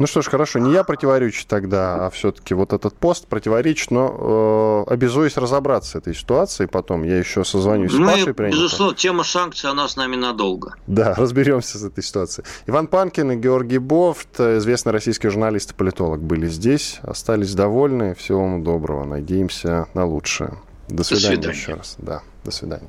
Ну 0.00 0.08
что 0.08 0.20
ж, 0.20 0.26
хорошо, 0.26 0.58
не 0.58 0.72
я 0.72 0.82
противоречу 0.82 1.44
тогда, 1.46 2.06
а 2.06 2.10
все-таки 2.10 2.54
вот 2.54 2.72
этот 2.72 2.96
пост 2.96 3.28
противоречит, 3.28 3.92
но 3.92 4.84
э, 4.88 4.92
обязуюсь 4.92 5.36
разобраться 5.36 5.92
с 5.92 5.94
этой 5.94 6.12
ситуацией 6.12 6.66
потом. 6.68 7.04
Я 7.04 7.18
еще 7.18 7.44
созвонюсь 7.44 7.92
ну, 7.92 8.04
с 8.04 8.10
Пашей. 8.10 8.34
Принято. 8.34 8.56
Безусловно, 8.56 8.96
тема 8.96 9.22
санкций, 9.22 9.70
она 9.70 9.86
с 9.86 9.94
нами 9.94 10.16
надолго. 10.16 10.74
Да, 10.88 11.14
разберемся 11.16 11.78
с 11.78 11.84
этой 11.84 12.02
ситуацией. 12.02 12.44
Иван 12.66 12.88
Панкин 12.88 13.30
и 13.30 13.36
Георгий 13.36 13.78
Бофт, 13.78 14.40
известный 14.40 14.90
российский 14.90 15.28
журналист 15.28 15.70
и 15.70 15.74
политолог, 15.74 16.20
были 16.20 16.48
здесь, 16.48 16.98
остались 17.04 17.54
довольны. 17.54 18.16
Всего 18.16 18.40
вам 18.40 18.64
доброго, 18.64 19.04
надеемся 19.04 19.86
на 19.94 20.04
лучшее. 20.04 20.58
До 20.88 21.04
свидания, 21.04 21.36
до 21.36 21.42
свидания. 21.42 21.56
еще 21.56 21.74
раз. 21.74 21.94
Да, 21.98 22.22
до 22.42 22.50
свидания. 22.50 22.88